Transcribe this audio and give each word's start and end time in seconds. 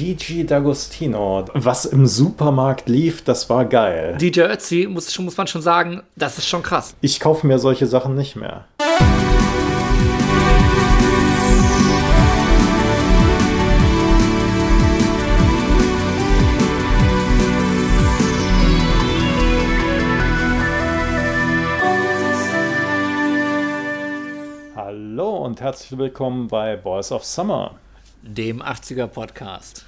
Gigi 0.00 0.46
D'Agostino. 0.46 1.44
Was 1.52 1.84
im 1.84 2.06
Supermarkt 2.06 2.88
lief, 2.88 3.22
das 3.22 3.50
war 3.50 3.66
geil. 3.66 4.16
DJ 4.18 4.44
Ötzi, 4.44 4.88
muss, 4.88 5.18
muss 5.18 5.36
man 5.36 5.46
schon 5.46 5.60
sagen, 5.60 6.02
das 6.16 6.38
ist 6.38 6.48
schon 6.48 6.62
krass. 6.62 6.96
Ich 7.02 7.20
kaufe 7.20 7.46
mir 7.46 7.58
solche 7.58 7.86
Sachen 7.86 8.14
nicht 8.14 8.34
mehr. 8.34 8.64
Hallo 24.74 25.36
und 25.44 25.60
herzlich 25.60 25.98
willkommen 25.98 26.48
bei 26.48 26.76
Boys 26.76 27.12
of 27.12 27.22
Summer, 27.26 27.72
dem 28.22 28.62
80er 28.62 29.06
Podcast. 29.06 29.84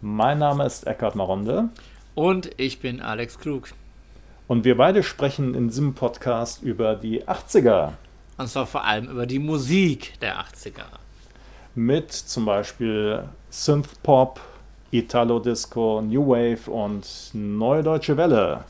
Mein 0.00 0.38
Name 0.38 0.64
ist 0.64 0.86
Eckhard 0.86 1.16
Maronde. 1.16 1.70
Und 2.14 2.50
ich 2.56 2.78
bin 2.78 3.02
Alex 3.02 3.36
Krug. 3.40 3.70
Und 4.46 4.64
wir 4.64 4.76
beide 4.76 5.02
sprechen 5.02 5.54
in 5.54 5.68
diesem 5.68 5.94
Podcast 5.94 6.62
über 6.62 6.94
die 6.94 7.24
80er. 7.24 7.94
Und 8.36 8.48
zwar 8.48 8.68
vor 8.68 8.84
allem 8.84 9.08
über 9.08 9.26
die 9.26 9.40
Musik 9.40 10.12
der 10.20 10.38
80er. 10.38 10.84
Mit 11.74 12.12
zum 12.12 12.44
Beispiel 12.44 13.24
Synthpop, 13.50 14.40
Italo-Disco, 14.92 16.00
New 16.00 16.28
Wave 16.28 16.70
und 16.70 17.04
Neue 17.32 17.82
Deutsche 17.82 18.16
Welle. 18.16 18.62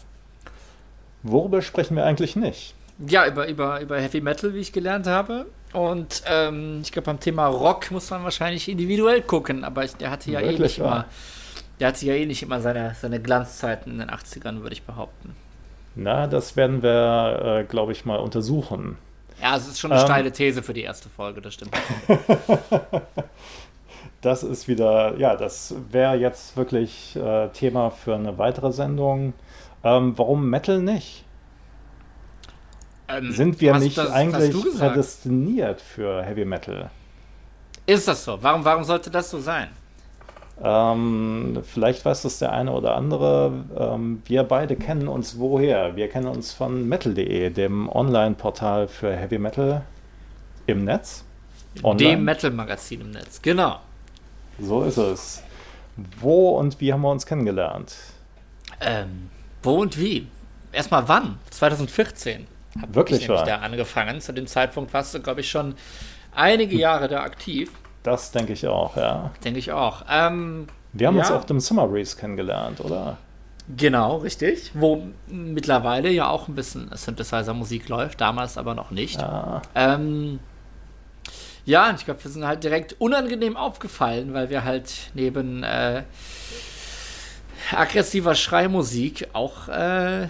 Worüber 1.22 1.60
sprechen 1.60 1.96
wir 1.96 2.06
eigentlich 2.06 2.36
nicht? 2.36 2.74
Ja, 3.06 3.26
über, 3.26 3.46
über, 3.48 3.82
über 3.82 4.00
Heavy 4.00 4.22
Metal, 4.22 4.54
wie 4.54 4.60
ich 4.60 4.72
gelernt 4.72 5.06
habe. 5.06 5.44
Und 5.72 6.22
ähm, 6.26 6.80
ich 6.82 6.92
glaube, 6.92 7.06
beim 7.06 7.20
Thema 7.20 7.46
Rock 7.46 7.90
muss 7.90 8.10
man 8.10 8.24
wahrscheinlich 8.24 8.68
individuell 8.68 9.22
gucken, 9.22 9.64
aber 9.64 9.84
ich, 9.84 9.94
der 9.96 10.10
hatte 10.10 10.30
ja 10.30 10.40
Wirklich, 10.40 10.58
eh 10.58 10.62
nicht 10.62 10.78
immer. 10.78 11.04
Der 11.78 11.88
hatte 11.88 12.06
ja 12.06 12.14
eh 12.14 12.26
nicht 12.26 12.42
immer 12.42 12.60
seine, 12.60 12.96
seine 13.00 13.20
Glanzzeiten 13.20 13.92
in 13.92 13.98
den 13.98 14.10
80ern, 14.10 14.62
würde 14.62 14.72
ich 14.72 14.82
behaupten. 14.82 15.36
Na, 15.94 16.26
das 16.26 16.56
werden 16.56 16.82
wir, 16.82 17.60
äh, 17.60 17.64
glaube 17.64 17.92
ich, 17.92 18.04
mal 18.04 18.16
untersuchen. 18.16 18.96
Ja, 19.42 19.56
es 19.56 19.68
ist 19.68 19.78
schon 19.78 19.92
eine 19.92 20.00
ähm, 20.00 20.06
steile 20.06 20.32
These 20.32 20.62
für 20.62 20.74
die 20.74 20.82
erste 20.82 21.08
Folge, 21.08 21.40
das 21.40 21.54
stimmt. 21.54 21.76
das 24.20 24.42
ist 24.42 24.66
wieder, 24.66 25.16
ja, 25.18 25.36
das 25.36 25.74
wäre 25.90 26.16
jetzt 26.16 26.56
wirklich 26.56 27.14
äh, 27.16 27.48
Thema 27.48 27.90
für 27.90 28.14
eine 28.14 28.38
weitere 28.38 28.72
Sendung. 28.72 29.34
Ähm, 29.84 30.14
warum 30.16 30.50
Metal 30.50 30.80
nicht? 30.80 31.24
Ähm, 33.08 33.32
Sind 33.32 33.60
wir 33.60 33.78
nicht 33.78 33.96
das, 33.96 34.10
eigentlich 34.10 34.54
prädestiniert 34.78 35.80
für 35.80 36.22
Heavy 36.22 36.44
Metal? 36.44 36.90
Ist 37.86 38.06
das 38.06 38.24
so? 38.24 38.38
Warum, 38.42 38.64
warum 38.64 38.84
sollte 38.84 39.10
das 39.10 39.30
so 39.30 39.40
sein? 39.40 39.68
Ähm, 40.62 41.62
vielleicht 41.62 42.04
weiß 42.04 42.22
das 42.22 42.38
der 42.38 42.52
eine 42.52 42.72
oder 42.72 42.96
andere. 42.96 43.64
Ähm, 43.78 44.22
wir 44.26 44.42
beide 44.42 44.76
kennen 44.76 45.08
uns 45.08 45.38
woher? 45.38 45.96
Wir 45.96 46.08
kennen 46.08 46.26
uns 46.26 46.52
von 46.52 46.88
metal.de, 46.88 47.50
dem 47.50 47.88
Online-Portal 47.88 48.88
für 48.88 49.14
Heavy 49.14 49.38
Metal 49.38 49.82
im 50.66 50.84
Netz. 50.84 51.24
Online. 51.82 52.10
Dem 52.10 52.24
Metal-Magazin 52.24 53.00
im 53.00 53.10
Netz, 53.12 53.40
genau. 53.40 53.78
So 54.58 54.82
ist 54.82 54.96
es. 54.98 55.42
Wo 56.20 56.58
und 56.58 56.80
wie 56.80 56.92
haben 56.92 57.02
wir 57.02 57.10
uns 57.10 57.24
kennengelernt? 57.24 57.94
Ähm, 58.80 59.30
wo 59.62 59.80
und 59.80 59.98
wie? 59.98 60.26
Erstmal 60.72 61.08
wann? 61.08 61.38
2014. 61.50 62.46
Hab 62.80 62.94
Wirklich 62.94 63.22
ich 63.22 63.28
wahr? 63.28 63.44
da 63.44 63.56
angefangen. 63.56 64.20
Zu 64.20 64.32
dem 64.32 64.46
Zeitpunkt 64.46 64.92
warst 64.92 65.14
du, 65.14 65.20
glaube 65.20 65.40
ich, 65.40 65.50
schon 65.50 65.74
einige 66.34 66.76
Jahre 66.76 67.08
da 67.08 67.22
aktiv. 67.22 67.70
Das 68.02 68.30
denke 68.30 68.52
ich 68.52 68.66
auch, 68.66 68.96
ja. 68.96 69.30
Denke 69.44 69.58
ich 69.58 69.72
auch. 69.72 70.04
Ähm, 70.10 70.66
Wir 70.92 71.08
haben 71.08 71.16
ja. 71.16 71.22
uns 71.22 71.30
auf 71.30 71.46
dem 71.46 71.60
Summer 71.60 71.88
Breeze 71.88 72.16
kennengelernt, 72.16 72.80
oder? 72.80 73.18
Genau, 73.76 74.18
richtig. 74.18 74.70
Wo 74.74 75.08
mittlerweile 75.26 76.10
ja 76.10 76.28
auch 76.28 76.48
ein 76.48 76.54
bisschen 76.54 76.90
Synthesizer-Musik 76.94 77.88
läuft, 77.88 78.20
damals 78.20 78.56
aber 78.56 78.74
noch 78.74 78.90
nicht. 78.90 79.20
Ja, 79.20 79.60
ähm, 79.74 80.38
ja 81.66 81.92
ich 81.94 82.06
glaube, 82.06 82.24
wir 82.24 82.30
sind 82.30 82.46
halt 82.46 82.64
direkt 82.64 82.96
unangenehm 82.98 83.58
aufgefallen, 83.58 84.32
weil 84.32 84.48
wir 84.48 84.64
halt 84.64 85.10
neben 85.12 85.64
äh, 85.64 86.04
aggressiver 87.72 88.34
Schreimusik 88.34 89.28
auch 89.34 89.68
äh, 89.68 90.28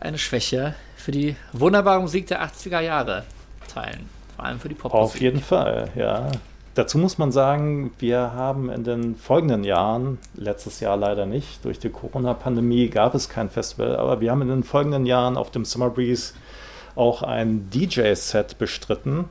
eine 0.00 0.18
Schwäche 0.18 0.74
für 1.10 1.18
die 1.18 1.34
wunderbare 1.52 2.00
Musik 2.00 2.28
der 2.28 2.40
80er 2.40 2.78
Jahre 2.78 3.24
teilen. 3.66 4.08
Vor 4.36 4.44
allem 4.44 4.60
für 4.60 4.68
die 4.68 4.76
Popmusik. 4.76 5.16
Auf 5.16 5.20
jeden 5.20 5.40
Fall, 5.40 5.88
ja. 5.96 6.30
Dazu 6.74 6.98
muss 6.98 7.18
man 7.18 7.32
sagen, 7.32 7.90
wir 7.98 8.32
haben 8.32 8.70
in 8.70 8.84
den 8.84 9.16
folgenden 9.16 9.64
Jahren, 9.64 10.18
letztes 10.36 10.78
Jahr 10.78 10.96
leider 10.96 11.26
nicht, 11.26 11.64
durch 11.64 11.80
die 11.80 11.88
Corona-Pandemie 11.88 12.90
gab 12.90 13.16
es 13.16 13.28
kein 13.28 13.50
Festival, 13.50 13.96
aber 13.96 14.20
wir 14.20 14.30
haben 14.30 14.42
in 14.42 14.48
den 14.48 14.62
folgenden 14.62 15.04
Jahren 15.04 15.36
auf 15.36 15.50
dem 15.50 15.64
Summer 15.64 15.90
Breeze 15.90 16.34
auch 16.94 17.24
ein 17.24 17.68
DJ-Set 17.70 18.58
bestritten. 18.58 19.24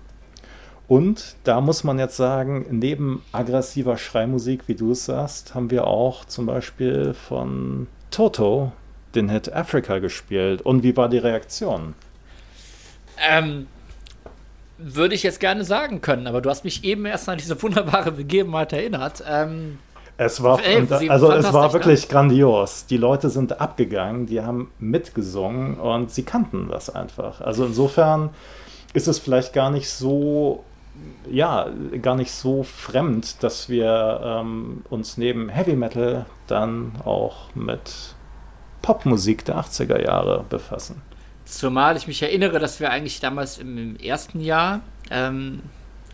Und 0.89 1.37
da 1.45 1.61
muss 1.61 1.85
man 1.85 1.97
jetzt 1.97 2.17
sagen, 2.17 2.65
neben 2.71 3.23
aggressiver 3.31 3.95
Schreimusik, 3.95 4.67
wie 4.67 4.75
du 4.75 4.91
es 4.91 5.05
sagst, 5.05 5.55
haben 5.55 5.71
wir 5.71 5.87
auch 5.87 6.25
zum 6.25 6.45
Beispiel 6.45 7.13
von 7.13 7.87
Toto 8.11 8.73
den 9.15 9.29
Hit 9.29 9.51
Africa 9.51 9.99
gespielt. 9.99 10.61
Und 10.61 10.83
wie 10.83 10.95
war 10.95 11.09
die 11.09 11.17
Reaktion? 11.17 11.95
Ähm, 13.17 13.67
würde 14.77 15.13
ich 15.13 15.23
jetzt 15.23 15.39
gerne 15.39 15.63
sagen 15.63 16.01
können, 16.01 16.27
aber 16.27 16.41
du 16.41 16.49
hast 16.49 16.63
mich 16.63 16.83
eben 16.83 17.05
erst 17.05 17.27
an 17.27 17.37
diese 17.37 17.61
wunderbare 17.61 18.11
Begebenheit 18.11 18.73
erinnert. 18.73 19.23
Ähm, 19.27 19.79
es 20.17 20.43
war, 20.43 20.61
ey, 20.61 20.85
also 21.09 21.31
es 21.31 21.53
war 21.53 21.71
wirklich 21.71 22.01
ne? 22.01 22.07
grandios. 22.09 22.85
Die 22.85 22.97
Leute 22.97 23.29
sind 23.29 23.61
abgegangen, 23.61 24.25
die 24.25 24.41
haben 24.41 24.69
mitgesungen 24.77 25.75
und 25.75 26.11
sie 26.11 26.23
kannten 26.23 26.67
das 26.69 26.89
einfach. 26.89 27.39
Also 27.39 27.65
insofern 27.65 28.29
ist 28.93 29.07
es 29.07 29.19
vielleicht 29.19 29.53
gar 29.53 29.69
nicht 29.69 29.89
so, 29.89 30.63
ja, 31.29 31.69
gar 32.01 32.15
nicht 32.15 32.33
so 32.33 32.63
fremd, 32.63 33.41
dass 33.43 33.69
wir 33.69 34.19
ähm, 34.23 34.81
uns 34.89 35.17
neben 35.17 35.47
Heavy 35.47 35.77
Metal 35.77 36.25
dann 36.47 36.91
auch 37.05 37.55
mit 37.55 38.15
Popmusik 38.81 39.45
der 39.45 39.57
80er 39.57 40.01
Jahre 40.01 40.45
befassen. 40.49 41.01
Zumal 41.45 41.97
ich 41.97 42.07
mich 42.07 42.21
erinnere, 42.21 42.59
dass 42.59 42.79
wir 42.79 42.91
eigentlich 42.91 43.19
damals 43.19 43.57
im, 43.57 43.77
im 43.77 43.95
ersten 43.97 44.39
Jahr, 44.39 44.81
ähm, 45.09 45.61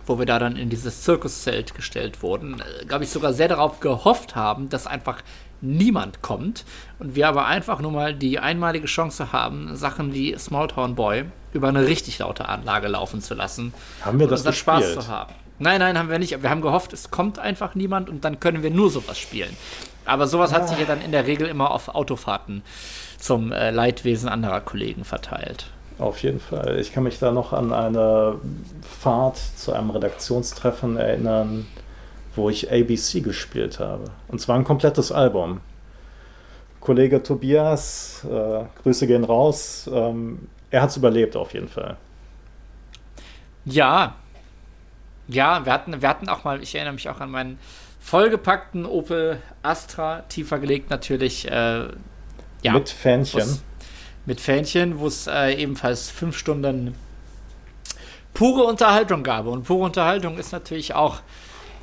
wo 0.06 0.18
wir 0.18 0.26
da 0.26 0.40
dann 0.40 0.56
in 0.56 0.70
dieses 0.70 1.04
Zirkuszelt 1.04 1.76
gestellt 1.76 2.24
wurden, 2.24 2.62
äh, 2.62 2.86
glaube 2.86 3.04
ich, 3.04 3.10
sogar 3.10 3.34
sehr 3.34 3.50
darauf 3.50 3.80
gehofft 3.82 4.36
haben, 4.36 4.70
dass 4.70 4.88
einfach 4.88 5.22
niemand 5.62 6.22
kommt 6.22 6.64
und 7.00 7.16
wir 7.16 7.28
aber 7.28 7.46
einfach 7.46 7.82
nur 7.82 7.92
mal 7.92 8.14
die 8.14 8.40
einmalige 8.40 8.88
Chance 8.88 9.32
haben, 9.32 9.76
Sachen 9.76 10.14
wie 10.14 10.38
Smalltown 10.38 10.96
Boy 10.96 11.26
über 11.54 11.70
eine 11.70 11.86
richtig 11.86 12.20
laute 12.20 12.48
Anlage 12.48 12.88
laufen 12.88 13.22
zu 13.22 13.34
lassen. 13.34 13.74
Haben 14.04 14.20
wir 14.20 14.28
das 14.28 14.46
und 14.46 14.54
Spaß 14.54 14.94
zu 14.94 15.08
haben. 15.08 15.34
Nein, 15.58 15.80
nein, 15.80 15.98
haben 15.98 16.10
wir 16.10 16.20
nicht. 16.20 16.42
Wir 16.42 16.50
haben 16.50 16.62
gehofft, 16.62 16.94
es 16.94 17.12
kommt 17.12 17.40
einfach 17.40 17.76
niemand 17.76 18.10
und 18.10 18.26
dann 18.26 18.40
können 18.40 18.64
wir 18.64 18.72
nur 18.72 18.90
sowas 18.90 19.18
spielen. 19.18 19.56
Aber 20.06 20.28
sowas 20.28 20.54
hat 20.54 20.68
sich 20.70 20.78
ja 20.78 20.86
dann 20.86 21.02
in 21.02 21.12
der 21.12 21.26
Regel 21.26 21.48
immer 21.48 21.72
auf 21.72 21.90
Autofahrten 21.90 22.62
zum 23.18 23.52
äh, 23.52 23.72
Leidwesen 23.72 24.30
anderer 24.30 24.62
Kollegen 24.62 25.04
verteilt. 25.04 25.68
Auf 25.98 26.22
jeden 26.22 26.40
Fall. 26.40 26.80
Ich 26.80 26.92
kann 26.94 27.04
mich 27.04 27.20
da 27.20 27.32
noch 27.32 27.54
an 27.54 27.72
eine 27.72 28.36
Fahrt 28.82 29.38
zu 29.38 29.74
einem 29.74 29.90
Redaktionstreffen 29.90 30.98
erinnern, 30.98 31.66
wo 32.36 32.50
ich 32.50 32.72
ABC 32.72 33.22
gespielt 33.22 33.80
habe. 33.80 34.06
Und 34.28 34.42
zwar 34.42 34.58
ein 34.58 34.66
komplettes 34.66 35.12
Album. 35.12 35.62
Kollege 36.82 37.24
Tobias, 37.24 38.28
äh, 38.30 38.66
Grüße 38.84 39.08
gehen 39.08 39.24
raus. 39.24 39.90
Ähm, 39.92 40.50
er 40.70 40.82
hat 40.82 40.90
es 40.90 40.98
überlebt 40.98 41.36
auf 41.36 41.54
jeden 41.54 41.70
Fall. 41.70 41.96
Ja. 43.64 44.16
Ja, 45.28 45.66
wir 45.66 45.74
hatten, 45.74 46.02
wir 46.02 46.10
hatten 46.10 46.30
auch 46.30 46.44
mal, 46.44 46.62
ich 46.62 46.76
erinnere 46.76 46.94
mich 46.94 47.10
auch 47.10 47.20
an 47.20 47.32
meinen 47.32 47.60
vollgepackten 48.00 48.86
Opel 48.86 49.42
Astra, 49.64 50.22
tiefer 50.30 50.60
gelegt 50.60 50.90
natürlich. 50.90 51.50
Äh, 51.50 51.88
ja, 52.62 52.74
mit 52.74 52.90
Fähnchen. 52.90 53.60
Mit 54.26 54.42
Fähnchen, 54.42 55.00
wo 55.00 55.08
es 55.08 55.28
äh, 55.28 55.54
ebenfalls 55.54 56.10
fünf 56.10 56.38
Stunden 56.38 56.96
pure 58.34 58.64
Unterhaltung 58.66 59.24
gab. 59.24 59.48
Und 59.48 59.64
pure 59.64 59.86
Unterhaltung 59.86 60.38
ist 60.38 60.52
natürlich 60.52 60.94
auch 60.94 61.22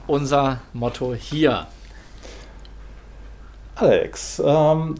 unser 0.06 0.60
Motto 0.72 1.14
hier. 1.14 1.66
Alex, 3.74 4.40
ähm, 4.44 4.96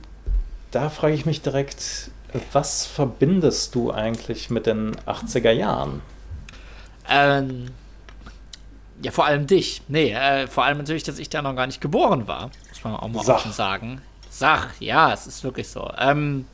da 0.70 0.88
frage 0.88 1.14
ich 1.14 1.26
mich 1.26 1.42
direkt, 1.42 2.10
was 2.52 2.86
verbindest 2.86 3.74
du 3.74 3.92
eigentlich 3.92 4.50
mit 4.50 4.66
den 4.66 4.96
80er 5.06 5.50
Jahren? 5.50 6.00
Ähm, 7.08 7.66
ja, 9.02 9.10
vor 9.10 9.26
allem 9.26 9.46
dich. 9.46 9.82
Nee, 9.88 10.12
äh, 10.12 10.46
vor 10.46 10.64
allem 10.64 10.78
natürlich, 10.78 11.02
dass 11.02 11.18
ich 11.18 11.28
da 11.28 11.42
noch 11.42 11.54
gar 11.54 11.66
nicht 11.66 11.80
geboren 11.80 12.26
war. 12.26 12.50
Muss 12.68 12.84
man 12.84 12.96
auch 12.96 13.08
mal 13.08 13.24
Sach. 13.24 13.36
offen 13.36 13.52
sagen. 13.52 14.00
Sach, 14.30 14.68
ja, 14.80 15.12
es 15.12 15.26
ist 15.26 15.44
wirklich 15.44 15.68
so. 15.68 15.90
Ähm, 15.98 16.46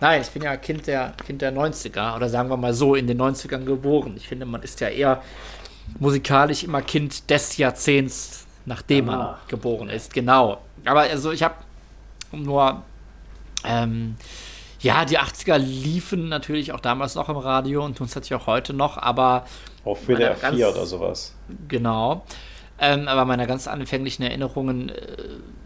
nein, 0.00 0.22
ich 0.22 0.30
bin 0.30 0.42
ja 0.42 0.56
Kind 0.56 0.86
der, 0.86 1.14
kind 1.26 1.40
der 1.40 1.52
90er 1.52 2.16
oder 2.16 2.28
sagen 2.28 2.50
wir 2.50 2.56
mal 2.56 2.74
so 2.74 2.94
in 2.94 3.06
den 3.06 3.20
90ern 3.20 3.64
geboren. 3.64 4.14
Ich 4.16 4.28
finde, 4.28 4.44
man 4.44 4.62
ist 4.62 4.80
ja 4.80 4.88
eher 4.88 5.22
musikalisch 5.98 6.64
immer 6.64 6.82
Kind 6.82 7.30
des 7.30 7.56
Jahrzehnts 7.56 8.46
nachdem 8.64 9.06
man 9.06 9.20
ah. 9.20 9.38
geboren 9.48 9.88
ist. 9.88 10.12
Genau. 10.12 10.62
Aber 10.84 11.00
also 11.00 11.32
ich 11.32 11.42
habe 11.42 11.54
nur, 12.32 12.82
ähm, 13.64 14.16
ja, 14.82 15.04
die 15.04 15.18
80er 15.18 15.58
liefen 15.58 16.28
natürlich 16.28 16.72
auch 16.72 16.80
damals 16.80 17.14
noch 17.14 17.28
im 17.28 17.36
Radio 17.36 17.84
und 17.84 17.96
tun 17.96 18.06
es 18.06 18.14
natürlich 18.14 18.42
auch 18.42 18.46
heute 18.46 18.74
noch, 18.74 18.98
aber. 18.98 19.46
Auf 19.84 20.06
WDR 20.06 20.36
4 20.36 20.68
oder 20.68 20.86
sowas. 20.86 21.34
Genau. 21.68 22.24
Ähm, 22.78 23.06
aber 23.06 23.24
meine 23.24 23.46
ganz 23.46 23.68
anfänglichen 23.68 24.24
Erinnerungen 24.24 24.88
äh, 24.88 24.94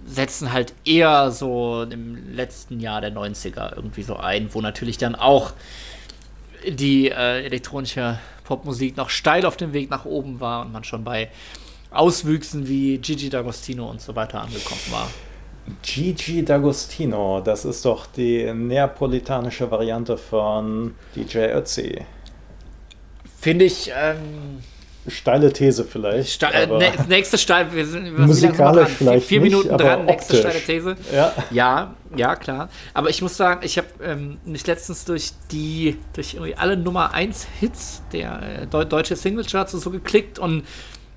setzen 0.05 0.53
halt 0.53 0.75
eher 0.85 1.31
so 1.31 1.83
im 1.83 2.35
letzten 2.35 2.79
Jahr 2.79 3.01
der 3.01 3.13
90er 3.13 3.75
irgendwie 3.75 4.03
so 4.03 4.17
ein, 4.17 4.53
wo 4.53 4.61
natürlich 4.61 4.99
dann 4.99 5.15
auch 5.15 5.53
die 6.67 7.09
äh, 7.09 7.45
elektronische 7.45 8.19
Popmusik 8.45 8.99
noch 8.99 9.09
steil 9.09 9.47
auf 9.47 9.57
dem 9.57 9.73
Weg 9.73 9.91
nach 9.91 10.05
oben 10.05 10.41
war 10.41 10.67
und 10.67 10.73
man 10.73 10.85
schon 10.85 11.05
bei 11.05 11.31
Auswüchsen 11.91 12.69
wie 12.69 12.99
Gigi 12.99 13.29
D'Agostino 13.29 13.89
und 13.89 14.03
so 14.03 14.15
weiter 14.15 14.43
angekommen 14.43 14.81
war. 14.91 15.09
Gigi 15.83 16.43
D'Agostino, 16.43 17.41
das 17.41 17.65
ist 17.65 17.85
doch 17.85 18.07
die 18.07 18.53
neapolitanische 18.53 19.71
Variante 19.71 20.17
von 20.17 20.95
DJ 21.15 21.39
Ötzi. 21.55 22.05
Finde 23.41 23.65
ich. 23.65 23.91
Ähm, 23.97 24.61
steile 25.09 25.53
These 25.53 25.85
vielleicht. 25.85 26.31
Ste 26.31 26.47
äh, 26.47 26.93
nächste 27.09 27.39
steile, 27.39 27.73
wir 27.73 27.87
sind 27.87 28.19
musikalisch 28.19 28.91
vielleicht 28.91 29.27
vier, 29.27 29.41
vier 29.41 29.41
Minuten 29.41 29.69
nicht, 29.69 29.81
dran, 29.81 30.05
nächste 30.07 30.37
steile 30.37 30.61
These. 30.61 30.97
Ja. 31.13 31.33
ja, 31.51 31.95
ja, 32.17 32.37
klar. 32.37 32.69
Aber 32.95 33.11
ich 33.11 33.23
muss 33.23 33.37
sagen, 33.37 33.61
ich 33.65 33.79
habe 33.79 33.89
ähm, 34.03 34.39
nicht 34.45 34.67
letztens 34.67 35.05
durch 35.05 35.33
die, 35.53 35.99
durch 36.15 36.35
irgendwie 36.35 36.57
alle 36.57 36.77
Nummer 36.77 37.13
1 37.13 37.47
Hits 37.61 38.03
der 38.13 38.63
äh, 38.63 38.67
deutsche 38.67 39.17
Singlecharts 39.17 39.73
so 39.73 39.91
geklickt 39.91 40.39
und 40.39 40.65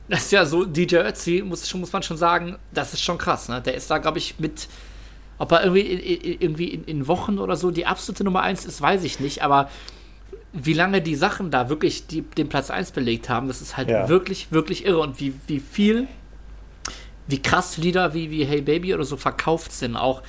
das 0.09 0.23
ist 0.23 0.31
ja 0.31 0.45
so, 0.45 0.65
DJ 0.65 0.97
Ötzi, 0.97 1.43
muss, 1.45 1.71
muss 1.75 1.93
man 1.93 2.01
schon 2.01 2.17
sagen, 2.17 2.57
das 2.73 2.93
ist 2.93 3.01
schon 3.01 3.17
krass. 3.17 3.47
Ne? 3.47 3.61
Der 3.61 3.75
ist 3.75 3.89
da, 3.91 3.99
glaube 3.99 4.17
ich, 4.17 4.39
mit, 4.39 4.67
ob 5.37 5.51
er 5.51 5.63
irgendwie, 5.63 5.81
in, 5.81 6.41
irgendwie 6.41 6.69
in, 6.69 6.83
in, 6.85 7.07
Wochen 7.07 7.37
oder 7.37 7.55
so 7.55 7.69
die 7.69 7.85
absolute 7.85 8.23
Nummer 8.23 8.41
1 8.41 8.65
ist, 8.65 8.81
weiß 8.81 9.03
ich 9.03 9.19
nicht. 9.19 9.43
Aber 9.43 9.69
wie 10.51 10.73
lange 10.73 11.01
die 11.01 11.15
Sachen 11.15 11.51
da 11.51 11.69
wirklich 11.69 12.07
die, 12.07 12.23
den 12.23 12.49
Platz 12.49 12.71
1 12.71 12.91
belegt 12.91 13.29
haben, 13.29 13.47
das 13.47 13.61
ist 13.61 13.77
halt 13.77 13.89
ja. 13.89 14.09
wirklich, 14.09 14.51
wirklich 14.51 14.83
irre. 14.83 14.99
Und 14.99 15.19
wie, 15.19 15.35
wie 15.45 15.59
viel, 15.59 16.07
wie 17.27 17.41
krass 17.41 17.77
Lieder 17.77 18.15
wie, 18.15 18.31
wie 18.31 18.45
Hey 18.45 18.61
Baby 18.61 18.95
oder 18.95 19.03
so 19.03 19.15
verkauft 19.15 19.71
sind. 19.71 19.95
Auch. 19.95 20.23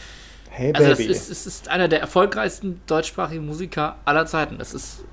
Hey 0.51 0.75
also 0.75 0.91
Baby. 0.91 1.05
Es 1.05 1.23
ist, 1.23 1.31
es 1.31 1.47
ist 1.47 1.69
einer 1.69 1.89
der 1.89 2.01
erfolgreichsten 2.01 2.83
deutschsprachigen 2.87 3.47
Musiker 3.47 3.97
aller 4.05 4.27
Zeiten. 4.27 4.59
Das 4.59 4.75
ist 4.75 5.05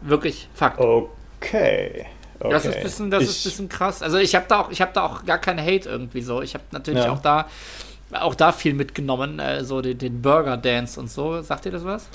wirklich 0.00 0.48
Fakt. 0.52 0.80
Okay. 0.80 2.06
Okay. 2.40 2.52
Das 2.52 2.64
ist 2.64 2.76
ein 2.76 2.82
bisschen, 2.82 3.10
das 3.10 3.22
ich, 3.24 3.28
ist 3.28 3.44
bisschen 3.44 3.68
krass. 3.68 4.02
Also 4.02 4.16
ich 4.18 4.34
habe 4.34 4.46
da 4.48 4.60
auch, 4.60 4.70
ich 4.70 4.80
habe 4.80 4.92
da 4.94 5.04
auch 5.04 5.24
gar 5.24 5.38
keinen 5.38 5.60
Hate 5.60 5.88
irgendwie 5.88 6.22
so. 6.22 6.40
Ich 6.40 6.54
habe 6.54 6.64
natürlich 6.72 7.04
ja. 7.04 7.12
auch 7.12 7.20
da, 7.20 7.46
auch 8.12 8.34
da 8.34 8.50
viel 8.52 8.72
mitgenommen, 8.72 9.38
äh, 9.38 9.62
so 9.62 9.82
den, 9.82 9.98
den, 9.98 10.22
Burger 10.22 10.56
Dance 10.56 10.98
und 10.98 11.10
so. 11.10 11.42
Sagt 11.42 11.66
ihr 11.66 11.72
das 11.72 11.84
was? 11.84 12.08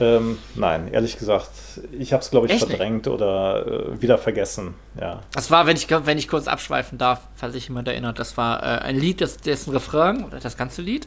Ähm, 0.00 0.38
nein, 0.56 0.88
ehrlich 0.92 1.16
gesagt, 1.16 1.50
ich 1.92 2.12
habe 2.12 2.22
es 2.22 2.30
glaube 2.30 2.46
ich 2.46 2.54
Echt 2.54 2.66
verdrängt 2.66 3.06
nicht? 3.06 3.14
oder 3.14 3.66
äh, 3.66 4.02
wieder 4.02 4.18
vergessen. 4.18 4.74
Ja. 5.00 5.20
Das 5.32 5.50
war, 5.50 5.66
wenn 5.66 5.76
ich, 5.76 5.88
wenn 5.88 6.18
ich 6.18 6.26
kurz 6.26 6.48
abschweifen 6.48 6.98
darf, 6.98 7.20
falls 7.36 7.52
sich 7.52 7.68
jemand 7.68 7.86
erinnert, 7.86 8.18
das 8.18 8.36
war 8.36 8.62
äh, 8.62 8.80
ein 8.80 8.98
Lied, 8.98 9.20
das, 9.20 9.36
dessen 9.36 9.72
Refrain 9.72 10.24
oder 10.24 10.40
das 10.40 10.56
ganze 10.56 10.82
Lied 10.82 11.06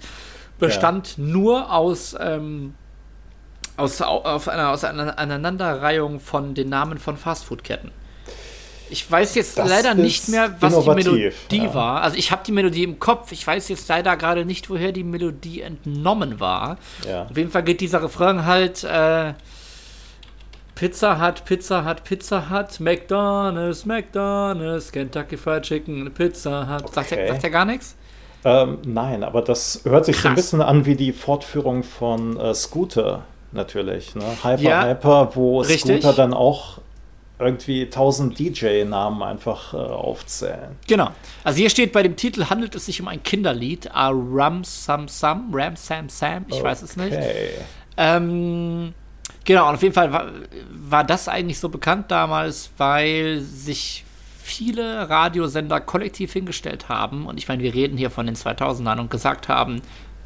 bestand 0.59 1.17
ja. 1.17 1.23
nur 1.25 1.73
aus 1.73 2.15
ähm, 2.17 2.73
aus, 3.77 4.01
auf 4.01 4.47
einer, 4.47 4.69
aus 4.69 4.83
einer 4.83 5.17
Aneinanderreihung 5.17 6.19
von 6.19 6.53
den 6.53 6.69
Namen 6.69 6.99
von 6.99 7.17
Fastfood-Ketten. 7.17 7.91
Ich 8.91 9.09
weiß 9.09 9.35
jetzt 9.35 9.57
das 9.57 9.69
leider 9.69 9.93
nicht 9.95 10.27
mehr, 10.27 10.55
was 10.59 10.79
die 10.79 10.89
Melodie 10.89 11.31
ja. 11.51 11.73
war. 11.73 12.01
Also 12.01 12.17
ich 12.17 12.31
habe 12.31 12.43
die 12.45 12.51
Melodie 12.51 12.83
im 12.83 12.99
Kopf. 12.99 13.31
Ich 13.31 13.45
weiß 13.45 13.69
jetzt 13.69 13.87
leider 13.89 14.17
gerade 14.17 14.45
nicht, 14.45 14.69
woher 14.69 14.91
die 14.91 15.03
Melodie 15.03 15.61
entnommen 15.61 16.39
war. 16.39 16.77
Ja. 17.07 17.23
Auf 17.23 17.37
jeden 17.37 17.51
Fall 17.51 17.63
geht 17.63 17.81
dieser 17.81 18.03
Refrain 18.03 18.45
halt 18.45 18.83
äh, 18.83 19.33
Pizza 20.75 21.19
hat, 21.19 21.45
Pizza 21.45 21.85
hat, 21.85 22.03
Pizza 22.03 22.49
hat, 22.49 22.79
McDonald's, 22.79 23.85
McDonald's, 23.85 24.91
Kentucky 24.91 25.37
Fried 25.37 25.63
Chicken, 25.63 26.11
Pizza 26.11 26.67
hat. 26.67 26.83
Okay. 26.83 26.93
Sagt, 26.93 27.11
er, 27.11 27.27
sagt 27.27 27.43
er 27.43 27.49
gar 27.49 27.65
nichts? 27.65 27.95
Ähm, 28.43 28.79
nein, 28.85 29.23
aber 29.23 29.41
das 29.41 29.81
hört 29.83 30.05
sich 30.05 30.15
Krass. 30.15 30.23
so 30.23 30.29
ein 30.29 30.35
bisschen 30.35 30.61
an 30.61 30.85
wie 30.85 30.95
die 30.95 31.13
Fortführung 31.13 31.83
von 31.83 32.35
äh, 32.37 32.53
Scooter 32.55 33.23
natürlich. 33.51 34.15
Ne? 34.15 34.23
Hyper 34.43 34.61
ja, 34.61 34.85
Hyper, 34.85 35.35
wo 35.35 35.59
richtig. 35.61 36.01
Scooter 36.01 36.13
dann 36.13 36.33
auch 36.33 36.79
irgendwie 37.41 37.83
1000 37.83 38.37
DJ-Namen 38.37 39.21
einfach 39.23 39.73
äh, 39.73 39.77
aufzählen. 39.77 40.77
Genau. 40.87 41.09
Also 41.43 41.57
hier 41.57 41.69
steht 41.69 41.91
bei 41.91 42.03
dem 42.03 42.15
Titel 42.15 42.45
handelt 42.45 42.75
es 42.75 42.85
sich 42.85 43.01
um 43.01 43.07
ein 43.07 43.21
Kinderlied. 43.23 43.93
A 43.93 44.11
Ram 44.13 44.63
Sam 44.63 45.07
Sam, 45.07 45.49
Ram 45.51 45.75
Sam 45.75 46.09
Sam, 46.09 46.45
ich 46.47 46.55
okay. 46.55 46.63
weiß 46.63 46.81
es 46.83 46.95
nicht. 46.97 47.17
Ähm, 47.97 48.93
genau, 49.43 49.69
und 49.69 49.75
auf 49.75 49.83
jeden 49.83 49.93
Fall 49.93 50.11
war, 50.13 50.27
war 50.69 51.03
das 51.03 51.27
eigentlich 51.27 51.59
so 51.59 51.69
bekannt 51.69 52.09
damals, 52.09 52.71
weil 52.77 53.41
sich 53.41 54.05
viele 54.41 55.09
Radiosender 55.09 55.79
kollektiv 55.79 56.33
hingestellt 56.33 56.89
haben. 56.89 57.25
Und 57.25 57.37
ich 57.37 57.47
meine, 57.47 57.63
wir 57.63 57.73
reden 57.73 57.97
hier 57.97 58.09
von 58.09 58.25
den 58.25 58.35
2000ern 58.35 58.99
und 58.99 59.09
gesagt 59.09 59.47
haben, 59.47 59.81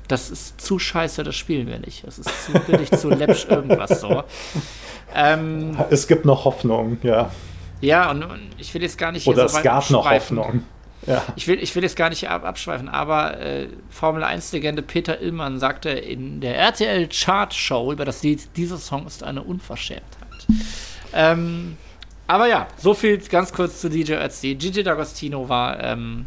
das 0.07 0.29
ist 0.29 0.61
zu 0.61 0.79
scheiße, 0.79 1.23
das 1.23 1.35
spielen 1.35 1.67
wir 1.67 1.79
nicht. 1.79 2.05
Das 2.05 2.19
ist 2.19 2.45
zu 2.45 2.53
billig, 2.53 2.91
zu 2.91 3.09
läppsch, 3.09 3.45
irgendwas 3.49 4.01
so. 4.01 4.23
Ähm, 5.13 5.77
es 5.89 6.07
gibt 6.07 6.25
noch 6.25 6.45
Hoffnung, 6.45 6.97
ja. 7.01 7.31
Ja, 7.81 8.11
und, 8.11 8.23
und 8.23 8.49
ich 8.57 8.73
will 8.73 8.81
jetzt 8.81 8.97
gar 8.97 9.11
nicht. 9.11 9.27
Oder 9.27 9.47
so 9.47 9.57
es 9.57 9.63
gab 9.63 9.89
noch 9.89 10.09
Hoffnung. 10.09 10.63
Ja. 11.07 11.23
Ich, 11.35 11.47
will, 11.47 11.61
ich 11.61 11.75
will 11.75 11.83
jetzt 11.83 11.95
gar 11.95 12.09
nicht 12.09 12.29
ab, 12.29 12.43
abschweifen, 12.43 12.89
aber 12.89 13.39
äh, 13.39 13.67
Formel 13.89 14.23
1-Legende 14.23 14.81
Peter 14.81 15.21
Illmann 15.21 15.59
sagte 15.59 15.89
in 15.89 16.41
der 16.41 16.57
RTL 16.57 17.07
Chart 17.09 17.53
Show 17.53 17.91
über 17.91 18.05
das 18.05 18.23
Lied, 18.23 18.57
dieser 18.57 18.77
Song 18.77 19.05
ist 19.05 19.23
eine 19.23 19.43
Unverschämtheit. 19.43 20.47
Ähm, 21.13 21.77
aber 22.27 22.47
ja, 22.47 22.67
so 22.77 22.93
viel 22.93 23.19
ganz 23.19 23.53
kurz 23.53 23.81
zu 23.81 23.89
DJ 23.89 24.13
Ötzi. 24.13 24.55
Gigi 24.55 24.81
D'Agostino 24.81 25.47
war 25.47 25.79
ähm, 25.79 26.25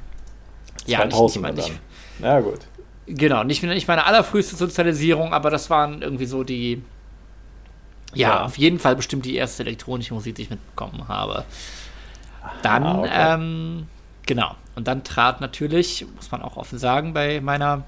ja 0.87 1.05
nicht, 1.05 1.19
nicht, 1.19 1.57
nicht, 1.57 1.73
Ja, 2.21 2.41
gut. 2.41 2.61
Genau, 3.09 3.43
nicht, 3.43 3.63
nicht 3.63 3.89
meine 3.89 4.05
allerfrühste 4.05 4.57
Sozialisierung, 4.57 5.33
aber 5.33 5.51
das 5.51 5.71
waren 5.71 6.03
irgendwie 6.03 6.27
so 6.27 6.45
die, 6.45 6.83
ja, 8.15 8.29
ja, 8.29 8.45
auf 8.45 8.59
jeden 8.59 8.79
Fall 8.79 8.97
bestimmt 8.97 9.25
die 9.25 9.37
erste 9.37 9.63
elektronische 9.63 10.15
Musik, 10.15 10.35
die 10.35 10.43
ich 10.43 10.51
mitbekommen 10.51 11.09
habe. 11.09 11.45
Dann, 12.63 12.83
ah, 12.85 12.99
okay. 12.99 13.11
ähm, 13.13 13.87
genau. 14.27 14.55
Und 14.75 14.87
dann 14.87 15.05
trat 15.05 15.41
natürlich, 15.41 16.07
muss 16.17 16.31
man 16.31 16.43
auch 16.43 16.57
offen 16.57 16.79
sagen, 16.79 17.15
bei 17.15 17.41
meiner 17.41 17.85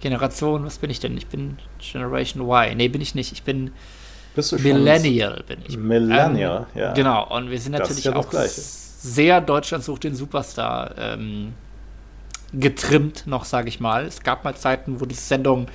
Generation, 0.00 0.64
was 0.64 0.78
bin 0.78 0.90
ich 0.90 1.00
denn? 1.00 1.16
Ich 1.16 1.26
bin 1.28 1.58
Generation 1.78 2.42
Y. 2.42 2.76
Nee, 2.76 2.88
bin 2.88 3.00
ich 3.00 3.14
nicht. 3.14 3.32
Ich 3.32 3.42
bin 3.42 3.72
Millennial, 4.58 5.44
bin 5.46 5.60
ich. 5.66 5.76
Millennial, 5.76 6.66
ähm, 6.74 6.80
ja. 6.80 6.92
Genau, 6.92 7.36
und 7.36 7.50
wir 7.50 7.60
sind 7.60 7.72
natürlich 7.72 8.04
ja 8.04 8.16
auch 8.16 8.32
sehr 8.32 9.40
Deutschland 9.40 9.84
sucht 9.84 10.04
den 10.04 10.14
Superstar 10.14 10.94
ähm, 10.98 11.52
getrimmt, 12.52 13.26
noch, 13.26 13.44
sage 13.44 13.68
ich 13.68 13.80
mal. 13.80 14.04
Es 14.04 14.22
gab 14.22 14.44
mal 14.44 14.54
Zeiten, 14.54 15.00
wo 15.00 15.06
die 15.06 15.14
Sendung 15.14 15.68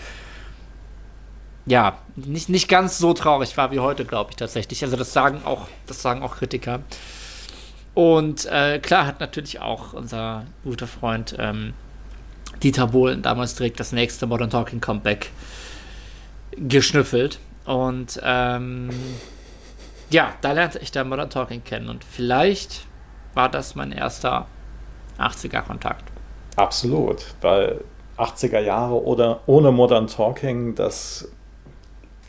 ja, 1.65 1.99
nicht, 2.15 2.49
nicht 2.49 2.67
ganz 2.67 2.97
so 2.97 3.13
traurig 3.13 3.55
war 3.55 3.71
wie 3.71 3.79
heute, 3.79 4.03
glaube 4.03 4.31
ich 4.31 4.37
tatsächlich. 4.37 4.83
Also 4.83 4.97
das 4.97 5.13
sagen 5.13 5.41
auch, 5.45 5.67
das 5.85 6.01
sagen 6.01 6.23
auch 6.23 6.37
Kritiker. 6.37 6.81
Und 7.93 8.45
äh, 8.45 8.79
klar 8.79 9.05
hat 9.05 9.19
natürlich 9.19 9.59
auch 9.61 9.93
unser 9.93 10.45
guter 10.63 10.87
Freund 10.87 11.35
ähm, 11.37 11.73
Dieter 12.63 12.87
Bohlen 12.87 13.21
damals 13.21 13.55
direkt 13.55 13.79
das 13.79 13.91
nächste 13.91 14.25
Modern 14.25 14.49
Talking 14.49 14.81
Comeback 14.81 15.31
geschnüffelt. 16.55 17.39
Und 17.65 18.19
ähm, 18.23 18.89
ja, 20.09 20.33
da 20.41 20.53
lernte 20.53 20.79
ich 20.79 20.91
dann 20.91 21.07
Modern 21.07 21.29
Talking 21.29 21.63
kennen. 21.63 21.89
Und 21.89 22.03
vielleicht 22.03 22.85
war 23.35 23.49
das 23.49 23.75
mein 23.75 23.91
erster 23.91 24.47
80er-Kontakt. 25.19 26.08
Absolut, 26.59 27.25
weil 27.41 27.81
80er 28.17 28.59
Jahre 28.59 29.01
oder 29.03 29.39
ohne 29.45 29.71
Modern 29.71 30.07
Talking, 30.07 30.75
das 30.75 31.29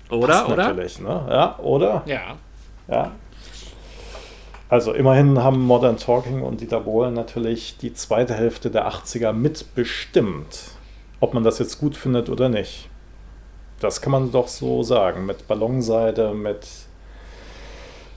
oder, 0.08 0.48
oder? 0.48 0.56
Natürlich, 0.56 1.00
ne? 1.00 1.26
Ja, 1.28 1.58
oder? 1.58 2.02
Ja. 2.06 2.36
Ja. 2.88 3.12
Also 4.68 4.92
immerhin 4.92 5.42
haben 5.42 5.60
Modern 5.60 5.96
Talking 5.96 6.42
und 6.42 6.60
Dieter 6.60 6.80
Bohlen 6.80 7.14
natürlich 7.14 7.76
die 7.78 7.92
zweite 7.92 8.34
Hälfte 8.34 8.70
der 8.70 8.88
80er 8.88 9.32
mitbestimmt. 9.32 10.72
Ob 11.18 11.34
man 11.34 11.42
das 11.42 11.58
jetzt 11.58 11.80
gut 11.80 11.96
findet 11.96 12.28
oder 12.28 12.48
nicht. 12.48 12.88
Das 13.80 14.00
kann 14.00 14.12
man 14.12 14.30
doch 14.30 14.46
so 14.46 14.82
sagen. 14.84 15.26
Mit 15.26 15.48
Ballonseide, 15.48 16.34
mit 16.34 16.68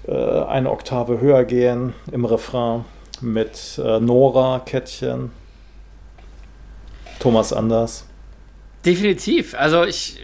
äh, 0.08 0.44
eine 0.44 0.70
Oktave 0.70 1.20
höher 1.20 1.44
gehen 1.44 1.94
im 2.12 2.26
Refrain, 2.26 2.86
mit 3.20 3.80
äh, 3.84 4.00
Nora-Kettchen. 4.00 5.32
Thomas 7.20 7.54
Anders. 7.54 8.06
Definitiv. 8.86 9.56
Also 9.56 9.84
ich 9.84 10.20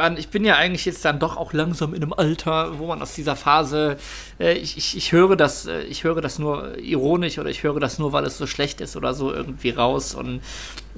man, 0.00 0.16
ich 0.16 0.30
bin 0.30 0.46
ja 0.46 0.56
eigentlich 0.56 0.86
jetzt 0.86 1.04
dann 1.04 1.18
doch 1.18 1.36
auch 1.36 1.52
langsam 1.52 1.92
in 1.92 2.02
einem 2.02 2.14
Alter, 2.14 2.78
wo 2.78 2.86
man 2.86 3.02
aus 3.02 3.12
dieser 3.12 3.36
Phase, 3.36 3.98
äh, 4.38 4.54
ich, 4.54 4.78
ich, 4.78 4.96
ich 4.96 5.12
höre 5.12 5.36
das, 5.36 5.66
äh, 5.66 5.82
ich 5.82 6.04
höre 6.04 6.22
das 6.22 6.38
nur 6.38 6.78
ironisch 6.78 7.38
oder 7.38 7.50
ich 7.50 7.62
höre 7.62 7.78
das 7.80 7.98
nur, 7.98 8.10
weil 8.14 8.24
es 8.24 8.38
so 8.38 8.46
schlecht 8.46 8.80
ist 8.80 8.96
oder 8.96 9.12
so 9.12 9.30
irgendwie 9.30 9.68
raus. 9.68 10.14
Und 10.14 10.40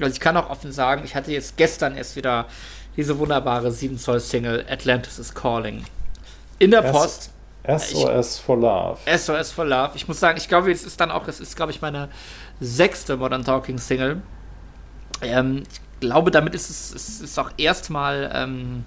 also 0.00 0.12
ich 0.12 0.20
kann 0.20 0.36
auch 0.36 0.48
offen 0.50 0.70
sagen, 0.70 1.02
ich 1.04 1.16
hatte 1.16 1.32
jetzt 1.32 1.56
gestern 1.56 1.96
erst 1.96 2.14
wieder 2.14 2.46
diese 2.96 3.18
wunderbare 3.18 3.72
7 3.72 3.98
Zoll 3.98 4.20
Single 4.20 4.64
Atlantis 4.70 5.18
is 5.18 5.34
Calling 5.34 5.84
in 6.60 6.70
der 6.70 6.82
Post. 6.82 7.30
SOS 7.66 8.38
for 8.38 8.56
Love. 8.56 8.98
SOS 9.18 9.50
for 9.50 9.64
Love. 9.64 9.92
Ich 9.94 10.06
muss 10.06 10.20
sagen, 10.20 10.38
ich 10.38 10.48
glaube, 10.48 10.70
es 10.70 10.84
ist 10.84 11.00
dann 11.00 11.10
auch, 11.10 11.26
es 11.26 11.40
ist, 11.40 11.56
glaube 11.56 11.72
ich, 11.72 11.80
meine 11.80 12.08
sechste 12.60 13.16
Modern 13.16 13.44
Talking 13.44 13.78
Single. 13.78 14.22
Ähm, 15.22 15.62
ich 15.70 15.80
glaube, 16.00 16.30
damit 16.30 16.54
ist 16.54 16.70
es, 16.70 16.94
es 16.94 17.20
ist 17.20 17.38
auch 17.38 17.50
erstmal, 17.56 18.30
ähm, 18.34 18.84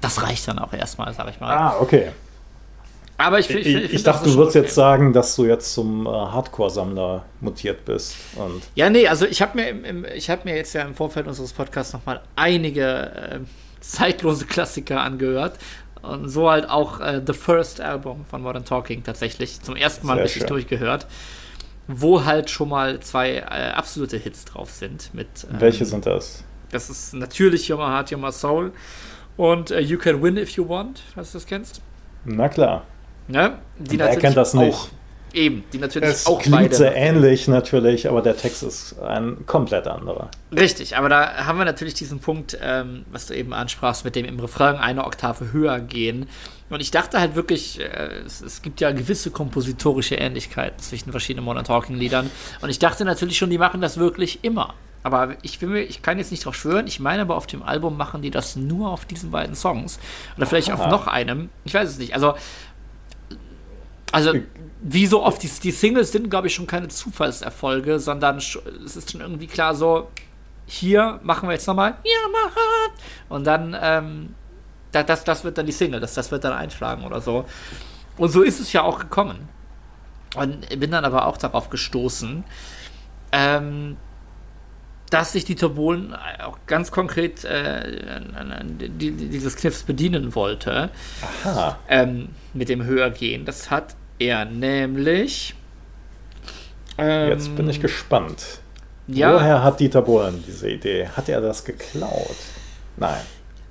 das 0.00 0.22
reicht 0.22 0.48
dann 0.48 0.58
auch 0.58 0.72
erstmal, 0.72 1.12
sag 1.12 1.28
ich 1.30 1.40
mal. 1.40 1.54
Ah, 1.54 1.76
okay. 1.80 2.08
Aber 3.20 3.40
ich, 3.40 3.50
ich, 3.50 3.66
ich, 3.66 3.94
ich 3.94 4.02
dachte, 4.04 4.30
du 4.30 4.36
würdest 4.36 4.56
okay. 4.56 4.64
jetzt 4.64 4.76
sagen, 4.76 5.12
dass 5.12 5.34
du 5.34 5.44
jetzt 5.44 5.74
zum 5.74 6.06
äh, 6.06 6.08
Hardcore-Sammler 6.08 7.24
mutiert 7.40 7.84
bist. 7.84 8.14
Und 8.36 8.62
ja, 8.76 8.88
nee, 8.88 9.08
also 9.08 9.26
ich 9.26 9.42
habe 9.42 9.56
mir, 9.56 9.68
im, 9.70 9.84
im, 9.84 10.04
hab 10.04 10.44
mir 10.44 10.54
jetzt 10.54 10.72
ja 10.72 10.82
im 10.82 10.94
Vorfeld 10.94 11.26
unseres 11.26 11.52
Podcasts 11.52 11.92
nochmal 11.92 12.22
einige 12.36 12.84
äh, 12.84 13.40
zeitlose 13.80 14.46
Klassiker 14.46 15.00
angehört. 15.00 15.58
Und 16.00 16.28
so 16.28 16.48
halt 16.48 16.70
auch 16.70 17.00
äh, 17.00 17.20
The 17.26 17.32
First 17.32 17.80
Album 17.80 18.24
von 18.30 18.40
Modern 18.40 18.64
Talking 18.64 19.02
tatsächlich 19.02 19.60
zum 19.62 19.74
ersten 19.74 20.06
Mal 20.06 20.14
Sehr 20.14 20.24
richtig 20.24 20.42
schön. 20.42 20.48
durchgehört 20.48 21.08
wo 21.88 22.24
halt 22.24 22.50
schon 22.50 22.68
mal 22.68 23.00
zwei 23.00 23.36
äh, 23.36 23.70
absolute 23.72 24.18
Hits 24.18 24.44
drauf 24.44 24.70
sind. 24.70 25.12
Mit, 25.14 25.28
ähm, 25.50 25.60
Welche 25.60 25.84
sind 25.84 26.06
das? 26.06 26.44
Das 26.70 26.90
ist 26.90 27.14
natürlich 27.14 27.70
Your 27.70 27.78
My 27.78 27.84
Heart, 27.84 28.12
Your 28.12 28.18
My 28.18 28.30
Soul 28.30 28.72
und 29.36 29.70
uh, 29.70 29.78
You 29.78 29.98
Can 29.98 30.22
Win 30.22 30.36
If 30.36 30.50
You 30.50 30.68
Want, 30.68 31.02
falls 31.14 31.32
du 31.32 31.38
das 31.38 31.46
kennst. 31.46 31.80
Na 32.24 32.48
klar. 32.48 32.84
Ja, 33.28 33.58
die 33.78 33.98
Wer 33.98 34.16
kennt 34.16 34.36
das 34.36 34.54
nicht? 34.54 34.74
Auch, 34.74 34.88
eben, 35.32 35.64
die 35.72 35.78
natürlich 35.78 36.10
es 36.10 36.26
auch 36.26 36.40
klingt 36.40 36.56
beide. 36.56 36.74
sehr 36.74 36.96
ähnlich 36.96 37.48
natürlich, 37.48 38.08
aber 38.08 38.22
der 38.22 38.36
Text 38.36 38.62
ist 38.62 38.98
ein 39.00 39.44
komplett 39.46 39.86
anderer. 39.86 40.30
Richtig, 40.52 40.96
aber 40.96 41.08
da 41.08 41.46
haben 41.46 41.58
wir 41.58 41.64
natürlich 41.64 41.94
diesen 41.94 42.20
Punkt, 42.20 42.58
ähm, 42.62 43.04
was 43.10 43.26
du 43.26 43.34
eben 43.34 43.52
ansprachst, 43.52 44.04
mit 44.04 44.16
dem 44.16 44.24
im 44.24 44.38
Refrain 44.40 44.76
eine 44.76 45.04
Oktave 45.04 45.52
höher 45.52 45.80
gehen 45.80 46.28
und 46.70 46.80
ich 46.80 46.90
dachte 46.90 47.18
halt 47.18 47.34
wirklich, 47.34 47.80
äh, 47.80 47.84
es, 48.26 48.40
es, 48.40 48.62
gibt 48.62 48.80
ja 48.80 48.90
gewisse 48.92 49.30
kompositorische 49.30 50.16
Ähnlichkeiten 50.16 50.78
zwischen 50.80 51.10
verschiedenen 51.10 51.44
Modern 51.44 51.64
Talking-Liedern. 51.64 52.30
Und 52.60 52.70
ich 52.70 52.78
dachte 52.78 53.04
natürlich 53.04 53.38
schon, 53.38 53.50
die 53.50 53.58
machen 53.58 53.80
das 53.80 53.96
wirklich 53.96 54.40
immer. 54.42 54.74
Aber 55.02 55.36
ich, 55.42 55.60
will 55.62 55.70
mir, 55.70 55.82
ich 55.82 56.02
kann 56.02 56.18
jetzt 56.18 56.30
nicht 56.30 56.44
drauf 56.44 56.54
schwören. 56.54 56.86
Ich 56.86 57.00
meine 57.00 57.22
aber, 57.22 57.36
auf 57.36 57.46
dem 57.46 57.62
Album 57.62 57.96
machen 57.96 58.20
die 58.20 58.30
das 58.30 58.56
nur 58.56 58.90
auf 58.90 59.06
diesen 59.06 59.30
beiden 59.30 59.54
Songs. 59.54 59.98
Oder 60.36 60.46
vielleicht 60.46 60.70
Aha. 60.70 60.84
auf 60.84 60.90
noch 60.90 61.06
einem. 61.06 61.48
Ich 61.64 61.72
weiß 61.72 61.88
es 61.88 61.98
nicht. 61.98 62.14
Also, 62.14 62.34
also 64.12 64.32
wie 64.80 65.06
so 65.06 65.22
oft, 65.22 65.42
die, 65.42 65.48
die 65.48 65.70
Singles 65.70 66.12
sind, 66.12 66.30
glaube 66.30 66.46
ich, 66.46 66.54
schon 66.54 66.66
keine 66.66 66.88
Zufallserfolge, 66.88 67.98
sondern 67.98 68.38
es 68.38 68.56
ist 68.96 69.10
schon 69.10 69.20
irgendwie 69.20 69.46
klar 69.46 69.74
so, 69.74 70.08
hier 70.66 71.18
machen 71.22 71.48
wir 71.48 71.54
jetzt 71.54 71.66
nochmal, 71.66 71.94
und 73.28 73.46
dann 73.46 73.76
ähm, 73.80 74.34
das, 74.92 75.06
das, 75.06 75.24
das 75.24 75.44
wird 75.44 75.58
dann 75.58 75.66
die 75.66 75.72
Single, 75.72 76.00
das, 76.00 76.14
das 76.14 76.30
wird 76.30 76.44
dann 76.44 76.52
einschlagen 76.52 77.04
oder 77.04 77.20
so. 77.20 77.44
Und 78.16 78.30
so 78.30 78.42
ist 78.42 78.60
es 78.60 78.72
ja 78.72 78.82
auch 78.82 78.98
gekommen. 78.98 79.48
Und 80.36 80.68
bin 80.78 80.90
dann 80.90 81.04
aber 81.04 81.26
auch 81.26 81.36
darauf 81.36 81.70
gestoßen, 81.70 82.44
ähm, 83.32 83.96
dass 85.10 85.32
sich 85.32 85.44
die 85.44 85.54
Turbolen 85.54 86.14
auch 86.44 86.58
ganz 86.66 86.90
konkret 86.90 87.44
äh, 87.44 88.20
dieses 88.98 89.56
Kniffs 89.56 89.82
bedienen 89.84 90.34
wollte. 90.34 90.90
Aha. 91.44 91.78
Ähm, 91.88 92.28
mit 92.58 92.68
dem 92.68 92.84
Höhergehen. 92.84 93.44
Das 93.44 93.70
hat 93.70 93.94
er 94.18 94.44
nämlich. 94.44 95.54
Ähm, 96.98 97.30
Jetzt 97.30 97.54
bin 97.56 97.68
ich 97.70 97.80
gespannt. 97.80 98.60
Ja, 99.06 99.32
Woher 99.32 99.62
hat 99.62 99.80
Dieter 99.80 100.02
Bohlen 100.02 100.44
diese 100.46 100.68
Idee? 100.68 101.08
Hat 101.16 101.28
er 101.28 101.40
das 101.40 101.64
geklaut? 101.64 102.36
Nein. 102.96 103.20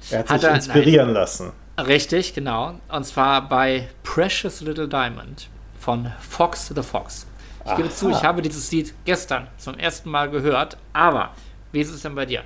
Er 0.09 0.19
hat, 0.19 0.29
hat 0.29 0.41
sich 0.41 0.49
er, 0.49 0.55
inspirieren 0.55 1.07
nein, 1.07 1.15
lassen. 1.15 1.51
Richtig, 1.77 2.33
genau. 2.33 2.79
Und 2.89 3.05
zwar 3.05 3.47
bei 3.47 3.87
Precious 4.03 4.61
Little 4.61 4.87
Diamond 4.87 5.49
von 5.77 6.11
Fox 6.19 6.71
the 6.73 6.81
Fox. 6.81 7.27
Ich 7.63 7.71
Aha. 7.71 7.77
gebe 7.77 7.89
zu, 7.89 8.09
ich 8.09 8.23
habe 8.23 8.41
dieses 8.41 8.71
Lied 8.71 8.93
gestern 9.05 9.47
zum 9.57 9.77
ersten 9.77 10.09
Mal 10.09 10.29
gehört, 10.29 10.77
aber 10.93 11.33
wie 11.71 11.81
ist 11.81 11.91
es 11.91 12.01
denn 12.01 12.15
bei 12.15 12.25
dir? 12.25 12.43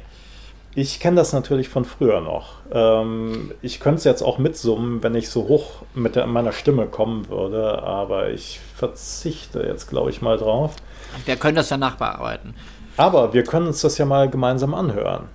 Ich 0.74 1.02
kenne 1.02 1.18
das 1.18 1.34
natürlich 1.34 1.68
von 1.68 1.84
früher 1.84 2.22
noch. 2.22 2.54
Ähm, 2.72 3.52
ich 3.62 3.82
könnte 3.82 3.98
es 3.98 4.04
jetzt 4.06 4.22
auch 4.22 4.38
mitsummen, 4.38 5.04
wenn 5.04 5.16
ich 5.16 5.30
so 5.30 5.48
hoch 5.50 5.84
mit 5.94 6.16
der, 6.16 6.28
meiner 6.28 6.54
Stimme 6.54 6.88
kommen 6.88 7.28
würde, 7.28 7.84
aber 7.84 8.30
ich 8.30 8.62
verzichte 8.76 9.64
jetzt, 9.64 9.90
glaube 9.90 10.12
ich, 10.12 10.22
mal 10.22 10.38
drauf. 10.38 10.76
Wir 11.26 11.36
können 11.36 11.58
das 11.58 11.70
ja 11.70 11.78
nachbearbeiten. 11.78 12.56
Aber 12.96 13.34
wir 13.34 13.44
können 13.44 13.68
uns 13.68 13.82
das 13.82 13.98
ja 13.98 14.06
mal 14.06 14.30
gemeinsam 14.30 14.74
anhören. 14.74 15.28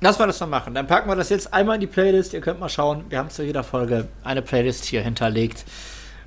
Lass 0.00 0.18
mal 0.18 0.26
das 0.26 0.40
mal 0.40 0.46
machen. 0.46 0.74
Dann 0.74 0.86
packen 0.86 1.08
wir 1.08 1.16
das 1.16 1.30
jetzt 1.30 1.52
einmal 1.52 1.76
in 1.76 1.80
die 1.80 1.86
Playlist. 1.86 2.32
Ihr 2.34 2.40
könnt 2.40 2.60
mal 2.60 2.68
schauen. 2.68 3.04
Wir 3.08 3.18
haben 3.18 3.30
zu 3.30 3.42
jeder 3.42 3.64
Folge 3.64 4.08
eine 4.24 4.42
Playlist 4.42 4.84
hier 4.84 5.02
hinterlegt, 5.02 5.64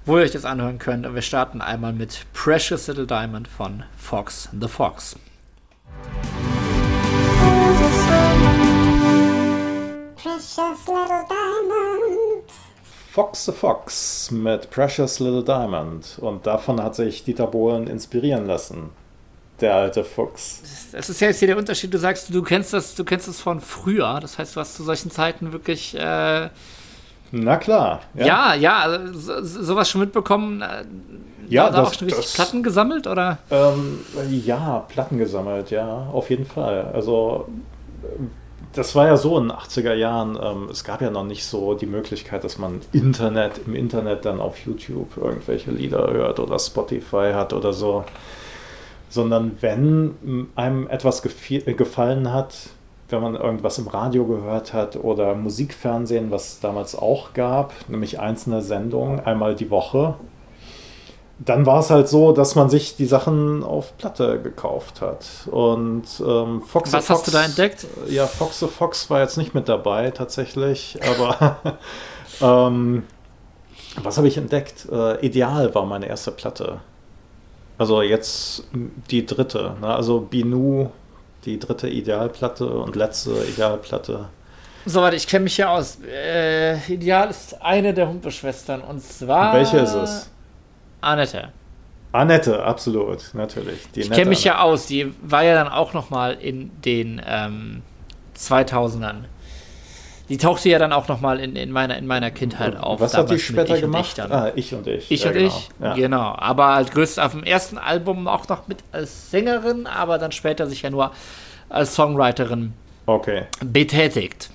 wo 0.06 0.18
ihr 0.18 0.24
euch 0.24 0.32
das 0.32 0.46
anhören 0.46 0.80
könnt. 0.80 1.06
Und 1.06 1.16
wir 1.16 1.22
starten 1.22 1.62
einmal 1.62 1.94
mit 1.94 2.26
Precious 2.34 2.88
Little 2.88 3.06
Diamond 3.08 3.48
von 3.48 3.84
Fox 3.96 4.50
the 4.60 4.68
Fox. 4.68 5.16
Precious 10.16 10.88
Little 10.88 11.26
Diamond. 11.28 12.52
Fox 13.12 13.46
the 13.46 13.52
Fox 13.52 14.32
mit 14.32 14.70
Precious 14.70 15.20
Little 15.20 15.44
Diamond. 15.44 16.18
Und 16.20 16.46
davon 16.46 16.82
hat 16.82 16.96
sich 16.96 17.24
Dieter 17.24 17.48
Bohlen 17.48 17.88
inspirieren 17.88 18.46
lassen 18.46 18.92
der 19.62 19.76
alte 19.76 20.04
Fuchs. 20.04 20.62
Das 20.92 21.10
ist 21.10 21.20
ja 21.22 21.28
jetzt 21.28 21.40
hier 21.40 21.48
der 21.48 21.58
Unterschied. 21.58 21.94
Du 21.94 21.98
sagst, 21.98 22.34
du 22.34 22.42
kennst 22.42 22.74
das, 22.74 22.96
du 22.96 23.04
kennst 23.04 23.28
das 23.28 23.42
von 23.42 23.60
früher. 23.60 24.20
Das 24.22 24.38
heißt, 24.38 24.56
du 24.56 24.60
hast 24.60 24.76
zu 24.76 24.84
solchen 24.84 25.12
Zeiten 25.12 25.52
wirklich. 25.52 25.96
Äh, 25.96 26.50
Na 27.32 27.58
klar. 27.58 28.02
Ja, 28.16 28.26
ja, 28.26 28.54
ja 28.56 28.80
also, 28.80 29.42
so, 29.42 29.64
sowas 29.64 29.90
schon 29.90 30.02
mitbekommen. 30.02 30.62
Äh, 30.62 30.86
ja, 31.50 31.70
da 31.70 31.84
auch 31.84 31.94
schon 31.94 32.06
richtig 32.06 32.26
das, 32.26 32.34
Platten 32.34 32.62
gesammelt 32.62 33.08
oder? 33.08 33.40
Ähm, 33.50 34.00
ja, 34.30 34.86
Platten 34.88 35.18
gesammelt, 35.18 35.72
ja, 35.72 36.08
auf 36.14 36.30
jeden 36.30 36.46
Fall. 36.46 36.92
Also 36.94 37.48
das 38.74 38.96
war 38.96 39.08
ja 39.08 39.18
so 39.18 39.38
in 39.38 39.48
den 39.48 39.58
80er 39.58 39.94
Jahren. 39.94 40.38
Ähm, 40.42 40.70
es 40.70 40.84
gab 40.84 41.02
ja 41.02 41.10
noch 41.10 41.26
nicht 41.26 41.46
so 41.46 41.74
die 41.74 41.86
Möglichkeit, 41.86 42.44
dass 42.44 42.58
man 42.58 42.82
Internet 42.92 43.62
im 43.66 43.76
Internet 43.76 44.26
dann 44.26 44.40
auf 44.40 44.58
YouTube 44.60 45.18
irgendwelche 45.18 45.72
Lieder 45.72 46.12
hört 46.12 46.40
oder 46.40 46.60
Spotify 46.60 47.32
hat 47.34 47.54
oder 47.54 47.74
so 47.74 48.04
sondern 49.10 49.58
wenn 49.60 50.48
einem 50.56 50.88
etwas 50.88 51.22
gefallen 51.24 52.32
hat, 52.32 52.70
wenn 53.10 53.22
man 53.22 53.36
irgendwas 53.36 53.80
im 53.80 53.88
Radio 53.88 54.26
gehört 54.26 54.74
hat 54.74 54.96
oder 54.96 55.34
Musikfernsehen, 55.34 56.30
was 56.30 56.60
damals 56.60 56.96
auch 56.96 57.34
gab, 57.34 57.74
nämlich 57.90 58.20
einzelne 58.20 58.62
Sendungen 58.62 59.20
einmal 59.20 59.56
die 59.56 59.72
Woche, 59.72 60.14
dann 61.40 61.66
war 61.66 61.80
es 61.80 61.90
halt 61.90 62.10
so, 62.10 62.34
dass 62.34 62.56
man 62.56 62.70
sich 62.70 62.98
die 62.98 63.06
Sachen 63.06 63.64
auf 63.64 63.98
Platte 63.98 64.42
gekauft 64.42 65.02
hat. 65.02 65.26
Und 65.50 66.04
ähm, 66.20 66.62
Fox 66.62 66.92
Was 66.92 67.06
Fox, 67.06 67.20
hast 67.20 67.28
du 67.28 67.32
da 67.32 67.46
entdeckt? 67.46 67.88
Ja, 68.08 68.28
Fox 68.28 68.60
the 68.60 68.68
Fox 68.68 69.10
war 69.10 69.22
jetzt 69.22 69.38
nicht 69.38 69.54
mit 69.54 69.70
dabei 69.70 70.12
tatsächlich, 70.12 71.00
aber 71.10 71.78
ähm, 72.42 73.04
was 74.04 74.18
habe 74.18 74.28
ich 74.28 74.38
entdeckt? 74.38 74.88
Äh, 74.92 75.26
Ideal 75.26 75.74
war 75.74 75.86
meine 75.86 76.08
erste 76.08 76.32
Platte. 76.32 76.82
Also 77.78 78.02
jetzt 78.02 78.66
die 79.10 79.26
dritte, 79.26 79.76
ne? 79.80 79.96
also 79.96 80.20
Binu, 80.20 80.90
die 81.46 81.58
dritte 81.58 81.88
Idealplatte 81.88 82.68
und 82.68 82.98
letzte 82.98 83.32
Idealplatte. 83.46 84.28
Soweit, 84.86 85.14
ich 85.14 85.28
kenne 85.28 85.44
mich 85.44 85.58
ja 85.58 85.74
aus. 85.74 86.00
Äh, 86.06 86.78
Ideal 86.92 87.30
ist 87.30 87.62
eine 87.62 87.94
der 87.94 88.10
Humpe-Schwestern 88.10 88.82
und 88.82 89.02
zwar. 89.02 89.54
Welche 89.54 89.78
ist 89.78 89.94
es? 89.94 90.30
Annette. 91.02 91.50
Annette, 92.12 92.64
absolut, 92.64 93.34
natürlich. 93.34 93.92
Die 93.94 94.02
ich 94.02 94.12
kenne 94.12 94.30
mich 94.30 94.44
ja 94.44 94.62
aus. 94.62 94.88
Die 94.88 95.14
war 95.22 95.44
ja 95.44 95.54
dann 95.54 95.68
auch 95.68 95.94
noch 95.94 96.10
mal 96.10 96.34
in 96.34 96.72
den 96.82 97.22
ähm, 97.26 97.82
2000ern. 98.36 99.26
Die 100.30 100.38
tauchte 100.38 100.70
ja 100.70 100.78
dann 100.78 100.94
auch 100.94 101.08
nochmal 101.08 101.40
in, 101.40 101.56
in, 101.56 101.72
meiner, 101.72 101.98
in 101.98 102.06
meiner 102.06 102.30
Kindheit 102.30 102.78
auf. 102.78 103.00
Was 103.00 103.16
hat 103.16 103.32
die 103.32 103.40
später 103.40 103.80
gemacht? 103.80 104.20
Ah, 104.20 104.52
ich 104.56 104.74
und 104.76 104.86
ich. 104.86 105.10
Ich 105.10 105.24
ja, 105.24 105.30
und 105.30 105.34
genau. 105.34 105.48
ich, 105.48 105.70
ja. 105.80 105.94
genau. 105.96 106.36
Aber 106.38 106.66
als 106.68 106.92
größte 106.92 107.24
auf 107.24 107.32
dem 107.32 107.44
ersten 107.44 107.80
Album 107.80 108.28
auch 108.28 108.48
noch 108.48 108.68
mit 108.68 108.78
als 108.92 109.32
Sängerin, 109.32 109.88
aber 109.88 110.20
dann 110.20 110.32
später 110.32 110.68
sich 110.68 110.84
ja 110.84 110.92
nur 110.92 111.12
als 111.68 111.96
Songwriterin 111.96 112.74
okay. 113.08 113.48
betätigt. 113.66 114.52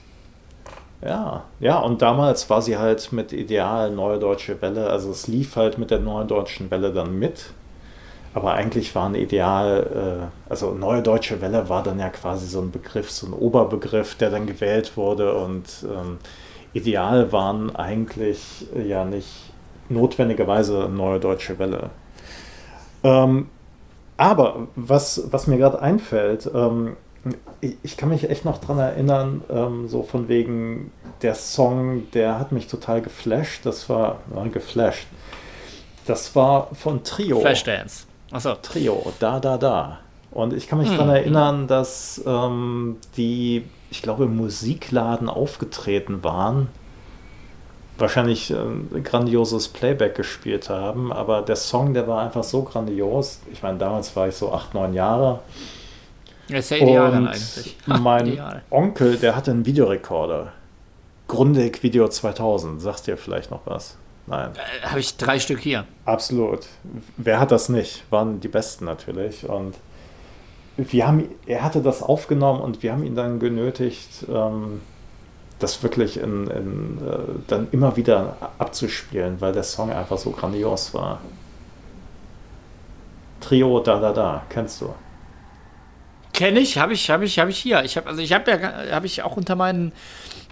Ja, 1.04 1.44
ja, 1.60 1.78
und 1.80 2.00
damals 2.02 2.48
war 2.48 2.62
sie 2.62 2.78
halt 2.78 3.12
mit 3.12 3.32
Ideal 3.32 3.90
Neue 3.90 4.18
Deutsche 4.18 4.60
Welle, 4.62 4.88
also 4.88 5.10
es 5.10 5.26
lief 5.28 5.56
halt 5.56 5.76
mit 5.76 5.90
der 5.90 5.98
Neuen 6.00 6.28
Deutschen 6.28 6.70
Welle 6.70 6.92
dann 6.92 7.18
mit. 7.18 7.52
aber 8.34 8.54
eigentlich 8.54 8.94
waren 8.94 9.14
ideal, 9.16 10.30
äh, 10.48 10.50
also 10.50 10.72
Neue 10.74 11.02
Deutsche 11.02 11.40
Welle 11.42 11.68
war 11.68 11.82
dann 11.84 11.98
ja 12.00 12.10
quasi 12.10 12.46
so 12.46 12.60
ein 12.62 12.70
Begriff, 12.72 13.10
so 13.10 13.26
ein 13.28 13.34
Oberbegriff, 13.34 14.16
der 14.16 14.30
dann 14.30 14.46
gewählt 14.46 14.96
wurde 14.96 15.34
und 15.36 15.66
ähm, 15.84 16.18
ideal 16.74 17.32
waren 17.32 17.74
eigentlich 17.76 18.68
äh, 18.76 18.86
ja 18.88 19.04
nicht 19.04 19.52
notwendigerweise 19.88 20.88
Neue 20.90 21.20
Deutsche 21.20 21.58
Welle. 21.58 21.90
Ähm, 23.02 23.48
aber 24.16 24.68
was, 24.76 25.24
was 25.32 25.46
mir 25.46 25.58
gerade 25.58 25.80
einfällt, 25.82 26.50
ähm, 26.54 26.96
ich, 27.82 27.96
kann 27.96 28.10
mich 28.10 28.28
echt 28.28 28.44
noch 28.44 28.58
daran 28.58 28.78
erinnern, 28.78 29.42
ähm, 29.50 29.88
so 29.88 30.02
von 30.02 30.28
wegen 30.28 30.92
der 31.22 31.34
Song, 31.34 32.10
der 32.12 32.38
hat 32.38 32.52
mich 32.52 32.66
total 32.66 33.00
geflasht. 33.00 33.64
Das 33.64 33.88
war, 33.88 34.20
äh, 34.34 34.48
geflasht. 34.48 35.06
Das 36.06 36.36
war 36.36 36.68
von 36.74 37.02
Trio. 37.02 37.40
Flashdance. 37.40 38.06
Achso. 38.30 38.54
Trio, 38.60 39.12
da, 39.20 39.40
da, 39.40 39.56
da. 39.56 40.00
Und 40.30 40.52
ich 40.52 40.68
kann 40.68 40.78
mich 40.78 40.90
hm. 40.90 40.96
daran 40.98 41.14
erinnern, 41.14 41.66
dass 41.66 42.22
ähm, 42.26 42.96
die, 43.16 43.64
ich 43.90 44.02
glaube, 44.02 44.24
im 44.24 44.36
Musikladen 44.36 45.28
aufgetreten 45.28 46.24
waren. 46.24 46.68
Wahrscheinlich 47.96 48.50
äh, 48.50 48.56
ein 48.56 49.04
grandioses 49.04 49.68
Playback 49.68 50.16
gespielt 50.16 50.68
haben, 50.68 51.12
aber 51.12 51.42
der 51.42 51.54
Song, 51.54 51.94
der 51.94 52.08
war 52.08 52.22
einfach 52.22 52.42
so 52.42 52.62
grandios. 52.62 53.40
Ich 53.52 53.62
meine, 53.62 53.78
damals 53.78 54.14
war 54.16 54.26
ich 54.26 54.34
so 54.34 54.52
acht, 54.52 54.74
neun 54.74 54.92
Jahre. 54.92 55.38
Das 56.48 56.58
ist 56.60 56.70
ja 56.70 56.76
ideal 56.78 57.06
Und 57.06 57.12
dann 57.12 57.28
eigentlich. 57.28 57.76
mein 57.86 58.26
ideal. 58.26 58.62
Onkel, 58.70 59.16
der 59.16 59.36
hatte 59.36 59.50
einen 59.50 59.66
Videorekorder. 59.66 60.52
Grundig 61.28 61.82
Video 61.82 62.08
2000. 62.08 62.80
Sagst 62.80 63.06
dir 63.06 63.16
vielleicht 63.16 63.50
noch 63.50 63.62
was? 63.64 63.96
Nein. 64.26 64.50
Äh, 64.54 64.86
Habe 64.86 65.00
ich 65.00 65.16
drei 65.16 65.38
Stück 65.38 65.60
hier. 65.60 65.84
Absolut. 66.04 66.66
Wer 67.16 67.40
hat 67.40 67.50
das 67.50 67.68
nicht? 67.68 68.04
Waren 68.10 68.40
die 68.40 68.48
besten 68.48 68.84
natürlich. 68.84 69.48
Und 69.48 69.74
wir 70.76 71.06
haben, 71.06 71.28
er 71.46 71.62
hatte 71.62 71.80
das 71.82 72.02
aufgenommen 72.02 72.60
und 72.60 72.82
wir 72.82 72.92
haben 72.92 73.04
ihn 73.04 73.14
dann 73.14 73.38
genötigt, 73.38 74.26
ähm, 74.28 74.80
das 75.58 75.82
wirklich 75.82 76.18
in, 76.18 76.48
in, 76.48 76.98
äh, 77.06 77.18
dann 77.46 77.68
immer 77.70 77.96
wieder 77.96 78.36
abzuspielen, 78.58 79.40
weil 79.40 79.52
der 79.52 79.62
Song 79.62 79.92
einfach 79.92 80.18
so 80.18 80.30
grandios 80.30 80.92
war. 80.94 81.20
Trio 83.40 83.80
Da 83.80 84.00
Da 84.00 84.12
Da, 84.12 84.42
kennst 84.48 84.80
du? 84.80 84.94
Kenne 86.34 86.60
ich, 86.60 86.78
habe 86.78 86.92
ich, 86.92 87.10
habe 87.10 87.24
ich, 87.24 87.38
habe 87.38 87.50
ich 87.50 87.58
hier. 87.58 87.84
Ich 87.84 87.96
habe, 87.96 88.08
also 88.08 88.20
ich 88.20 88.32
habe 88.32 88.50
ja, 88.50 88.94
habe 88.94 89.06
ich 89.06 89.22
auch 89.22 89.36
unter 89.36 89.54
meinen, 89.54 89.92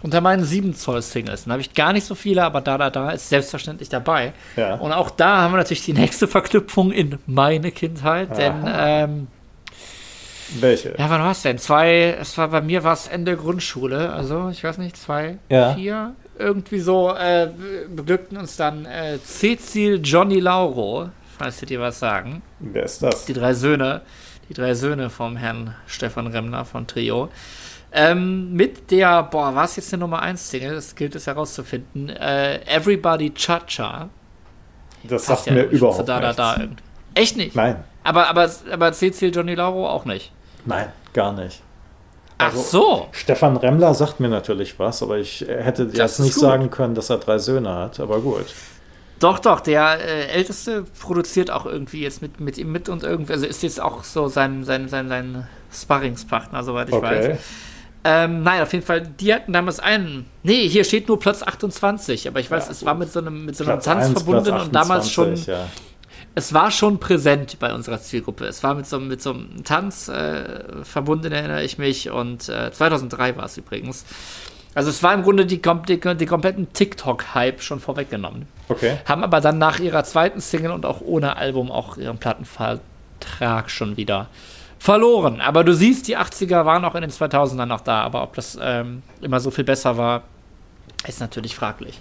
unter 0.02 0.20
meinen 0.20 0.44
7 0.44 0.74
Zoll 0.74 1.02
Singles. 1.02 1.44
Da 1.44 1.50
habe 1.50 1.60
ich 1.60 1.74
gar 1.74 1.92
nicht 1.92 2.06
so 2.06 2.14
viele, 2.14 2.44
aber 2.44 2.60
da, 2.60 2.78
da, 2.78 2.88
da 2.88 3.10
ist 3.10 3.28
selbstverständlich 3.28 3.88
dabei. 3.88 4.32
Ja. 4.56 4.76
Und 4.76 4.92
auch 4.92 5.10
da 5.10 5.42
haben 5.42 5.52
wir 5.52 5.58
natürlich 5.58 5.84
die 5.84 5.92
nächste 5.92 6.28
Verknüpfung 6.28 6.92
in 6.92 7.18
meine 7.26 7.72
Kindheit, 7.72 8.30
Aha. 8.30 8.36
denn 8.36 8.64
ähm, 8.66 9.26
welche? 10.60 10.94
Ja, 10.98 11.10
wann 11.10 11.20
war 11.20 11.32
es 11.32 11.42
denn? 11.42 11.58
Zwei, 11.58 12.16
es 12.20 12.36
war 12.38 12.48
bei 12.48 12.60
mir 12.60 12.84
war 12.84 12.92
es 12.92 13.08
Ende 13.08 13.36
Grundschule, 13.36 14.12
also 14.12 14.50
ich 14.50 14.62
weiß 14.62 14.78
nicht, 14.78 14.96
zwei, 14.96 15.38
ja. 15.48 15.74
vier, 15.74 16.14
irgendwie 16.38 16.80
so, 16.80 17.12
äh, 17.14 17.48
beglückten 17.88 18.36
uns 18.36 18.56
dann 18.56 18.84
äh, 18.84 19.18
Cecil 19.24 20.00
Johnny 20.02 20.40
Lauro, 20.40 21.08
falls 21.38 21.58
Sie 21.58 21.66
dir 21.66 21.80
was 21.80 21.98
sagen. 21.98 22.42
Wer 22.60 22.84
ist 22.84 23.02
das? 23.02 23.24
Die 23.24 23.32
drei 23.32 23.54
Söhne 23.54 24.02
die 24.52 24.60
drei 24.60 24.74
Söhne 24.74 25.08
vom 25.08 25.36
Herrn 25.36 25.74
Stefan 25.86 26.26
Remner 26.26 26.64
von 26.66 26.86
Trio. 26.86 27.30
Ähm, 27.90 28.52
mit 28.52 28.90
der, 28.90 29.22
boah, 29.22 29.54
war 29.54 29.64
es 29.64 29.76
jetzt 29.76 29.92
eine 29.92 30.00
Nummer 30.00 30.20
1 30.20 30.50
Single? 30.50 30.74
Das 30.74 30.94
gilt 30.94 31.14
es 31.14 31.26
herauszufinden. 31.26 32.10
Äh, 32.10 32.60
Everybody 32.66 33.32
Cha-Cha. 33.32 34.10
Das 35.04 35.26
sagt 35.26 35.46
ja 35.46 35.54
mir 35.54 35.64
überhaupt 35.64 35.98
so 35.98 36.02
da, 36.02 36.20
da, 36.20 36.32
da, 36.32 36.56
Echt 37.14 37.36
nicht? 37.36 37.56
Nein. 37.56 37.82
Aber, 38.04 38.28
aber, 38.28 38.50
aber 38.70 38.92
Cecil 38.92 39.34
Johnny 39.34 39.54
Lauro 39.54 39.88
auch 39.88 40.04
nicht? 40.04 40.32
Nein, 40.64 40.88
gar 41.12 41.32
nicht. 41.32 41.62
Also, 42.38 42.58
Ach 42.58 42.64
so. 42.64 43.08
Stefan 43.12 43.56
Remmler 43.56 43.94
sagt 43.94 44.20
mir 44.20 44.28
natürlich 44.28 44.78
was, 44.78 45.02
aber 45.02 45.18
ich 45.18 45.40
hätte 45.48 45.86
das 45.86 45.96
jetzt 45.96 46.18
nicht 46.20 46.34
gut. 46.34 46.42
sagen 46.42 46.70
können, 46.70 46.94
dass 46.94 47.10
er 47.10 47.18
drei 47.18 47.38
Söhne 47.38 47.74
hat, 47.74 48.00
aber 48.00 48.20
gut. 48.20 48.46
Doch, 49.22 49.38
doch, 49.38 49.60
der 49.60 50.00
äh, 50.00 50.26
Älteste 50.26 50.84
produziert 51.00 51.48
auch 51.52 51.64
irgendwie 51.64 52.02
jetzt 52.02 52.22
mit, 52.22 52.40
mit 52.40 52.58
ihm 52.58 52.72
mit 52.72 52.88
und 52.88 53.04
irgendwie, 53.04 53.32
also 53.32 53.46
ist 53.46 53.62
jetzt 53.62 53.80
auch 53.80 54.02
so 54.02 54.26
sein, 54.26 54.64
sein, 54.64 54.88
sein, 54.88 55.08
sein 55.08 55.46
Sparringspartner, 55.72 56.64
soweit 56.64 56.88
ich 56.88 56.94
okay. 56.94 57.30
weiß. 57.30 57.38
Ähm, 58.04 58.42
nein, 58.42 58.62
auf 58.62 58.72
jeden 58.72 58.84
Fall, 58.84 59.02
die 59.02 59.32
hatten 59.32 59.52
damals 59.52 59.78
einen. 59.78 60.26
Nee, 60.42 60.66
hier 60.68 60.82
steht 60.82 61.06
nur 61.06 61.20
Platz 61.20 61.44
28, 61.44 62.26
aber 62.26 62.40
ich 62.40 62.50
weiß, 62.50 62.66
ja, 62.66 62.72
es 62.72 62.84
war 62.84 62.94
mit 62.94 63.12
so 63.12 63.20
einem, 63.20 63.44
mit 63.44 63.56
so 63.56 63.62
einem 63.62 63.80
Tanz 63.80 64.06
1, 64.06 64.10
verbunden 64.10 64.54
28, 64.54 64.66
und 64.66 64.74
damals 64.74 65.10
schon. 65.10 65.36
Ja. 65.36 65.68
Es 66.34 66.52
war 66.52 66.72
schon 66.72 66.98
präsent 66.98 67.60
bei 67.60 67.72
unserer 67.72 68.00
Zielgruppe. 68.00 68.46
Es 68.46 68.64
war 68.64 68.74
mit 68.74 68.86
so, 68.88 68.98
mit 68.98 69.22
so 69.22 69.34
einem 69.34 69.62
Tanz 69.62 70.08
äh, 70.08 70.82
verbunden, 70.82 71.30
erinnere 71.30 71.62
ich 71.62 71.78
mich. 71.78 72.10
Und 72.10 72.48
äh, 72.48 72.72
2003 72.72 73.36
war 73.36 73.44
es 73.44 73.56
übrigens. 73.56 74.04
Also 74.74 74.88
es 74.90 75.02
war 75.02 75.12
im 75.12 75.22
Grunde 75.22 75.44
die, 75.44 75.60
die, 75.60 76.00
die 76.00 76.26
kompletten 76.26 76.72
TikTok-Hype 76.72 77.60
schon 77.60 77.80
vorweggenommen. 77.80 78.46
Okay. 78.68 78.96
Haben 79.06 79.22
aber 79.22 79.40
dann 79.40 79.58
nach 79.58 79.78
ihrer 79.80 80.04
zweiten 80.04 80.40
Single 80.40 80.70
und 80.70 80.86
auch 80.86 81.00
ohne 81.02 81.36
Album 81.36 81.70
auch 81.70 81.98
ihren 81.98 82.18
Plattenvertrag 82.18 83.70
schon 83.70 83.96
wieder 83.96 84.28
verloren. 84.78 85.40
Aber 85.40 85.62
du 85.62 85.74
siehst, 85.74 86.08
die 86.08 86.16
80er 86.16 86.64
waren 86.64 86.84
auch 86.84 86.94
in 86.94 87.02
den 87.02 87.10
2000ern 87.10 87.66
noch 87.66 87.82
da. 87.82 88.02
Aber 88.02 88.22
ob 88.22 88.34
das 88.34 88.58
ähm, 88.60 89.02
immer 89.20 89.40
so 89.40 89.50
viel 89.50 89.64
besser 89.64 89.96
war, 89.96 90.22
ist 91.06 91.20
natürlich 91.20 91.54
fraglich. 91.54 92.00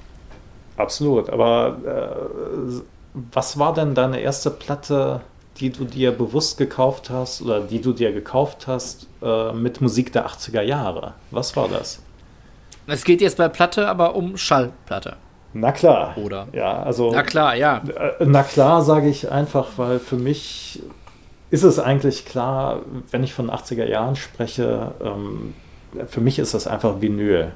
Absolut. 0.77 1.29
Aber 1.29 1.77
äh, 1.85 2.81
was 3.13 3.59
war 3.59 3.73
denn 3.73 3.93
deine 3.93 4.21
erste 4.21 4.49
Platte, 4.49 5.21
die 5.57 5.71
du 5.71 5.83
dir 5.83 6.11
bewusst 6.11 6.57
gekauft 6.57 7.09
hast 7.09 7.41
oder 7.41 7.59
die 7.59 7.81
du 7.81 7.91
dir 7.91 8.13
gekauft 8.13 8.67
hast 8.67 9.07
äh, 9.21 9.51
mit 9.51 9.81
Musik 9.81 10.13
der 10.13 10.25
80er 10.27 10.61
Jahre? 10.61 11.13
Was 11.31 11.55
war 11.57 11.67
das? 11.67 12.01
Es 12.91 13.05
geht 13.05 13.21
jetzt 13.21 13.37
bei 13.37 13.47
Platte 13.47 13.87
aber 13.87 14.15
um 14.15 14.35
Schallplatte. 14.35 15.15
Na 15.53 15.71
klar. 15.71 16.17
Oder? 16.17 16.47
Ja, 16.51 16.83
also. 16.83 17.11
Na 17.11 17.23
klar, 17.23 17.55
ja. 17.55 17.81
Äh, 18.19 18.25
na 18.25 18.43
klar, 18.43 18.81
sage 18.81 19.07
ich 19.07 19.31
einfach, 19.31 19.69
weil 19.77 19.99
für 19.99 20.17
mich 20.17 20.81
ist 21.51 21.63
es 21.63 21.79
eigentlich 21.79 22.25
klar, 22.25 22.81
wenn 23.11 23.23
ich 23.23 23.33
von 23.33 23.49
80er 23.49 23.85
Jahren 23.85 24.17
spreche, 24.17 24.91
ähm, 25.01 25.53
für 26.07 26.19
mich 26.19 26.37
ist 26.37 26.53
das 26.53 26.67
einfach 26.67 26.99
Vinyl. 26.99 27.53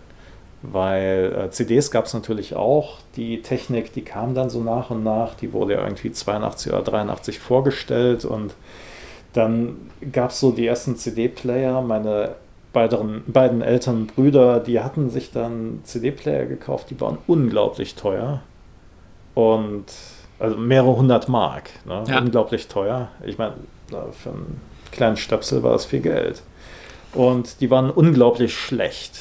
Weil 0.61 1.47
äh, 1.47 1.51
CDs 1.51 1.91
gab 1.91 2.05
es 2.05 2.13
natürlich 2.13 2.55
auch. 2.55 2.99
Die 3.17 3.41
Technik, 3.41 3.91
die 3.91 4.03
kam 4.03 4.35
dann 4.35 4.49
so 4.49 4.61
nach 4.61 4.89
und 4.89 5.03
nach. 5.03 5.35
Die 5.35 5.51
wurde 5.51 5.73
ja 5.73 5.83
irgendwie 5.83 6.13
82 6.13 6.71
oder 6.71 6.81
83 6.81 7.39
vorgestellt 7.39 8.23
und 8.23 8.55
dann 9.33 9.91
gab 10.13 10.29
es 10.29 10.39
so 10.39 10.51
die 10.51 10.65
ersten 10.65 10.95
CD-Player. 10.95 11.81
Meine 11.81 12.35
beiden, 12.75 13.23
beiden 13.25 13.61
älteren 13.61 14.05
Brüder, 14.05 14.59
die 14.59 14.81
hatten 14.81 15.09
sich 15.09 15.31
dann 15.31 15.79
CD-Player 15.83 16.45
gekauft, 16.45 16.89
die 16.89 16.99
waren 17.01 17.17
unglaublich 17.25 17.95
teuer. 17.95 18.41
Und 19.33 19.85
also 20.37 20.57
mehrere 20.57 20.95
hundert 20.95 21.29
Mark. 21.29 21.69
Ne? 21.85 22.03
Ja. 22.07 22.19
Unglaublich 22.19 22.67
teuer. 22.67 23.07
Ich 23.25 23.37
meine, 23.37 23.55
für 24.11 24.29
einen 24.29 24.61
kleinen 24.91 25.17
Stöpsel 25.17 25.63
war 25.63 25.71
das 25.71 25.85
viel 25.85 26.01
Geld. 26.01 26.43
Und 27.13 27.61
die 27.61 27.71
waren 27.71 27.89
unglaublich 27.89 28.53
schlecht. 28.53 29.19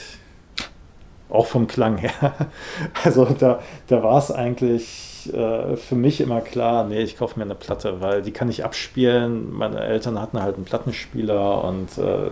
Auch 1.30 1.46
vom 1.46 1.66
Klang 1.66 1.96
her. 1.96 2.12
Also 3.04 3.24
da, 3.24 3.60
da 3.86 4.02
war 4.02 4.18
es 4.18 4.30
eigentlich 4.30 5.32
äh, 5.32 5.76
für 5.76 5.94
mich 5.94 6.20
immer 6.20 6.40
klar, 6.40 6.84
nee, 6.84 7.02
ich 7.02 7.16
kaufe 7.16 7.38
mir 7.38 7.44
eine 7.44 7.54
Platte, 7.54 8.00
weil 8.00 8.22
die 8.22 8.32
kann 8.32 8.48
ich 8.48 8.64
abspielen. 8.64 9.52
Meine 9.52 9.80
Eltern 9.80 10.20
hatten 10.20 10.42
halt 10.42 10.56
einen 10.56 10.64
Plattenspieler 10.64 11.64
und 11.64 11.96
äh, 11.98 12.30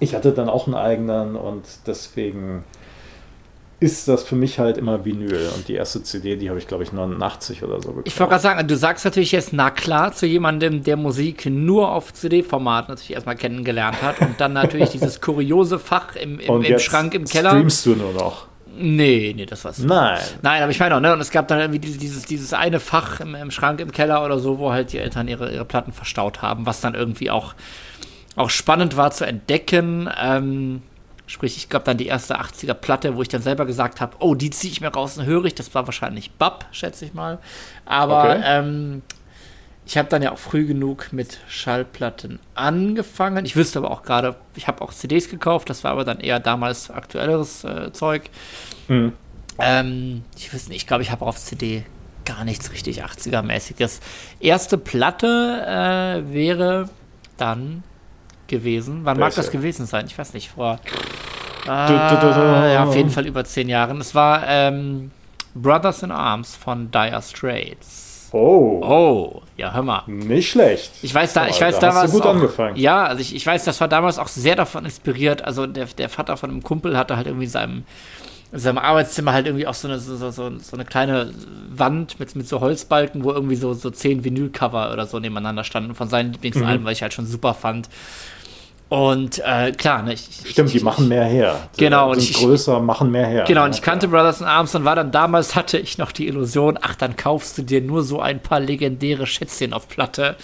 ich 0.00 0.14
hatte 0.14 0.32
dann 0.32 0.48
auch 0.48 0.66
einen 0.66 0.76
eigenen 0.76 1.36
und 1.36 1.64
deswegen 1.86 2.64
ist 3.82 4.06
das 4.06 4.22
für 4.22 4.36
mich 4.36 4.60
halt 4.60 4.78
immer 4.78 5.04
Vinyl. 5.04 5.50
Und 5.56 5.66
die 5.66 5.74
erste 5.74 6.02
CD, 6.04 6.36
die 6.36 6.48
habe 6.48 6.58
ich, 6.58 6.68
glaube 6.68 6.84
ich, 6.84 6.92
89 6.92 7.64
oder 7.64 7.82
so 7.82 7.88
gekauft. 7.88 8.06
Ich 8.06 8.18
wollte 8.18 8.30
gerade 8.30 8.42
sagen, 8.42 8.68
du 8.68 8.76
sagst 8.76 9.04
natürlich 9.04 9.32
jetzt, 9.32 9.52
na 9.52 9.70
klar, 9.70 10.12
zu 10.12 10.24
jemandem, 10.24 10.84
der 10.84 10.96
Musik 10.96 11.46
nur 11.46 11.90
auf 11.90 12.12
CD-Format 12.12 12.88
natürlich 12.88 13.12
erstmal 13.12 13.34
kennengelernt 13.34 14.00
hat 14.00 14.20
und 14.20 14.40
dann 14.40 14.52
natürlich 14.52 14.90
dieses 14.92 15.20
kuriose 15.20 15.80
Fach 15.80 16.14
im, 16.14 16.38
im, 16.38 16.62
im 16.62 16.78
Schrank 16.78 17.14
im 17.14 17.24
Keller. 17.24 17.50
Streamst 17.50 17.84
du 17.86 17.96
nur 17.96 18.12
noch? 18.12 18.46
Nee, 18.74 19.34
nee, 19.36 19.44
das 19.44 19.64
war's. 19.64 19.78
Nein. 19.80 20.18
Nein, 20.40 20.62
aber 20.62 20.70
ich 20.70 20.80
meine 20.80 20.96
auch, 20.96 21.00
ne? 21.00 21.12
Und 21.12 21.20
es 21.20 21.30
gab 21.30 21.46
dann 21.48 21.58
irgendwie 21.58 21.78
dieses, 21.78 22.24
dieses 22.24 22.54
eine 22.54 22.80
Fach 22.80 23.20
im, 23.20 23.34
im 23.34 23.50
Schrank 23.50 23.80
im 23.80 23.92
Keller 23.92 24.24
oder 24.24 24.38
so, 24.38 24.58
wo 24.58 24.72
halt 24.72 24.92
die 24.92 24.98
Eltern 24.98 25.28
ihre, 25.28 25.52
ihre 25.52 25.64
Platten 25.64 25.92
verstaut 25.92 26.40
haben, 26.40 26.64
was 26.64 26.80
dann 26.80 26.94
irgendwie 26.94 27.30
auch 27.30 27.54
auch 28.36 28.50
spannend 28.50 28.96
war 28.96 29.10
zu 29.10 29.26
entdecken. 29.26 30.08
Ähm, 30.20 30.82
sprich, 31.26 31.56
ich 31.56 31.68
glaube 31.68 31.84
dann 31.84 31.96
die 31.96 32.06
erste 32.06 32.40
80er 32.40 32.74
Platte, 32.74 33.16
wo 33.16 33.22
ich 33.22 33.28
dann 33.28 33.42
selber 33.42 33.66
gesagt 33.66 34.00
habe, 34.00 34.16
oh, 34.20 34.34
die 34.34 34.50
ziehe 34.50 34.72
ich 34.72 34.80
mir 34.80 34.88
raus 34.88 35.18
und 35.18 35.26
höre 35.26 35.44
ich. 35.44 35.54
Das 35.54 35.74
war 35.74 35.86
wahrscheinlich 35.86 36.32
Bab, 36.32 36.66
schätze 36.72 37.04
ich 37.04 37.14
mal. 37.14 37.38
Aber 37.84 38.30
okay. 38.30 38.42
ähm, 38.44 39.02
ich 39.84 39.98
habe 39.98 40.08
dann 40.08 40.22
ja 40.22 40.32
auch 40.32 40.38
früh 40.38 40.66
genug 40.66 41.12
mit 41.12 41.40
Schallplatten 41.48 42.38
angefangen. 42.54 43.44
Ich 43.44 43.56
wüsste 43.56 43.80
aber 43.80 43.90
auch 43.90 44.02
gerade, 44.02 44.36
ich 44.54 44.68
habe 44.68 44.80
auch 44.82 44.92
CDs 44.92 45.28
gekauft. 45.28 45.68
Das 45.70 45.84
war 45.84 45.92
aber 45.92 46.04
dann 46.04 46.20
eher 46.20 46.40
damals 46.40 46.90
aktuelleres 46.90 47.64
äh, 47.64 47.92
Zeug. 47.92 48.30
Mhm. 48.88 49.12
Ähm, 49.58 50.24
ich 50.36 50.52
wüsste 50.52 50.70
nicht, 50.70 50.82
ich 50.82 50.86
glaube, 50.86 51.02
ich 51.02 51.10
habe 51.10 51.24
auf 51.24 51.38
CD 51.38 51.84
gar 52.24 52.44
nichts 52.44 52.72
richtig 52.72 53.04
80er-mäßiges. 53.04 54.00
Erste 54.40 54.78
Platte 54.78 56.24
äh, 56.26 56.32
wäre 56.32 56.88
dann 57.36 57.82
gewesen. 58.52 59.00
Wann 59.02 59.18
mag 59.18 59.34
das 59.34 59.50
gewesen 59.50 59.86
sein? 59.86 60.06
Ich 60.06 60.16
weiß 60.16 60.34
nicht, 60.34 60.50
vor. 60.50 60.78
Äh, 61.64 61.68
ja, 61.68 62.84
auf 62.84 62.94
jeden 62.94 63.10
Fall 63.10 63.26
über 63.26 63.44
zehn 63.44 63.68
Jahren. 63.68 64.00
Es 64.00 64.14
war 64.14 64.42
ähm, 64.46 65.10
Brothers 65.54 66.02
in 66.02 66.12
Arms 66.12 66.54
von 66.54 66.90
Dire 66.90 67.20
Straits. 67.22 68.28
Oh. 68.32 68.80
Oh, 68.82 69.42
ja, 69.56 69.72
hör 69.74 69.82
mal. 69.82 70.02
Nicht 70.06 70.50
schlecht. 70.50 70.90
Ich 71.02 71.14
weiß 71.14 71.34
da, 71.34 71.48
ich 71.48 71.60
weiß 71.60 71.78
da 71.78 71.88
damals. 71.88 72.04
Hast 72.04 72.14
du 72.14 72.18
gut 72.18 72.26
auch, 72.26 72.34
angefangen. 72.34 72.76
Ja, 72.76 73.04
also 73.04 73.20
ich, 73.20 73.34
ich 73.34 73.46
weiß, 73.46 73.64
das 73.64 73.80
war 73.80 73.88
damals 73.88 74.18
auch 74.18 74.28
sehr 74.28 74.56
davon 74.56 74.84
inspiriert. 74.84 75.44
Also 75.44 75.66
der, 75.66 75.86
der 75.86 76.08
Vater 76.08 76.36
von 76.36 76.50
einem 76.50 76.62
Kumpel 76.62 76.96
hatte 76.96 77.16
halt 77.16 77.26
irgendwie 77.26 77.44
in 77.44 77.50
seinem, 77.50 77.84
in 78.50 78.58
seinem 78.58 78.78
Arbeitszimmer 78.78 79.34
halt 79.34 79.46
irgendwie 79.46 79.66
auch 79.66 79.74
so 79.74 79.86
eine, 79.86 79.98
so, 79.98 80.16
so, 80.16 80.30
so 80.30 80.76
eine 80.76 80.84
kleine 80.86 81.32
Wand 81.68 82.18
mit, 82.18 82.34
mit 82.34 82.48
so 82.48 82.60
Holzbalken, 82.60 83.22
wo 83.22 83.32
irgendwie 83.32 83.56
so, 83.56 83.74
so 83.74 83.90
zehn 83.90 84.24
Vinylcover 84.24 84.92
oder 84.92 85.04
so 85.04 85.20
nebeneinander 85.20 85.64
standen 85.64 85.94
von 85.94 86.08
seinen 86.08 86.32
Lieblingsalben, 86.32 86.80
mhm. 86.82 86.86
weil 86.86 86.94
ich 86.94 87.02
halt 87.02 87.12
schon 87.12 87.26
super 87.26 87.52
fand. 87.52 87.90
Und 88.92 89.38
äh, 89.38 89.72
klar, 89.72 90.02
ne, 90.02 90.12
ich, 90.12 90.28
Stimmt, 90.44 90.68
ich, 90.68 90.80
die 90.80 90.84
machen 90.84 91.08
mehr 91.08 91.24
her. 91.24 91.66
Genau. 91.78 92.12
Sind 92.12 92.24
ich, 92.24 92.34
größer, 92.34 92.78
machen 92.78 93.10
mehr 93.10 93.26
her. 93.26 93.44
Genau, 93.48 93.64
und 93.64 93.74
ich 93.74 93.80
kannte. 93.80 94.06
Brothers 94.06 94.42
in 94.42 94.46
Arms 94.46 94.74
und 94.74 94.84
war 94.84 94.94
dann 94.94 95.10
damals, 95.10 95.54
hatte 95.54 95.78
ich 95.78 95.96
noch 95.96 96.12
die 96.12 96.28
Illusion, 96.28 96.78
ach, 96.78 96.94
dann 96.94 97.16
kaufst 97.16 97.56
du 97.56 97.62
dir 97.62 97.80
nur 97.80 98.02
so 98.02 98.20
ein 98.20 98.40
paar 98.40 98.60
legendäre 98.60 99.26
Schätzchen 99.26 99.72
auf 99.72 99.88
Platte. 99.88 100.36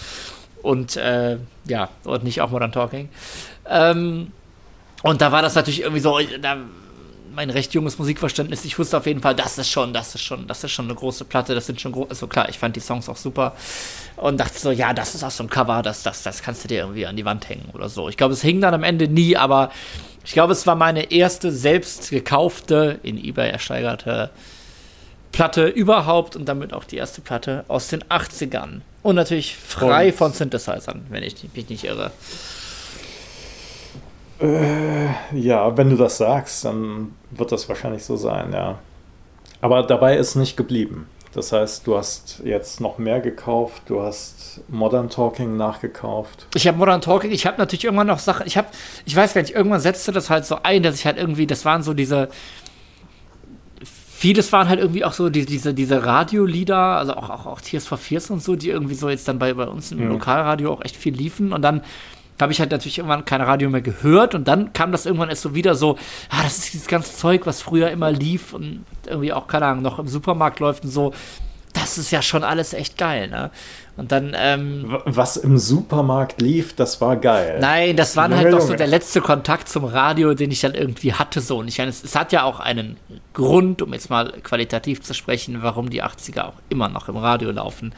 Und 0.63 0.97
äh, 0.97 1.37
ja, 1.65 1.89
und 2.05 2.23
nicht 2.23 2.41
auch 2.41 2.49
Modern 2.49 2.71
Talking. 2.71 3.09
Ähm, 3.69 4.31
und 5.03 5.21
da 5.21 5.31
war 5.31 5.43
das 5.43 5.53
natürlich 5.53 5.81
irgendwie 5.81 6.01
so, 6.01 6.17
da 6.41 6.57
mein 7.33 7.49
recht 7.49 7.73
junges 7.73 7.97
Musikverständnis, 7.97 8.65
ich 8.65 8.77
wusste 8.77 8.97
auf 8.97 9.05
jeden 9.05 9.21
Fall, 9.21 9.35
das 9.35 9.57
ist 9.57 9.69
schon, 9.69 9.93
das 9.93 10.15
ist 10.15 10.21
schon, 10.21 10.47
das 10.47 10.63
ist 10.63 10.71
schon 10.71 10.85
eine 10.85 10.95
große 10.95 11.25
Platte, 11.25 11.55
das 11.55 11.65
sind 11.65 11.79
schon 11.79 11.91
groß, 11.91 12.09
also 12.09 12.27
klar, 12.27 12.49
ich 12.49 12.59
fand 12.59 12.75
die 12.75 12.79
Songs 12.79 13.09
auch 13.09 13.17
super 13.17 13.55
und 14.15 14.39
dachte 14.39 14.57
so, 14.57 14.71
ja, 14.71 14.93
das 14.93 15.15
ist 15.15 15.23
auch 15.23 15.31
so 15.31 15.43
ein 15.43 15.49
Cover, 15.49 15.81
das, 15.81 16.03
das, 16.03 16.23
das 16.23 16.41
kannst 16.41 16.63
du 16.63 16.67
dir 16.67 16.79
irgendwie 16.79 17.05
an 17.05 17.15
die 17.15 17.25
Wand 17.25 17.47
hängen 17.49 17.69
oder 17.73 17.89
so. 17.89 18.09
Ich 18.09 18.17
glaube, 18.17 18.33
es 18.33 18.41
hing 18.41 18.61
dann 18.61 18.73
am 18.73 18.83
Ende 18.83 19.07
nie, 19.07 19.37
aber 19.37 19.71
ich 20.23 20.33
glaube, 20.33 20.53
es 20.53 20.67
war 20.67 20.75
meine 20.75 21.11
erste 21.11 21.51
selbst 21.51 22.09
gekaufte, 22.09 22.99
in 23.03 23.17
eBay 23.17 23.49
ersteigerte 23.49 24.29
Platte 25.31 25.67
überhaupt 25.67 26.35
und 26.35 26.45
damit 26.45 26.73
auch 26.73 26.83
die 26.83 26.97
erste 26.97 27.21
Platte 27.21 27.63
aus 27.67 27.87
den 27.87 28.03
80ern. 28.03 28.81
Und 29.01 29.15
natürlich 29.15 29.55
frei 29.55 30.07
und 30.07 30.15
von 30.15 30.33
Synthesizern, 30.33 31.05
wenn 31.09 31.23
ich 31.23 31.35
mich 31.53 31.69
nicht 31.69 31.83
irre. 31.85 32.11
Äh, 34.41 35.07
ja, 35.33 35.75
wenn 35.77 35.89
du 35.89 35.95
das 35.97 36.17
sagst, 36.17 36.65
dann 36.65 37.13
wird 37.31 37.51
das 37.51 37.67
wahrscheinlich 37.67 38.03
so 38.03 38.15
sein, 38.15 38.53
ja. 38.53 38.79
Aber 39.61 39.83
dabei 39.83 40.15
ist 40.17 40.35
nicht 40.35 40.55
geblieben. 40.55 41.07
Das 41.33 41.51
heißt, 41.51 41.85
du 41.85 41.95
hast 41.95 42.41
jetzt 42.43 42.81
noch 42.81 42.97
mehr 42.97 43.19
gekauft, 43.19 43.83
du 43.85 44.01
hast 44.01 44.61
Modern 44.67 45.09
Talking 45.09 45.57
nachgekauft. 45.57 46.47
Ich 46.55 46.67
habe 46.67 46.77
Modern 46.77 47.01
Talking, 47.01 47.31
ich 47.31 47.45
habe 47.45 47.57
natürlich 47.57 47.85
irgendwann 47.85 48.07
noch 48.07 48.17
Sachen, 48.17 48.47
ich 48.47 48.57
habe, 48.57 48.67
ich 49.05 49.15
weiß 49.15 49.35
gar 49.35 49.41
nicht, 49.41 49.53
irgendwann 49.53 49.79
setzte 49.79 50.11
das 50.11 50.31
halt 50.31 50.45
so 50.45 50.57
ein, 50.63 50.81
dass 50.81 50.95
ich 50.95 51.05
halt 51.05 51.17
irgendwie, 51.17 51.45
das 51.45 51.65
waren 51.65 51.83
so 51.83 51.93
diese, 51.93 52.29
vieles 53.83 54.51
waren 54.51 54.67
halt 54.69 54.79
irgendwie 54.79 55.05
auch 55.05 55.13
so 55.13 55.29
die, 55.29 55.45
diese, 55.45 55.75
diese 55.75 56.03
Radiolieder, 56.03 56.77
also 56.77 57.13
auch, 57.13 57.29
auch, 57.29 57.45
auch 57.45 57.61
Tears 57.61 57.85
for 57.85 57.99
Fears 57.99 58.31
und 58.31 58.41
so, 58.41 58.55
die 58.55 58.69
irgendwie 58.69 58.95
so 58.95 59.07
jetzt 59.07 59.27
dann 59.27 59.37
bei, 59.37 59.53
bei 59.53 59.67
uns 59.67 59.91
im 59.91 59.99
mhm. 59.99 60.09
Lokalradio 60.09 60.73
auch 60.73 60.83
echt 60.83 60.97
viel 60.97 61.13
liefen 61.13 61.53
und 61.53 61.61
dann 61.61 61.83
habe 62.41 62.51
ich 62.51 62.59
halt 62.59 62.71
natürlich 62.71 62.97
irgendwann 62.97 63.25
kein 63.25 63.41
Radio 63.41 63.69
mehr 63.69 63.81
gehört 63.81 64.35
und 64.35 64.47
dann 64.47 64.73
kam 64.73 64.91
das 64.91 65.05
irgendwann 65.05 65.29
erst 65.29 65.41
so 65.41 65.55
wieder 65.55 65.75
so, 65.75 65.97
ah, 66.29 66.43
das 66.43 66.57
ist 66.57 66.73
dieses 66.73 66.87
ganze 66.87 67.15
Zeug, 67.15 67.45
was 67.45 67.61
früher 67.61 67.91
immer 67.91 68.11
lief 68.11 68.53
und 68.53 68.85
irgendwie 69.05 69.33
auch, 69.33 69.47
keine 69.47 69.65
Ahnung, 69.65 69.83
noch 69.83 69.99
im 69.99 70.07
Supermarkt 70.07 70.59
läuft 70.59 70.85
und 70.85 70.91
so. 70.91 71.13
Das 71.73 71.97
ist 71.99 72.09
ja 72.11 72.21
schon 72.21 72.43
alles 72.43 72.73
echt 72.73 72.97
geil, 72.97 73.27
ne? 73.29 73.51
Und 73.95 74.13
dann, 74.13 74.33
ähm, 74.35 74.97
Was 75.05 75.35
im 75.35 75.57
Supermarkt 75.57 76.41
lief, 76.41 76.73
das 76.73 77.01
war 77.01 77.17
geil. 77.17 77.57
Nein, 77.59 77.97
das 77.97 78.15
war 78.15 78.29
halt 78.29 78.53
doch 78.53 78.61
so 78.61 78.73
der 78.73 78.87
letzte 78.87 79.19
Kontakt 79.19 79.67
zum 79.67 79.83
Radio, 79.83 80.33
den 80.33 80.51
ich 80.51 80.61
dann 80.61 80.73
irgendwie 80.73 81.13
hatte, 81.13 81.41
so. 81.41 81.57
Und 81.57 81.67
ich 81.67 81.77
meine, 81.77 81.89
es, 81.89 82.01
es, 82.03 82.15
hat 82.15 82.31
ja 82.31 82.43
auch 82.43 82.61
einen 82.61 82.95
Grund, 83.33 83.81
um 83.81 83.91
jetzt 83.91 84.09
mal 84.09 84.31
qualitativ 84.41 85.01
zu 85.01 85.13
sprechen, 85.13 85.61
warum 85.61 85.89
die 85.89 86.01
80er 86.01 86.45
auch 86.45 86.53
immer 86.69 86.87
noch 86.87 87.09
im 87.09 87.17
Radio 87.17 87.51
laufen. 87.51 87.93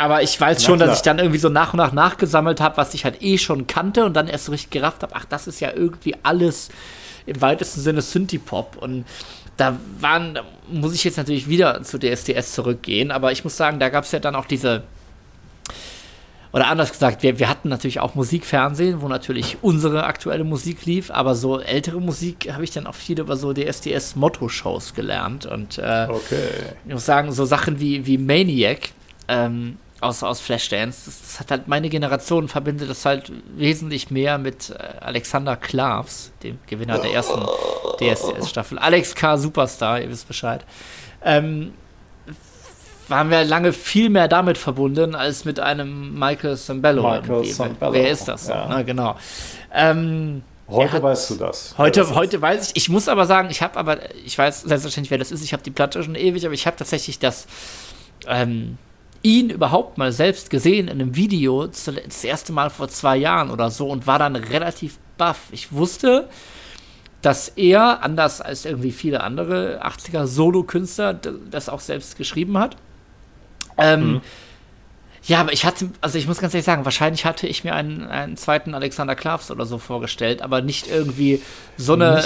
Aber 0.00 0.22
ich 0.22 0.40
weiß 0.40 0.64
schon, 0.64 0.78
dass 0.78 0.96
ich 0.96 1.02
dann 1.02 1.18
irgendwie 1.18 1.38
so 1.38 1.50
nach 1.50 1.74
und 1.74 1.76
nach 1.76 1.92
nachgesammelt 1.92 2.58
habe, 2.58 2.78
was 2.78 2.94
ich 2.94 3.04
halt 3.04 3.22
eh 3.22 3.36
schon 3.36 3.66
kannte 3.66 4.06
und 4.06 4.14
dann 4.14 4.28
erst 4.28 4.46
so 4.46 4.52
richtig 4.52 4.70
gerafft 4.70 5.02
habe, 5.02 5.14
ach, 5.14 5.26
das 5.26 5.46
ist 5.46 5.60
ja 5.60 5.72
irgendwie 5.74 6.16
alles 6.22 6.70
im 7.26 7.38
weitesten 7.42 7.82
Sinne 7.82 8.00
Synthie-Pop. 8.00 8.78
Und 8.80 9.04
da 9.58 9.76
waren, 9.98 10.36
da 10.36 10.42
muss 10.70 10.94
ich 10.94 11.04
jetzt 11.04 11.18
natürlich 11.18 11.50
wieder 11.50 11.82
zu 11.82 11.98
DSDS 11.98 12.54
zurückgehen, 12.54 13.10
aber 13.10 13.30
ich 13.30 13.44
muss 13.44 13.58
sagen, 13.58 13.78
da 13.78 13.90
gab 13.90 14.04
es 14.04 14.12
ja 14.12 14.20
dann 14.20 14.34
auch 14.34 14.46
diese, 14.46 14.84
oder 16.50 16.68
anders 16.68 16.92
gesagt, 16.92 17.22
wir, 17.22 17.38
wir 17.38 17.50
hatten 17.50 17.68
natürlich 17.68 18.00
auch 18.00 18.14
Musikfernsehen, 18.14 19.02
wo 19.02 19.08
natürlich 19.08 19.58
unsere 19.60 20.04
aktuelle 20.04 20.44
Musik 20.44 20.86
lief, 20.86 21.10
aber 21.10 21.34
so 21.34 21.60
ältere 21.60 22.00
Musik 22.00 22.50
habe 22.50 22.64
ich 22.64 22.70
dann 22.70 22.86
auch 22.86 22.94
viel 22.94 23.20
über 23.20 23.36
so 23.36 23.52
DSDS-Motto-Shows 23.52 24.94
gelernt. 24.94 25.44
Und 25.44 25.76
äh, 25.76 26.06
okay. 26.08 26.48
ich 26.86 26.94
muss 26.94 27.04
sagen, 27.04 27.32
so 27.32 27.44
Sachen 27.44 27.80
wie, 27.80 28.06
wie 28.06 28.16
Maniac, 28.16 28.92
ähm, 29.28 29.76
aus, 30.00 30.22
aus 30.22 30.40
Flashdance. 30.40 31.02
Das, 31.06 31.20
das, 31.20 31.40
hat 31.40 31.50
halt 31.50 31.68
meine 31.68 31.88
Generation 31.88 32.48
verbindet 32.48 32.88
das 32.90 33.04
halt 33.04 33.32
wesentlich 33.56 34.10
mehr 34.10 34.38
mit 34.38 34.70
äh, 34.70 34.82
Alexander 35.00 35.56
Klavs, 35.56 36.32
dem 36.42 36.58
Gewinner 36.66 36.98
der 36.98 37.12
ersten 37.12 37.40
DSDS-Staffel. 37.98 38.78
Alex 38.78 39.14
K. 39.14 39.36
Superstar, 39.36 40.00
ihr 40.00 40.08
wisst 40.08 40.26
Bescheid. 40.26 40.64
Ähm, 41.24 41.74
waren 43.08 43.30
wir 43.30 43.44
lange 43.44 43.72
viel 43.72 44.08
mehr 44.08 44.28
damit 44.28 44.56
verbunden 44.56 45.14
als 45.14 45.44
mit 45.44 45.60
einem 45.60 46.18
Michael 46.18 46.56
Sambello. 46.56 47.02
Michael 47.02 47.44
Sambello. 47.44 47.92
Wer 47.92 48.10
ist 48.10 48.28
das? 48.28 48.48
Ja. 48.48 48.66
Na, 48.68 48.82
genau. 48.82 49.16
Ähm, 49.74 50.42
heute 50.68 50.92
hat, 50.92 51.02
weißt 51.02 51.30
du 51.30 51.34
das. 51.34 51.74
Heute, 51.76 52.00
das 52.00 52.14
heute 52.14 52.40
weiß 52.40 52.68
ich. 52.68 52.76
Ich 52.76 52.88
muss 52.88 53.08
aber 53.08 53.26
sagen, 53.26 53.50
ich 53.50 53.62
habe 53.62 53.76
aber, 53.76 53.98
ich 54.24 54.38
weiß 54.38 54.62
selbstverständlich, 54.62 55.10
wer 55.10 55.18
das 55.18 55.32
ist. 55.32 55.42
Ich 55.42 55.52
habe 55.52 55.62
die 55.62 55.72
Platte 55.72 56.02
schon 56.02 56.14
ewig, 56.14 56.46
aber 56.46 56.54
ich 56.54 56.66
habe 56.66 56.76
tatsächlich 56.76 57.18
das 57.18 57.46
ähm, 58.26 58.78
ihn 59.22 59.50
überhaupt 59.50 59.98
mal 59.98 60.12
selbst 60.12 60.50
gesehen 60.50 60.88
in 60.88 61.00
einem 61.00 61.16
Video, 61.16 61.66
das 61.66 62.24
erste 62.24 62.52
Mal 62.52 62.70
vor 62.70 62.88
zwei 62.88 63.16
Jahren 63.16 63.50
oder 63.50 63.70
so, 63.70 63.88
und 63.88 64.06
war 64.06 64.18
dann 64.18 64.36
relativ 64.36 64.98
baff. 65.18 65.48
Ich 65.52 65.72
wusste, 65.72 66.28
dass 67.22 67.48
er, 67.48 68.02
anders 68.02 68.40
als 68.40 68.64
irgendwie 68.64 68.92
viele 68.92 69.22
andere 69.22 69.84
80er 69.84 70.26
Solo-Künstler, 70.26 71.14
das 71.14 71.68
auch 71.68 71.80
selbst 71.80 72.16
geschrieben 72.16 72.58
hat. 72.58 72.76
Ähm, 73.76 74.12
mhm. 74.12 74.20
Ja, 75.26 75.40
aber 75.40 75.52
ich 75.52 75.66
hatte, 75.66 75.90
also 76.00 76.16
ich 76.16 76.26
muss 76.26 76.38
ganz 76.38 76.54
ehrlich 76.54 76.64
sagen, 76.64 76.84
wahrscheinlich 76.84 77.24
hatte 77.26 77.46
ich 77.46 77.62
mir 77.62 77.74
einen, 77.74 78.06
einen 78.06 78.36
zweiten 78.36 78.74
Alexander 78.74 79.14
Klavs 79.14 79.50
oder 79.50 79.66
so 79.66 79.78
vorgestellt, 79.78 80.40
aber 80.40 80.62
nicht 80.62 80.88
irgendwie 80.90 81.42
so 81.76 81.92
eine, 81.92 82.22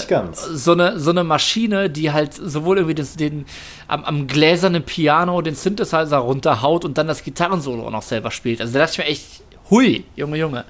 so 0.52 0.72
eine, 0.72 1.00
so 1.00 1.10
eine 1.10 1.24
Maschine, 1.24 1.90
die 1.90 2.12
halt 2.12 2.34
sowohl 2.34 2.78
irgendwie 2.78 2.94
das, 2.94 3.16
den, 3.16 3.46
am, 3.88 4.04
am 4.04 4.26
gläsernen 4.28 4.84
Piano 4.84 5.42
den 5.42 5.56
Synthesizer 5.56 6.18
runterhaut 6.18 6.84
und 6.84 6.96
dann 6.96 7.08
das 7.08 7.24
Gitarrensolo 7.24 7.84
auch 7.86 7.90
noch 7.90 8.02
selber 8.02 8.30
spielt. 8.30 8.60
Also 8.60 8.72
da 8.72 8.80
dachte 8.80 8.92
ich 8.92 8.98
mir 8.98 9.04
echt, 9.06 9.24
hui, 9.70 10.04
Junge, 10.14 10.36
Junge. 10.36 10.64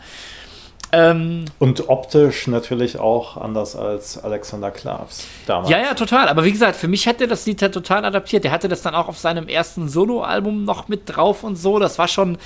Ähm, 0.96 1.46
und 1.58 1.88
optisch 1.88 2.46
natürlich 2.46 3.00
auch 3.00 3.36
anders 3.36 3.74
als 3.74 4.22
Alexander 4.22 4.70
Klavs 4.70 5.26
damals. 5.44 5.68
Ja, 5.68 5.78
ja, 5.78 5.94
total. 5.94 6.28
Aber 6.28 6.44
wie 6.44 6.52
gesagt, 6.52 6.76
für 6.76 6.86
mich 6.86 7.06
hätte 7.06 7.26
das 7.26 7.46
Lied 7.46 7.60
halt 7.62 7.74
total 7.74 8.04
adaptiert. 8.04 8.44
Der 8.44 8.52
hatte 8.52 8.68
das 8.68 8.82
dann 8.82 8.94
auch 8.94 9.08
auf 9.08 9.18
seinem 9.18 9.48
ersten 9.48 9.88
Soloalbum 9.88 10.64
noch 10.64 10.86
mit 10.86 11.02
drauf 11.06 11.42
und 11.42 11.56
so. 11.56 11.80
Das 11.80 11.98
war 11.98 12.06
schon. 12.06 12.38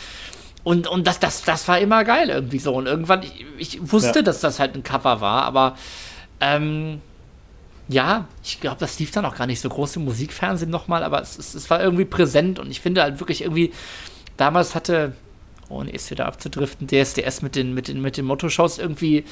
Und, 0.65 0.87
und 0.87 1.07
das, 1.07 1.21
das, 1.21 1.43
das 1.43 1.69
war 1.69 1.79
immer 1.79 2.05
geil 2.05 2.31
irgendwie 2.31 2.59
so. 2.59 2.73
Und 2.73 2.87
irgendwann, 2.87 3.23
ich, 3.23 3.45
ich 3.59 3.93
wusste, 3.93 4.21
ja. 4.21 4.23
dass 4.23 4.41
das 4.41 4.59
halt 4.59 4.75
ein 4.75 4.83
Cover 4.83 5.21
war, 5.21 5.43
aber 5.43 5.77
ähm, 6.41 7.03
ja, 7.89 8.27
ich 8.43 8.61
glaube, 8.61 8.77
das 8.81 8.99
lief 8.99 9.11
dann 9.11 9.27
auch 9.27 9.37
gar 9.37 9.47
nicht 9.47 9.61
so 9.61 9.69
groß 9.69 9.97
im 9.97 10.05
Musikfernsehen 10.05 10.71
nochmal, 10.71 11.03
aber 11.05 11.21
es, 11.21 11.39
es, 11.39 11.55
es 11.55 11.71
war 11.71 11.83
irgendwie 11.83 12.05
präsent 12.05 12.59
und 12.59 12.71
ich 12.71 12.81
finde 12.81 13.03
halt 13.03 13.21
wirklich 13.21 13.43
irgendwie, 13.43 13.73
damals 14.37 14.75
hatte 14.75 15.13
ohne 15.69 15.93
es 15.93 16.11
wieder 16.11 16.27
abzudriften, 16.27 16.87
DSDS 16.87 17.43
mit 17.43 17.57
den, 17.57 17.75
mit 17.75 17.89
den, 17.89 18.01
mit 18.01 18.17
den 18.17 18.25
Motto-Shows 18.25 18.79
irgendwie. 18.79 19.25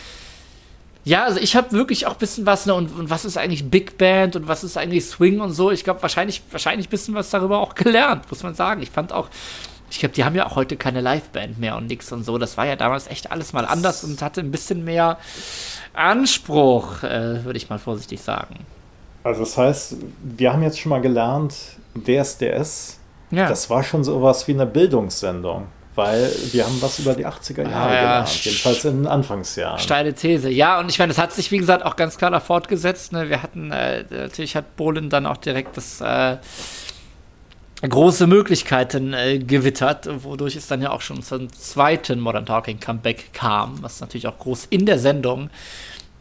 Ja, 1.04 1.24
also 1.24 1.38
ich 1.38 1.54
habe 1.54 1.70
wirklich 1.72 2.06
auch 2.06 2.14
ein 2.14 2.18
bisschen 2.18 2.46
was, 2.46 2.66
ne, 2.66 2.74
und, 2.74 2.88
und, 2.98 3.10
was 3.10 3.24
ist 3.24 3.38
eigentlich 3.38 3.70
Big 3.70 3.96
Band 3.96 4.34
und 4.34 4.48
was 4.48 4.64
ist 4.64 4.76
eigentlich 4.76 5.06
Swing 5.06 5.40
und 5.40 5.52
so. 5.52 5.70
Ich 5.70 5.84
glaube, 5.84 6.02
wahrscheinlich, 6.02 6.42
wahrscheinlich 6.50 6.88
ein 6.88 6.90
bisschen 6.90 7.14
was 7.14 7.30
darüber 7.30 7.60
auch 7.60 7.74
gelernt, 7.76 8.28
muss 8.28 8.42
man 8.42 8.54
sagen. 8.54 8.82
Ich 8.82 8.90
fand 8.90 9.12
auch, 9.12 9.28
ich 9.88 10.00
glaube, 10.00 10.14
die 10.14 10.24
haben 10.24 10.34
ja 10.34 10.46
auch 10.46 10.56
heute 10.56 10.76
keine 10.76 11.00
Liveband 11.00 11.60
mehr 11.60 11.76
und 11.76 11.86
nix 11.86 12.10
und 12.10 12.24
so. 12.24 12.38
Das 12.38 12.56
war 12.56 12.66
ja 12.66 12.74
damals 12.74 13.06
echt 13.06 13.30
alles 13.30 13.52
mal 13.52 13.64
anders 13.64 14.02
und 14.02 14.20
hatte 14.20 14.40
ein 14.40 14.50
bisschen 14.50 14.84
mehr 14.84 15.18
Anspruch, 15.94 17.04
äh, 17.04 17.44
würde 17.44 17.56
ich 17.56 17.70
mal 17.70 17.78
vorsichtig 17.78 18.20
sagen. 18.20 18.58
Also 19.22 19.40
das 19.40 19.56
heißt, 19.56 19.96
wir 20.22 20.52
haben 20.52 20.62
jetzt 20.62 20.80
schon 20.80 20.90
mal 20.90 21.00
gelernt, 21.00 21.54
DSDS, 21.96 22.98
ja. 23.30 23.48
das 23.48 23.70
war 23.70 23.82
schon 23.82 24.04
sowas 24.04 24.46
wie 24.48 24.52
eine 24.52 24.66
Bildungssendung 24.66 25.68
weil 25.96 26.30
wir 26.52 26.64
haben 26.64 26.80
was 26.80 26.98
über 26.98 27.14
die 27.14 27.26
80er 27.26 27.68
Jahre 27.68 27.94
ja, 27.94 28.00
gelernt, 28.00 28.44
jedenfalls 28.44 28.84
in 28.84 29.02
den 29.02 29.06
Anfangsjahren. 29.06 29.78
Steile 29.80 30.14
These, 30.14 30.50
ja, 30.50 30.78
und 30.78 30.88
ich 30.90 30.98
meine, 30.98 31.08
das 31.08 31.18
hat 31.18 31.32
sich, 31.32 31.50
wie 31.50 31.58
gesagt, 31.58 31.84
auch 31.84 31.96
ganz 31.96 32.16
klar 32.18 32.30
da 32.30 32.40
fortgesetzt. 32.40 33.12
Ne? 33.12 33.28
Wir 33.28 33.42
hatten, 33.42 33.72
äh, 33.72 34.04
natürlich 34.10 34.54
hat 34.54 34.76
Bohlen 34.76 35.10
dann 35.10 35.26
auch 35.26 35.38
direkt 35.38 35.76
das, 35.76 36.00
äh, 36.00 36.36
große 37.82 38.26
Möglichkeiten 38.26 39.12
äh, 39.12 39.38
gewittert, 39.38 40.08
wodurch 40.22 40.56
es 40.56 40.66
dann 40.66 40.80
ja 40.80 40.90
auch 40.90 41.02
schon 41.02 41.22
zum 41.22 41.52
zweiten 41.52 42.20
Modern 42.20 42.46
Talking 42.46 42.80
Comeback 42.80 43.32
kam, 43.32 43.82
was 43.82 44.00
natürlich 44.00 44.26
auch 44.26 44.38
groß 44.38 44.66
in 44.70 44.86
der 44.86 44.98
Sendung 44.98 45.50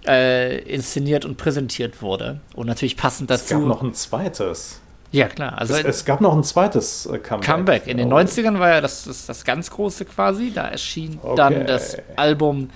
äh, 0.06 0.60
inszeniert 0.64 1.26
und 1.26 1.38
präsentiert 1.38 2.02
wurde. 2.02 2.42
Und 2.56 2.68
natürlich 2.68 2.98
passend 2.98 3.30
dazu. 3.30 3.44
Es 3.44 3.50
gab 3.52 3.62
noch 3.62 3.82
ein 3.82 3.94
zweites. 3.94 4.82
Ja, 5.12 5.28
klar. 5.28 5.58
Also 5.58 5.76
es, 5.76 5.86
es 5.86 6.06
gab 6.06 6.22
noch 6.22 6.36
ein 6.36 6.44
zweites 6.44 7.06
äh, 7.06 7.20
Comeback. 7.20 7.50
Comeback. 7.50 7.88
In 7.88 7.98
den 7.98 8.12
90ern 8.12 8.60
war 8.60 8.70
ja 8.70 8.82
das, 8.82 9.06
das, 9.06 9.26
das 9.26 9.46
ganz 9.46 9.72
große 9.72 10.06
quasi. 10.06 10.52
Da 10.54 10.68
erschien 10.68 11.20
okay. 11.22 11.36
dann 11.36 11.68
das 11.68 11.98
Album 12.16 12.70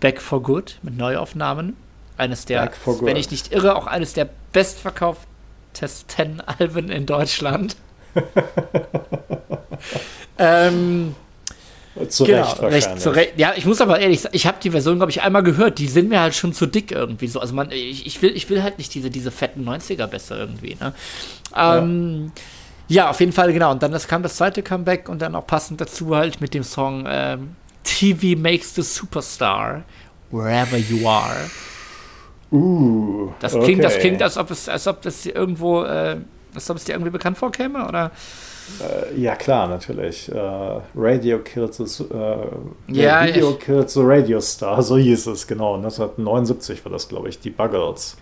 Back 0.00 0.20
for 0.20 0.42
Good 0.42 0.78
mit 0.82 0.96
Neuaufnahmen. 0.96 1.76
Eines 2.18 2.46
der, 2.46 2.70
wenn 3.02 3.16
ich 3.16 3.30
nicht 3.30 3.52
irre, 3.52 3.76
auch 3.76 3.86
eines 3.86 4.14
der 4.14 4.26
bestverkauftesten 4.52 6.40
Alben 6.40 6.90
in 6.90 7.04
Deutschland. 7.04 7.76
ähm, 10.38 11.14
zu 12.08 12.24
genau, 12.24 12.42
Recht 12.42 12.62
wahrscheinlich. 12.62 13.02
zu 13.02 13.10
Recht. 13.10 13.32
Ja, 13.36 13.54
ich 13.56 13.64
muss 13.64 13.80
aber 13.80 13.98
ehrlich 13.98 14.20
sagen, 14.20 14.34
ich 14.36 14.46
habe 14.46 14.58
die 14.62 14.70
Version, 14.70 14.96
glaube 14.96 15.10
ich, 15.10 15.22
einmal 15.22 15.42
gehört. 15.42 15.78
Die 15.78 15.86
sind 15.86 16.08
mir 16.08 16.20
halt 16.20 16.34
schon 16.34 16.52
zu 16.52 16.66
dick 16.66 16.92
irgendwie 16.92 17.28
so. 17.28 17.40
Also 17.40 17.54
man, 17.54 17.70
ich, 17.70 18.06
ich, 18.06 18.20
will, 18.22 18.36
ich 18.36 18.48
will 18.50 18.62
halt 18.62 18.78
nicht 18.78 18.94
diese, 18.94 19.10
diese 19.10 19.30
fetten 19.30 19.66
90er 19.66 20.06
besser 20.06 20.38
irgendwie. 20.38 20.76
Ne? 20.80 20.92
Ähm, 21.56 22.32
ja. 22.88 23.04
ja. 23.04 23.10
auf 23.10 23.20
jeden 23.20 23.32
Fall, 23.32 23.52
genau. 23.52 23.70
Und 23.72 23.82
dann 23.82 23.92
das 23.92 24.08
kam 24.08 24.22
das 24.22 24.36
zweite 24.36 24.62
Comeback 24.62 25.08
und 25.08 25.22
dann 25.22 25.34
auch 25.34 25.46
passend 25.46 25.80
dazu 25.80 26.14
halt 26.14 26.40
mit 26.40 26.54
dem 26.54 26.64
Song 26.64 27.06
ähm, 27.08 27.56
TV 27.84 28.38
Makes 28.38 28.74
the 28.74 28.82
Superstar, 28.82 29.82
Wherever 30.30 30.76
You 30.76 31.08
Are. 31.08 31.50
Uh, 32.52 33.32
das 33.40 33.52
klingt, 33.52 33.66
okay. 33.66 33.82
das 33.82 33.98
klingt, 33.98 34.22
als 34.22 34.36
ob 34.36 34.50
es, 34.50 34.68
als 34.68 34.86
ob 34.86 35.02
das 35.02 35.26
irgendwo, 35.26 35.82
äh, 35.82 36.16
als 36.54 36.70
ob 36.70 36.76
es 36.76 36.84
dir 36.84 36.92
irgendwie 36.92 37.10
bekannt 37.10 37.38
vorkäme, 37.38 37.86
oder? 37.86 38.12
Äh, 38.80 39.20
ja, 39.20 39.36
klar, 39.36 39.68
natürlich. 39.68 40.30
Äh, 40.30 40.38
Radio 40.94 41.38
Kills 41.38 41.76
the, 41.76 42.04
äh, 42.04 42.36
ja, 42.88 43.26
Video 43.26 43.52
ich, 43.52 43.60
Kills 43.60 43.94
the 43.94 44.00
Radio 44.02 44.40
Star, 44.40 44.82
so 44.82 44.96
hieß 44.96 45.28
es, 45.28 45.46
genau. 45.46 45.76
1979 45.76 46.84
war 46.84 46.92
das, 46.92 47.08
glaube 47.08 47.28
ich, 47.28 47.38
die 47.38 47.50
Buggles. 47.50 48.16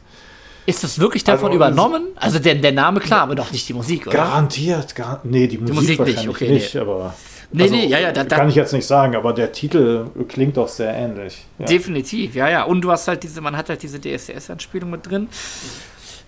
Ist 0.67 0.83
das 0.83 0.99
wirklich 0.99 1.25
davon 1.25 1.47
also, 1.47 1.57
übernommen? 1.57 2.09
Also 2.17 2.39
der, 2.39 2.55
der 2.55 2.73
Name, 2.73 3.01
klar, 3.01 3.23
aber 3.23 3.35
doch 3.35 3.53
nicht 3.53 3.69
die 3.69 3.75
Musik, 3.75 4.07
oder? 4.07 4.17
Garantiert, 4.17 4.95
gar, 4.95 5.21
nee, 5.25 5.47
die 5.47 5.59
Musik, 5.59 5.75
die 5.75 5.81
Musik 5.81 5.99
wahrscheinlich 5.99 6.27
nicht, 6.27 6.35
okay, 6.35 6.53
nicht 6.53 6.75
nee. 6.75 6.81
aber... 6.81 7.15
Nee, 7.53 7.63
also, 7.65 7.75
nee, 7.75 7.87
ja, 7.87 7.99
ja. 8.01 8.13
Da, 8.13 8.25
da, 8.25 8.37
kann 8.37 8.49
ich 8.49 8.55
jetzt 8.55 8.73
nicht 8.73 8.87
sagen, 8.87 9.15
aber 9.15 9.33
der 9.33 9.53
Titel 9.53 10.07
klingt 10.29 10.57
doch 10.57 10.67
sehr 10.67 10.93
ähnlich. 10.93 11.45
Ja. 11.59 11.67
Definitiv, 11.67 12.35
ja, 12.35 12.49
ja. 12.49 12.65
Und 12.65 12.81
du 12.81 12.91
hast 12.91 13.07
halt 13.07 13.23
diese, 13.23 13.41
man 13.41 13.57
hat 13.57 13.69
halt 13.69 13.83
diese 13.83 14.01
DSDS-Anspielung 14.01 14.91
mit 14.91 15.09
drin. 15.09 15.29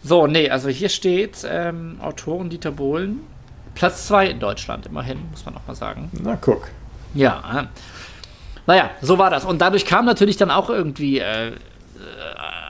So, 0.04 0.28
nee, 0.28 0.50
also 0.50 0.68
hier 0.68 0.88
steht 0.88 1.38
ähm, 1.48 1.96
Autoren 2.00 2.48
Dieter 2.48 2.70
Bohlen, 2.70 3.20
Platz 3.76 4.08
2 4.08 4.30
in 4.30 4.40
Deutschland, 4.40 4.86
immerhin, 4.86 5.18
muss 5.30 5.44
man 5.44 5.54
auch 5.56 5.66
mal 5.68 5.76
sagen. 5.76 6.10
Na, 6.20 6.36
guck. 6.36 6.68
Ja. 7.14 7.68
Naja, 8.66 8.90
so 9.00 9.18
war 9.18 9.30
das. 9.30 9.44
Und 9.44 9.60
dadurch 9.60 9.86
kam 9.86 10.04
natürlich 10.04 10.36
dann 10.36 10.50
auch 10.50 10.68
irgendwie 10.68 11.20
äh, 11.20 11.48
äh 11.48 11.52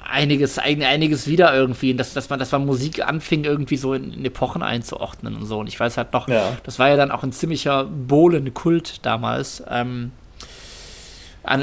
einiges, 0.09 0.59
einiges 0.59 1.27
wieder 1.27 1.55
irgendwie, 1.55 1.95
dass, 1.95 2.15
dass, 2.15 2.31
man, 2.31 2.39
dass 2.39 2.53
man 2.53 2.65
Musik 2.65 3.07
anfing, 3.07 3.45
irgendwie 3.45 3.77
so 3.77 3.95
in, 3.95 4.13
in, 4.13 4.25
Epochen 4.25 4.63
einzuordnen 4.63 5.37
und 5.37 5.47
so. 5.47 5.59
Und 5.59 5.67
ich 5.67 5.79
weiß 5.79 5.97
halt 5.97 6.13
noch, 6.13 6.29
ja. 6.29 6.57
das 6.63 6.79
war 6.79 6.89
ja 6.89 6.97
dann 6.97 7.11
auch 7.11 7.23
ein 7.23 7.33
ziemlicher 7.33 7.85
Bohlen-Kult 7.85 9.05
damals. 9.05 9.63
Ähm, 9.69 10.13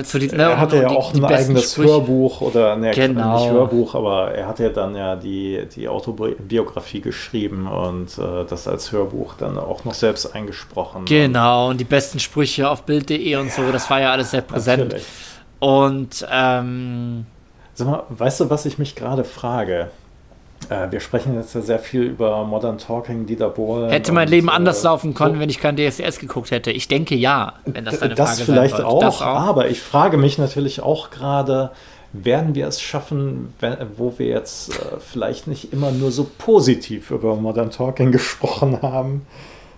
zu 0.03 0.19
die, 0.19 0.27
ne, 0.27 0.43
er 0.43 0.59
hatte 0.59 0.77
ja 0.77 0.89
die, 0.89 0.95
auch 0.95 1.13
ein 1.13 1.23
eigenes 1.23 1.73
Sprüche. 1.73 1.89
Hörbuch 1.89 2.41
oder 2.41 2.75
ne, 2.75 2.91
genau. 2.91 3.39
nicht 3.39 3.51
Hörbuch, 3.51 3.95
aber 3.95 4.31
er 4.31 4.47
hat 4.47 4.59
ja 4.59 4.69
dann 4.69 4.95
ja 4.95 5.15
die, 5.15 5.67
die 5.75 5.87
Autobiografie 5.87 7.01
geschrieben 7.01 7.67
und 7.67 8.17
äh, 8.17 8.45
das 8.47 8.67
als 8.67 8.91
Hörbuch 8.91 9.35
dann 9.35 9.57
auch 9.57 9.85
noch 9.85 9.93
selbst 9.93 10.33
eingesprochen. 10.33 11.05
Genau, 11.05 11.69
und 11.69 11.79
die 11.79 11.85
besten 11.85 12.19
Sprüche 12.19 12.69
auf 12.69 12.83
Bild.de 12.83 13.35
und 13.35 13.51
so, 13.51 13.71
das 13.71 13.89
war 13.89 13.99
ja 13.99 14.11
alles 14.11 14.31
sehr 14.31 14.41
präsent. 14.41 14.83
Natürlich. 14.83 15.05
Und 15.59 16.27
ähm, 16.31 17.25
Sag 17.73 17.87
mal, 17.87 18.03
weißt 18.09 18.41
du, 18.41 18.49
was 18.49 18.65
ich 18.65 18.77
mich 18.77 18.95
gerade 18.95 19.23
frage? 19.23 19.89
Äh, 20.69 20.91
wir 20.91 20.99
sprechen 20.99 21.35
jetzt 21.35 21.53
ja 21.55 21.61
sehr 21.61 21.79
viel 21.79 22.03
über 22.03 22.43
Modern 22.45 22.77
Talking, 22.77 23.25
Dieter 23.25 23.49
Bohlen. 23.49 23.89
Hätte 23.89 24.11
mein 24.11 24.27
und, 24.27 24.31
Leben 24.31 24.49
anders 24.49 24.81
äh, 24.81 24.85
laufen 24.85 25.13
können, 25.13 25.39
wenn 25.39 25.49
ich 25.49 25.59
kein 25.59 25.75
DSDS 25.75 26.19
geguckt 26.19 26.51
hätte? 26.51 26.71
Ich 26.71 26.87
denke 26.87 27.15
ja, 27.15 27.53
wenn 27.65 27.85
das 27.85 27.99
deine 27.99 28.15
das 28.15 28.39
Frage 28.39 28.45
vielleicht 28.45 28.81
auch, 28.81 28.99
das 28.99 29.21
auch, 29.21 29.25
aber 29.25 29.69
ich 29.69 29.81
frage 29.81 30.17
mich 30.17 30.37
natürlich 30.37 30.81
auch 30.81 31.09
gerade, 31.09 31.71
werden 32.13 32.53
wir 32.55 32.67
es 32.67 32.81
schaffen, 32.81 33.53
wenn, 33.59 33.75
wo 33.97 34.13
wir 34.17 34.27
jetzt 34.27 34.69
äh, 34.69 34.99
vielleicht 34.99 35.47
nicht 35.47 35.73
immer 35.73 35.91
nur 35.91 36.11
so 36.11 36.29
positiv 36.37 37.11
über 37.11 37.35
Modern 37.35 37.71
Talking 37.71 38.11
gesprochen 38.13 38.81
haben, 38.81 39.25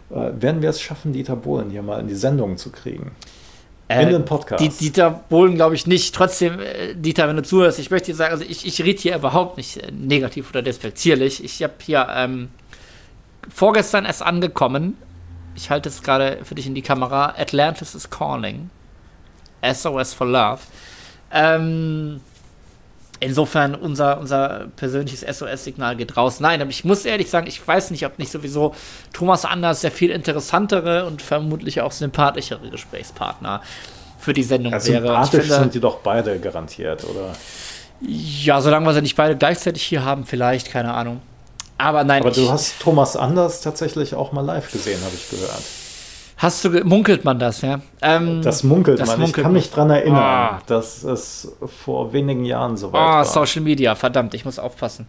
äh, 0.09 0.31
werden 0.39 0.61
wir 0.61 0.69
es 0.69 0.81
schaffen, 0.81 1.13
Dieter 1.13 1.35
Bohlen 1.35 1.69
hier 1.69 1.81
mal 1.81 1.99
in 1.99 2.07
die 2.07 2.15
Sendung 2.15 2.57
zu 2.57 2.71
kriegen? 2.71 3.11
Äh, 3.87 4.03
in 4.03 4.09
den 4.09 4.25
Podcast. 4.25 4.63
Die, 4.63 4.69
Dieter 4.69 5.11
Bohlen 5.29 5.55
glaube 5.55 5.75
ich 5.75 5.85
nicht. 5.85 6.15
Trotzdem, 6.15 6.59
äh, 6.59 6.95
Dieter, 6.95 7.27
wenn 7.27 7.35
du 7.35 7.43
zuhörst, 7.43 7.77
ich 7.79 7.91
möchte 7.91 8.11
dir 8.11 8.15
sagen, 8.15 8.33
also 8.33 8.43
ich, 8.43 8.65
ich 8.65 8.81
rede 8.83 8.99
hier 8.99 9.15
überhaupt 9.15 9.57
nicht 9.57 9.77
äh, 9.77 9.91
negativ 9.91 10.49
oder 10.49 10.61
despektierlich. 10.61 11.43
Ich 11.43 11.61
habe 11.61 11.73
hier 11.83 12.07
ähm, 12.09 12.49
vorgestern 13.53 14.05
erst 14.05 14.23
angekommen. 14.23 14.97
Ich 15.55 15.69
halte 15.69 15.89
es 15.89 16.01
gerade 16.01 16.39
für 16.43 16.55
dich 16.55 16.65
in 16.65 16.75
die 16.75 16.81
Kamera. 16.81 17.35
Atlantis 17.37 17.93
is 17.93 18.09
calling. 18.09 18.69
SOS 19.61 20.13
for 20.13 20.27
Love. 20.27 20.61
Ähm, 21.31 22.21
Insofern, 23.19 23.75
unser, 23.75 24.19
unser 24.19 24.67
persönliches 24.75 25.21
SOS-Signal 25.21 25.95
geht 25.95 26.17
raus. 26.17 26.39
Nein, 26.39 26.61
aber 26.61 26.69
ich 26.69 26.83
muss 26.83 27.05
ehrlich 27.05 27.29
sagen, 27.29 27.47
ich 27.47 27.65
weiß 27.65 27.91
nicht, 27.91 28.05
ob 28.05 28.19
nicht 28.19 28.31
sowieso 28.31 28.75
Thomas 29.13 29.45
Anders 29.45 29.81
der 29.81 29.91
viel 29.91 30.11
interessantere 30.11 31.05
und 31.05 31.21
vermutlich 31.21 31.81
auch 31.81 31.91
sympathischere 31.91 32.69
Gesprächspartner 32.69 33.61
für 34.19 34.33
die 34.33 34.43
Sendung 34.43 34.73
ja, 34.73 34.85
wäre. 34.85 35.07
Sympathisch 35.07 35.41
finde, 35.41 35.55
sind 35.55 35.73
die 35.75 35.79
doch 35.79 35.97
beide 35.99 36.39
garantiert, 36.39 37.03
oder? 37.05 37.33
Ja, 38.01 38.59
solange 38.59 38.85
wir 38.85 38.93
sie 38.93 39.01
nicht 39.01 39.15
beide 39.15 39.37
gleichzeitig 39.37 39.83
hier 39.83 40.03
haben, 40.03 40.25
vielleicht, 40.25 40.69
keine 40.69 40.93
Ahnung. 40.93 41.21
Aber 41.77 42.03
nein. 42.03 42.21
Aber 42.21 42.31
du 42.31 42.49
hast 42.49 42.79
Thomas 42.79 43.15
Anders 43.15 43.61
tatsächlich 43.61 44.15
auch 44.15 44.31
mal 44.31 44.41
live 44.41 44.71
gesehen, 44.71 44.99
habe 45.03 45.15
ich 45.15 45.29
gehört. 45.29 45.63
Hast 46.37 46.65
du, 46.65 46.69
munkelt 46.83 47.23
man 47.23 47.39
das, 47.39 47.61
ja? 47.61 47.79
Ähm, 48.01 48.41
das 48.41 48.63
munkelt 48.63 48.99
das 48.99 49.09
man. 49.09 49.21
Munkelt 49.21 49.37
ich 49.37 49.43
kann 49.43 49.53
mich 49.53 49.71
dran 49.71 49.89
erinnern, 49.89 50.57
oh. 50.59 50.63
dass 50.67 51.03
es 51.03 51.55
vor 51.83 52.11
wenigen 52.11 52.43
Jahren 52.43 52.75
so 52.75 52.91
weit 52.91 53.01
oh, 53.01 53.05
war. 53.05 53.25
Social 53.25 53.61
Media, 53.61 53.95
verdammt, 53.95 54.33
ich 54.33 54.43
muss 54.43 54.59
aufpassen, 54.59 55.07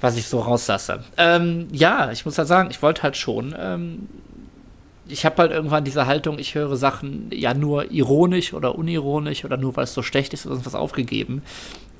was 0.00 0.16
ich 0.16 0.26
so 0.28 0.38
rauslasse. 0.38 1.02
Ähm, 1.16 1.66
ja, 1.72 2.12
ich 2.12 2.24
muss 2.24 2.38
halt 2.38 2.46
sagen, 2.46 2.68
ich 2.70 2.80
wollte 2.80 3.02
halt 3.02 3.16
schon. 3.16 3.54
Ähm, 3.58 4.08
ich 5.08 5.26
habe 5.26 5.42
halt 5.42 5.50
irgendwann 5.50 5.82
diese 5.82 6.06
Haltung, 6.06 6.38
ich 6.38 6.54
höre 6.54 6.76
Sachen 6.76 7.28
ja 7.32 7.54
nur 7.54 7.90
ironisch 7.90 8.54
oder 8.54 8.76
unironisch 8.78 9.44
oder 9.44 9.56
nur 9.56 9.76
weil 9.76 9.84
es 9.84 9.94
so 9.94 10.02
schlecht 10.02 10.32
ist 10.32 10.46
oder 10.46 10.54
sonst 10.54 10.66
was 10.66 10.74
aufgegeben. 10.76 11.42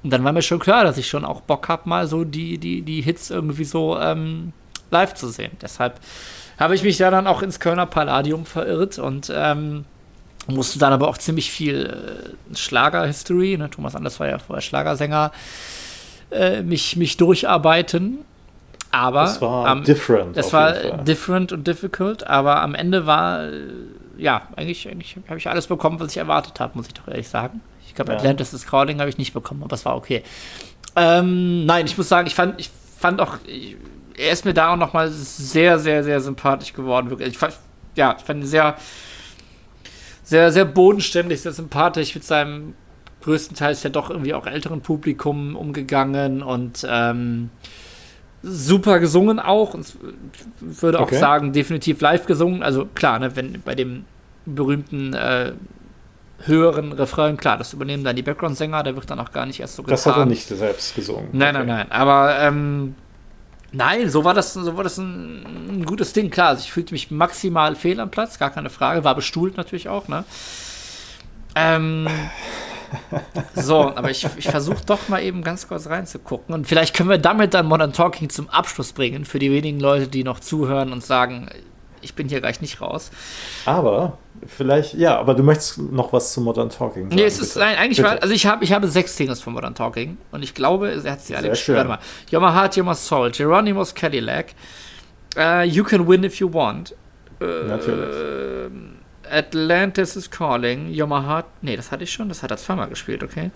Und 0.04 0.10
dann 0.10 0.22
war 0.24 0.32
mir 0.32 0.42
schon 0.42 0.60
klar, 0.60 0.84
dass 0.84 0.98
ich 0.98 1.08
schon 1.08 1.24
auch 1.24 1.40
Bock 1.42 1.68
habe, 1.68 1.88
mal 1.88 2.06
so 2.06 2.24
die, 2.24 2.58
die, 2.58 2.82
die 2.82 3.02
Hits 3.02 3.30
irgendwie 3.30 3.64
so 3.64 3.98
ähm, 3.98 4.52
live 4.90 5.14
zu 5.14 5.28
sehen. 5.28 5.52
Deshalb 5.60 6.00
habe 6.58 6.74
ich 6.74 6.82
mich 6.82 6.96
da 6.98 7.10
dann 7.10 7.26
auch 7.26 7.42
ins 7.42 7.60
Kölner 7.60 7.86
Palladium 7.86 8.46
verirrt 8.46 8.98
und 8.98 9.32
ähm, 9.34 9.84
musste 10.46 10.78
dann 10.78 10.92
aber 10.92 11.08
auch 11.08 11.18
ziemlich 11.18 11.50
viel 11.50 12.34
äh, 12.52 12.56
Schlager-History, 12.56 13.56
ne? 13.56 13.70
Thomas 13.70 13.94
Anders 13.94 14.18
war 14.20 14.28
ja 14.28 14.38
vorher 14.38 14.62
Schlagersänger, 14.62 15.32
äh, 16.30 16.62
mich, 16.62 16.96
mich 16.96 17.16
durcharbeiten. 17.16 18.18
Aber 18.90 19.22
das 19.22 19.40
war 19.40 19.70
ähm, 19.70 19.84
different. 19.84 20.36
Das 20.36 20.52
war 20.52 20.98
different 20.98 21.52
und 21.52 21.66
difficult, 21.66 22.26
aber 22.26 22.60
am 22.60 22.74
Ende 22.74 23.06
war, 23.06 23.44
äh, 23.44 23.62
ja, 24.18 24.42
eigentlich, 24.56 24.88
eigentlich 24.88 25.16
habe 25.28 25.38
ich 25.38 25.48
alles 25.48 25.66
bekommen, 25.66 25.98
was 25.98 26.10
ich 26.12 26.18
erwartet 26.18 26.60
habe, 26.60 26.72
muss 26.74 26.88
ich 26.88 26.94
doch 26.94 27.08
ehrlich 27.08 27.28
sagen. 27.28 27.60
Ich 27.86 27.94
glaube, 27.94 28.12
ja. 28.12 28.18
Atlantis 28.18 28.52
is 28.52 28.66
Calling 28.66 29.00
habe 29.00 29.08
ich 29.08 29.18
nicht 29.18 29.32
bekommen, 29.32 29.62
aber 29.62 29.74
es 29.74 29.84
war 29.84 29.96
okay. 29.96 30.22
Ähm, 30.94 31.64
nein, 31.64 31.86
ich 31.86 31.96
muss 31.96 32.08
sagen, 32.08 32.26
ich 32.26 32.34
fand, 32.34 32.60
ich 32.60 32.70
fand 32.98 33.20
auch, 33.20 33.36
ich, 33.46 33.76
er 34.16 34.32
ist 34.32 34.44
mir 34.44 34.54
da 34.54 34.72
auch 34.72 34.76
nochmal 34.76 35.10
sehr, 35.10 35.78
sehr, 35.78 36.04
sehr 36.04 36.20
sympathisch 36.20 36.72
geworden. 36.72 37.10
Wirklich. 37.10 37.28
Ich 37.30 37.38
fand, 37.38 37.54
ja, 37.94 38.16
ich 38.18 38.24
fand 38.24 38.42
ihn 38.42 38.46
sehr, 38.46 38.76
sehr, 40.22 40.52
sehr 40.52 40.64
bodenständig, 40.64 41.40
sehr 41.40 41.52
sympathisch 41.52 42.14
mit 42.14 42.24
seinem 42.24 42.74
größtenteils 43.22 43.82
ja 43.82 43.90
doch 43.90 44.10
irgendwie 44.10 44.34
auch 44.34 44.46
älteren 44.46 44.80
Publikum 44.80 45.56
umgegangen 45.56 46.42
und 46.42 46.86
ähm, 46.88 47.50
super 48.42 48.98
gesungen 48.98 49.38
auch. 49.38 49.74
Und 49.74 49.96
würde 50.60 50.98
auch 50.98 51.04
okay. 51.04 51.18
sagen, 51.18 51.52
definitiv 51.52 52.00
live 52.00 52.26
gesungen. 52.26 52.62
Also 52.62 52.86
klar, 52.86 53.18
ne, 53.18 53.36
wenn 53.36 53.62
bei 53.62 53.74
dem 53.74 54.04
berühmten 54.44 55.14
äh, 55.14 55.52
höheren 56.44 56.92
Refrain, 56.92 57.36
klar, 57.36 57.56
das 57.56 57.72
übernehmen 57.72 58.02
dann 58.02 58.16
die 58.16 58.22
Background-Sänger, 58.22 58.82
der 58.82 58.96
wird 58.96 59.08
dann 59.10 59.20
auch 59.20 59.32
gar 59.32 59.46
nicht 59.46 59.60
erst 59.60 59.76
so 59.76 59.82
getan. 59.82 59.94
Das 59.94 60.06
hat 60.06 60.16
er 60.16 60.26
nicht 60.26 60.46
selbst 60.48 60.94
gesungen. 60.96 61.28
Nein, 61.32 61.54
okay. 61.54 61.66
nein, 61.66 61.76
nein. 61.76 61.92
Aber 61.92 62.38
ähm, 62.40 62.94
Nein, 63.72 64.10
so 64.10 64.24
war 64.24 64.34
das, 64.34 64.52
so 64.52 64.76
war 64.76 64.84
das 64.84 64.98
ein, 64.98 65.78
ein, 65.80 65.84
gutes 65.86 66.12
Ding. 66.12 66.30
Klar, 66.30 66.48
also 66.48 66.62
ich 66.62 66.72
fühlte 66.72 66.92
mich 66.92 67.10
maximal 67.10 67.74
fehl 67.74 68.00
am 68.00 68.10
Platz, 68.10 68.38
gar 68.38 68.50
keine 68.50 68.68
Frage. 68.68 69.02
War 69.02 69.14
bestuhlt 69.14 69.56
natürlich 69.56 69.88
auch, 69.88 70.08
ne? 70.08 70.24
Ähm, 71.54 72.06
so, 73.54 73.94
aber 73.96 74.10
ich, 74.10 74.26
ich 74.36 74.48
versuche 74.48 74.84
doch 74.84 75.08
mal 75.08 75.22
eben 75.22 75.42
ganz 75.42 75.68
kurz 75.68 75.86
reinzugucken. 75.86 76.54
Und 76.54 76.66
vielleicht 76.66 76.94
können 76.94 77.08
wir 77.08 77.18
damit 77.18 77.54
dann 77.54 77.66
Modern 77.66 77.94
Talking 77.94 78.28
zum 78.28 78.50
Abschluss 78.50 78.92
bringen, 78.92 79.24
für 79.24 79.38
die 79.38 79.50
wenigen 79.50 79.80
Leute, 79.80 80.06
die 80.06 80.24
noch 80.24 80.40
zuhören 80.40 80.92
und 80.92 81.02
sagen, 81.02 81.48
ich 82.02 82.14
bin 82.14 82.28
hier 82.28 82.40
gleich 82.40 82.60
nicht 82.60 82.80
raus. 82.80 83.10
Aber 83.64 84.18
vielleicht, 84.46 84.94
ja, 84.94 85.18
aber 85.18 85.34
du 85.34 85.42
möchtest 85.42 85.78
noch 85.78 86.12
was 86.12 86.32
zu 86.32 86.40
Modern 86.40 86.70
Talking 86.70 87.04
sagen. 87.04 87.14
Nee, 87.14 87.24
es 87.24 87.38
ist 87.38 87.56
nein, 87.56 87.76
eigentlich 87.76 88.02
war, 88.02 88.22
also 88.22 88.34
ich 88.34 88.46
habe 88.46 88.64
ich 88.64 88.72
habe 88.72 88.88
sechs 88.88 89.16
Singles 89.16 89.40
von 89.40 89.52
Modern 89.52 89.74
Talking 89.74 90.18
und 90.30 90.42
ich 90.42 90.54
glaube, 90.54 91.00
er 91.04 91.12
hat 91.12 91.20
sie 91.20 91.34
alle 91.36 91.50
gespielt. 91.50 91.78
Warte 91.78 91.88
mal. 91.88 91.98
You're 92.30 92.40
My 92.40 92.54
Heart, 92.54 92.76
You're 92.76 92.84
My 92.84 92.94
Soul, 92.94 93.30
Geronimo's 93.30 93.94
Cadillac, 93.94 94.54
uh, 95.36 95.62
You 95.62 95.84
Can 95.84 96.06
Win 96.06 96.24
If 96.24 96.36
You 96.36 96.52
Want. 96.52 96.94
Uh, 97.40 97.66
Natürlich. 97.66 98.14
Atlantis 99.30 100.16
is 100.16 100.30
Calling, 100.30 100.88
You're 100.88 101.06
My 101.06 101.24
Heart. 101.26 101.46
Nee, 101.62 101.76
das 101.76 101.90
hatte 101.90 102.04
ich 102.04 102.12
schon, 102.12 102.28
das 102.28 102.42
hat 102.42 102.50
er 102.50 102.56
zweimal 102.56 102.88
gespielt, 102.88 103.22
okay. 103.22 103.50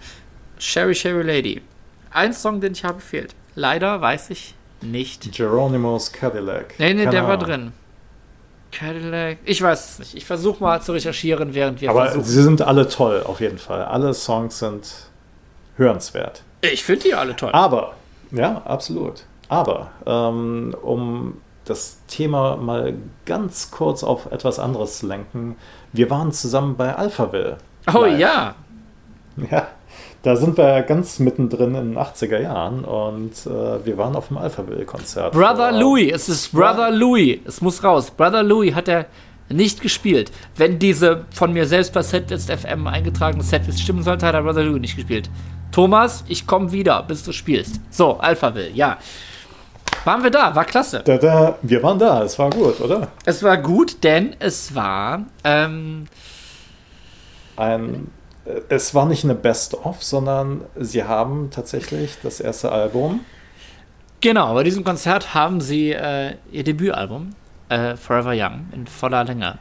Sherry 0.59 0.95
Sherry 0.95 1.23
Lady. 1.23 1.63
Ein 2.11 2.33
Song, 2.33 2.61
den 2.61 2.73
ich 2.73 2.85
habe, 2.85 3.01
fehlt. 3.01 3.35
Leider 3.55 4.01
weiß 4.01 4.31
ich 4.31 4.55
nicht. 4.81 5.33
Geronimo's 5.33 6.13
Cadillac. 6.13 6.75
Nee, 6.79 6.95
nee, 6.95 7.05
Keine 7.05 7.11
der 7.11 7.25
Ahnung. 7.25 7.29
war 7.29 7.39
drin. 7.39 7.73
Cadillac. 8.73 9.39
Ich 9.45 9.63
weiß 9.63 9.91
es 9.93 9.99
nicht. 9.99 10.15
Ich 10.15 10.25
versuche 10.25 10.63
mal 10.63 10.81
zu 10.83 10.93
recherchieren, 10.93 11.55
während 11.55 11.81
wir 11.81 11.91
Aber 11.91 12.05
versuchen. 12.07 12.25
sie 12.25 12.43
sind 12.43 12.63
alle 12.63 12.89
toll, 12.89 13.23
auf 13.25 13.41
jeden 13.41 13.59
Fall. 13.59 13.85
Alle 13.85 14.13
Songs 14.15 14.59
sind 14.59 14.93
hörenswert. 15.77 16.43
Ich 16.63 16.85
finde 16.85 17.03
die 17.05 17.15
alle 17.15 17.37
toll. 17.37 17.51
Aber, 17.53 17.95
ja, 18.33 18.63
absolut. 18.65 19.23
Aber, 19.49 19.91
ähm, 20.07 20.75
um 20.83 21.41
das 21.65 21.99
Thema 22.09 22.57
mal 22.57 22.95
ganz 23.25 23.71
kurz 23.71 24.03
auf 24.05 24.31
etwas 24.33 24.59
anderes 24.59 24.99
zu 24.99 25.07
lenken, 25.07 25.57
wir 25.93 26.11
waren 26.11 26.33
zusammen 26.33 26.77
bei 26.77 26.95
Alphaville. 26.95 27.59
Oh 27.95 28.01
live. 28.05 28.19
ja. 28.19 28.55
Ja. 29.51 29.69
Da 30.23 30.35
sind 30.37 30.57
wir 30.57 30.83
ganz 30.83 31.19
mittendrin 31.19 31.75
in 31.75 31.95
den 31.95 31.99
80er 31.99 32.41
Jahren 32.41 32.85
und 32.85 33.33
äh, 33.47 33.85
wir 33.85 33.97
waren 33.97 34.17
auf 34.17 34.29
dem 34.29 34.39
Alphaville-Konzert. 34.39 35.33
Brother 35.33 35.71
vor, 35.71 35.81
Louis, 35.81 36.13
es 36.13 36.29
ist 36.29 36.53
Brother 36.53 36.91
Louis, 36.91 37.39
es 37.45 37.61
muss 37.61 37.85
raus. 37.85 38.11
Brother 38.11 38.43
Louis 38.43 38.75
hat 38.75 38.89
er 38.89 39.07
nicht 39.49 39.81
gespielt. 39.81 40.33
Wenn 40.57 40.79
diese 40.79 41.25
von 41.33 41.53
mir 41.53 41.67
selbst 41.67 41.93
bei 41.93 42.03
Setlist 42.03 42.51
FM 42.51 42.87
eingetragene 42.87 43.45
Setlist 43.45 43.81
stimmen 43.81 44.03
sollte, 44.03 44.27
hat 44.27 44.35
er 44.35 44.43
Brother 44.43 44.65
Louis 44.65 44.81
nicht 44.81 44.97
gespielt. 44.97 45.31
Thomas, 45.71 46.25
ich 46.27 46.47
komme 46.47 46.73
wieder, 46.73 47.03
bis 47.03 47.23
du 47.23 47.33
spielst. 47.33 47.81
So, 47.91 48.19
Alphaville, 48.19 48.71
ja. 48.71 48.99
Waren 50.05 50.23
wir 50.23 50.31
da? 50.31 50.55
War 50.55 50.65
klasse. 50.65 51.03
Da, 51.05 51.19
da, 51.19 51.59
wir 51.63 51.83
waren 51.83 51.99
da, 51.99 52.23
es 52.23 52.39
war 52.39 52.51
gut, 52.51 52.81
oder? 52.81 53.09
Es 53.25 53.43
war 53.43 53.57
gut, 53.59 54.03
denn 54.05 54.37
es 54.39 54.75
war 54.75 55.25
ähm, 55.43 56.07
ein 57.57 58.09
es 58.69 58.95
war 58.95 59.07
nicht 59.07 59.25
eine 59.25 59.35
Best-of, 59.35 60.03
sondern 60.03 60.63
sie 60.77 61.05
haben 61.05 61.51
tatsächlich 61.51 62.17
das 62.23 62.41
erste 62.41 62.73
Album. 62.73 63.21
Genau, 64.21 64.55
bei 64.55 64.63
diesem 64.63 64.85
Konzert 64.85 65.35
haben 65.35 65.61
sie 65.61 65.93
äh, 65.93 66.35
ihr 66.51 66.65
Debütalbum 66.65 67.35
äh, 67.69 67.97
Forever 67.97 68.33
Young 68.35 68.67
in 68.73 68.87
voller 68.87 69.25
Länge 69.25 69.59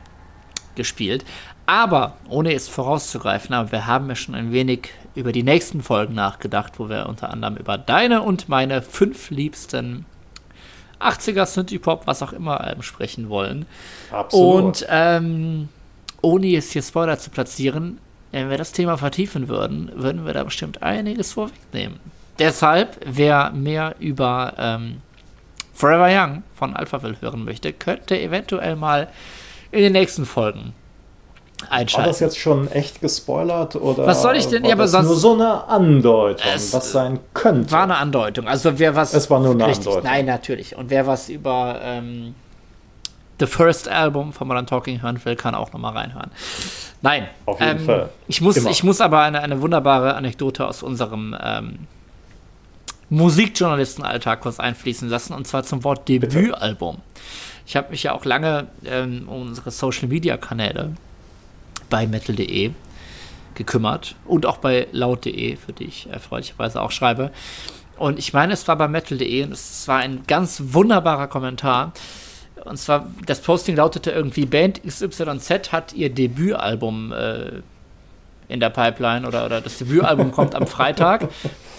gespielt. 0.75 1.25
Aber, 1.65 2.17
ohne 2.29 2.53
es 2.53 2.67
vorauszugreifen, 2.67 3.55
aber 3.55 3.71
wir 3.71 3.87
haben 3.87 4.07
ja 4.07 4.15
schon 4.15 4.35
ein 4.35 4.51
wenig 4.51 4.89
über 5.15 5.31
die 5.31 5.43
nächsten 5.43 5.81
Folgen 5.81 6.13
nachgedacht, 6.13 6.73
wo 6.77 6.89
wir 6.89 7.07
unter 7.07 7.31
anderem 7.31 7.57
über 7.57 7.77
deine 7.77 8.21
und 8.21 8.49
meine 8.49 8.81
fünf 8.81 9.31
liebsten 9.31 10.05
80er 10.99 11.45
Synthie-Pop, 11.45 12.05
was 12.05 12.21
auch 12.21 12.33
immer, 12.33 12.61
Alben 12.61 12.83
sprechen 12.83 13.29
wollen. 13.29 13.65
Absolut. 14.11 14.63
Und 14.63 14.87
ähm, 14.89 15.69
ohne 16.21 16.47
jetzt 16.47 16.71
hier 16.71 16.81
Spoiler 16.81 17.17
zu 17.17 17.29
platzieren, 17.31 17.99
wenn 18.35 18.49
wir 18.49 18.57
das 18.57 18.73
Thema 18.73 18.97
vertiefen 18.97 19.47
würden, 19.47 19.89
würden 19.95 20.25
wir 20.25 20.33
da 20.33 20.43
bestimmt 20.43 20.83
einiges 20.83 21.31
vorwegnehmen. 21.31 21.99
Deshalb, 22.37 22.99
wer 23.05 23.51
mehr 23.51 23.95
über 23.99 24.53
ähm, 24.57 25.01
Forever 25.73 26.09
Young 26.11 26.43
von 26.53 26.75
Alphaville 26.75 27.15
hören 27.21 27.45
möchte, 27.45 27.71
könnte 27.71 28.19
eventuell 28.19 28.75
mal 28.75 29.07
in 29.71 29.79
den 29.79 29.93
nächsten 29.93 30.25
Folgen 30.25 30.73
einschalten. 31.69 32.07
War 32.07 32.11
das 32.11 32.19
jetzt 32.19 32.37
schon 32.37 32.69
echt 32.69 32.99
gespoilert 32.99 33.77
oder 33.77 34.05
was 34.05 34.21
soll 34.21 34.35
ich 34.35 34.47
denn? 34.47 34.63
War 34.63 34.69
ja, 34.69 34.75
aber 34.75 34.89
sonst 34.89 35.07
nur 35.07 35.15
so 35.15 35.33
eine 35.33 35.67
Andeutung, 35.69 36.51
was 36.71 36.91
sein 36.91 37.19
könnte. 37.33 37.71
War 37.71 37.83
eine 37.83 37.95
Andeutung. 37.95 38.49
Also 38.49 38.77
wer 38.77 38.97
was 38.97 39.13
es 39.13 39.29
war 39.29 39.39
nur 39.39 39.51
eine 39.51 39.67
richtig, 39.67 39.87
Andeutung. 39.87 40.03
Nein, 40.03 40.25
natürlich. 40.25 40.75
Und 40.75 40.89
wer 40.89 41.07
was 41.07 41.29
über 41.29 41.79
ähm, 41.81 42.35
The 43.39 43.47
First 43.47 43.87
Album 43.87 44.33
von 44.33 44.47
Modern 44.47 44.67
Talking 44.67 45.01
hören 45.01 45.23
will, 45.23 45.35
kann 45.35 45.55
auch 45.55 45.73
nochmal 45.73 45.93
reinhören. 45.93 46.31
Nein. 47.01 47.27
Auf 47.45 47.59
jeden 47.59 47.79
ähm, 47.79 47.85
Fall. 47.85 48.09
Ich 48.27 48.41
muss, 48.41 48.57
ich 48.57 48.83
muss 48.83 49.01
aber 49.01 49.21
eine, 49.21 49.41
eine 49.41 49.61
wunderbare 49.61 50.15
Anekdote 50.15 50.67
aus 50.67 50.83
unserem 50.83 51.35
ähm, 51.41 51.79
Musikjournalistenalltag 53.09 54.41
kurz 54.41 54.59
einfließen 54.59 55.09
lassen, 55.09 55.33
und 55.33 55.47
zwar 55.47 55.63
zum 55.63 55.83
Wort 55.83 56.07
Debütalbum. 56.07 56.97
Ich 57.67 57.75
habe 57.75 57.91
mich 57.91 58.03
ja 58.03 58.13
auch 58.13 58.25
lange 58.25 58.67
ähm, 58.85 59.27
um 59.27 59.43
unsere 59.43 59.71
Social-Media-Kanäle 59.71 60.93
bei 61.89 62.07
metal.de 62.07 62.71
gekümmert 63.55 64.15
und 64.25 64.45
auch 64.45 64.57
bei 64.57 64.87
laut.de, 64.91 65.55
für 65.55 65.73
die 65.73 65.85
ich 65.85 66.09
erfreulicherweise 66.09 66.81
auch 66.81 66.91
schreibe. 66.91 67.31
Und 67.97 68.19
ich 68.19 68.33
meine, 68.33 68.53
es 68.53 68.67
war 68.67 68.75
bei 68.75 68.87
metal.de 68.87 69.43
und 69.43 69.53
es 69.53 69.87
war 69.87 69.99
ein 69.99 70.23
ganz 70.27 70.61
wunderbarer 70.65 71.27
Kommentar. 71.27 71.93
Und 72.65 72.77
zwar, 72.77 73.07
das 73.25 73.39
Posting 73.41 73.75
lautete 73.75 74.11
irgendwie, 74.11 74.45
Band 74.45 74.81
XYZ 74.83 75.71
hat 75.71 75.93
ihr 75.93 76.09
Debütalbum 76.09 77.13
äh, 77.13 77.61
in 78.47 78.59
der 78.59 78.69
Pipeline 78.71 79.27
oder, 79.27 79.45
oder 79.45 79.61
das 79.61 79.77
Debütalbum 79.77 80.31
kommt 80.31 80.55
am 80.55 80.67
Freitag. 80.67 81.29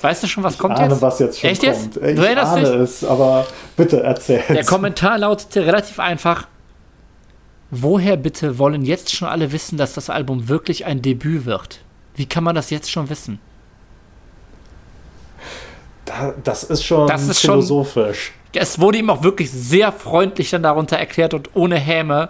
Weißt 0.01 0.23
du 0.23 0.27
schon, 0.29 0.45
was 0.45 0.55
ich 0.55 0.59
kommt 0.61 0.79
ahne, 0.79 0.93
jetzt? 0.93 1.03
was 1.03 1.19
jetzt 1.19 1.41
schon 1.41 1.51
Echt 1.51 1.63
kommt. 1.63 1.75
Jetzt? 1.75 1.97
Ich 1.97 2.15
du 2.17 2.23
erinnerst 2.23 2.53
ahne 2.53 2.63
dich? 2.63 2.81
es, 2.81 3.05
aber 3.05 3.47
bitte 3.77 4.03
erzähl. 4.03 4.43
Der 4.49 4.65
Kommentar 4.65 5.19
lautete 5.19 5.67
relativ 5.67 5.99
einfach, 5.99 6.47
woher 7.71 8.17
bitte 8.17 8.59
wollen 8.59 8.85
jetzt 8.85 9.15
schon 9.15 9.29
alle 9.29 9.51
wissen, 9.53 9.79
dass 9.79 9.95
das 9.95 10.09
Album 10.09 10.49
wirklich 10.49 10.87
ein 10.87 11.03
Debüt 11.03 11.47
wird? 11.47 11.81
Wie 12.15 12.27
kann 12.27 12.45
man 12.45 12.55
das 12.55 12.71
jetzt 12.71 12.91
schon 12.91 13.11
wissen? 13.11 13.41
Da, 16.05 16.35
das 16.45 16.63
ist 16.63 16.85
schon 16.85 17.09
das 17.09 17.27
ist 17.27 17.41
philosophisch. 17.41 18.27
Schon, 18.27 18.46
es 18.57 18.81
wurde 18.81 18.99
ihm 18.99 19.11
auch 19.11 19.23
wirklich 19.23 19.51
sehr 19.51 19.93
freundlich 19.93 20.51
dann 20.51 20.63
darunter 20.63 20.97
erklärt 20.97 21.35
und 21.35 21.51
ohne 21.55 21.77
Häme. 21.77 22.29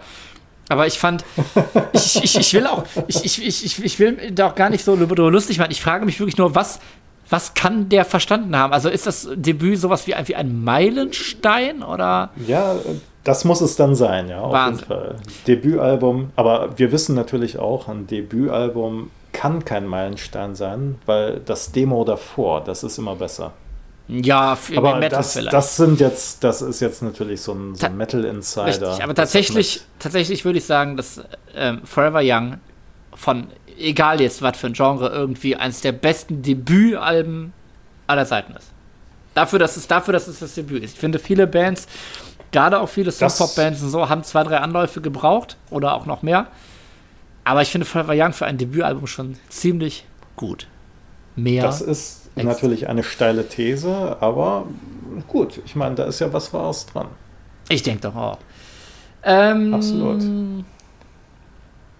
Aber 0.68 0.86
ich 0.86 0.98
fand, 0.98 1.24
ich, 1.92 2.22
ich, 2.24 2.36
ich 2.38 2.54
will 2.54 2.66
auch, 2.66 2.84
ich, 3.06 3.24
ich, 3.24 3.64
ich, 3.64 3.84
ich 3.84 3.98
will 3.98 4.32
da 4.32 4.48
auch 4.48 4.54
gar 4.54 4.70
nicht 4.70 4.84
so 4.84 4.94
lustig 4.94 5.58
machen. 5.58 5.70
Ich 5.70 5.80
frage 5.80 6.04
mich 6.04 6.18
wirklich 6.18 6.38
nur, 6.38 6.54
was, 6.54 6.80
was 7.28 7.54
kann 7.54 7.88
der 7.88 8.04
verstanden 8.04 8.56
haben? 8.56 8.72
Also 8.72 8.88
ist 8.88 9.06
das 9.06 9.28
Debüt 9.34 9.78
sowas 9.78 10.06
wie 10.06 10.14
ein, 10.14 10.26
wie 10.28 10.36
ein 10.36 10.62
Meilenstein 10.62 11.82
oder? 11.82 12.30
Ja, 12.46 12.76
das 13.24 13.44
muss 13.44 13.60
es 13.60 13.76
dann 13.76 13.94
sein, 13.94 14.28
ja, 14.28 14.40
auf 14.40 14.52
Wahnsinn. 14.52 14.86
jeden 14.88 15.00
Fall. 15.00 15.14
Debütalbum, 15.46 16.30
aber 16.36 16.78
wir 16.78 16.92
wissen 16.92 17.16
natürlich 17.16 17.58
auch, 17.58 17.88
ein 17.88 18.06
Debütalbum 18.06 19.10
kann 19.32 19.64
kein 19.64 19.86
Meilenstein 19.86 20.54
sein, 20.54 20.96
weil 21.06 21.40
das 21.44 21.72
Demo 21.72 22.04
davor, 22.04 22.62
das 22.62 22.84
ist 22.84 22.98
immer 22.98 23.16
besser. 23.16 23.52
Ja, 24.08 24.56
aber 24.76 24.96
Metal 24.96 25.18
das. 25.18 25.34
Das 25.50 25.76
sind 25.76 25.98
jetzt, 25.98 26.44
das 26.44 26.62
ist 26.62 26.80
jetzt 26.80 27.02
natürlich 27.02 27.40
so 27.40 27.52
ein, 27.52 27.74
so 27.74 27.86
ein 27.86 27.96
Metal 27.96 28.24
Insider. 28.24 28.66
Richtig, 28.66 29.02
aber 29.02 29.14
tatsächlich, 29.14 29.80
tatsächlich 29.98 30.44
würde 30.44 30.58
ich 30.58 30.64
sagen, 30.64 30.96
dass 30.96 31.20
ähm, 31.56 31.80
Forever 31.84 32.20
Young 32.22 32.58
von 33.14 33.48
egal 33.78 34.20
jetzt 34.20 34.42
was 34.42 34.56
für 34.56 34.68
ein 34.68 34.74
Genre 34.74 35.08
irgendwie 35.08 35.56
eines 35.56 35.80
der 35.80 35.92
besten 35.92 36.42
Debütalben 36.42 37.52
aller 38.06 38.26
Zeiten 38.26 38.54
ist. 38.54 38.70
Dafür, 39.34 39.58
dass 39.58 39.76
es 39.76 39.86
dafür, 39.86 40.12
dass 40.12 40.28
es 40.28 40.38
das 40.38 40.54
Debüt 40.54 40.84
ist. 40.84 40.94
Ich 40.94 41.00
finde 41.00 41.18
viele 41.18 41.46
Bands, 41.46 41.86
gerade 42.52 42.80
auch 42.80 42.88
viele 42.88 43.12
Pop-Bands 43.12 43.82
und 43.82 43.90
so, 43.90 44.08
haben 44.08 44.22
zwei, 44.22 44.44
drei 44.44 44.58
Anläufe 44.58 45.00
gebraucht 45.00 45.56
oder 45.70 45.94
auch 45.94 46.06
noch 46.06 46.22
mehr. 46.22 46.46
Aber 47.44 47.62
ich 47.62 47.70
finde 47.70 47.84
Forever 47.84 48.14
Young 48.16 48.32
für 48.32 48.46
ein 48.46 48.56
Debütalbum 48.56 49.06
schon 49.06 49.36
ziemlich 49.48 50.06
gut. 50.36 50.68
Mehr. 51.36 51.62
Das 51.62 51.80
ist 51.80 52.25
natürlich 52.44 52.88
eine 52.88 53.02
steile 53.02 53.48
These, 53.48 54.16
aber 54.20 54.66
gut, 55.28 55.60
ich 55.64 55.74
meine, 55.74 55.94
da 55.94 56.04
ist 56.04 56.20
ja 56.20 56.32
was 56.32 56.52
Wahres 56.52 56.86
dran. 56.86 57.08
Ich 57.68 57.82
denke 57.82 58.02
doch 58.02 58.16
auch. 58.16 58.38
Ähm, 59.22 59.74
Absolut. 59.74 60.22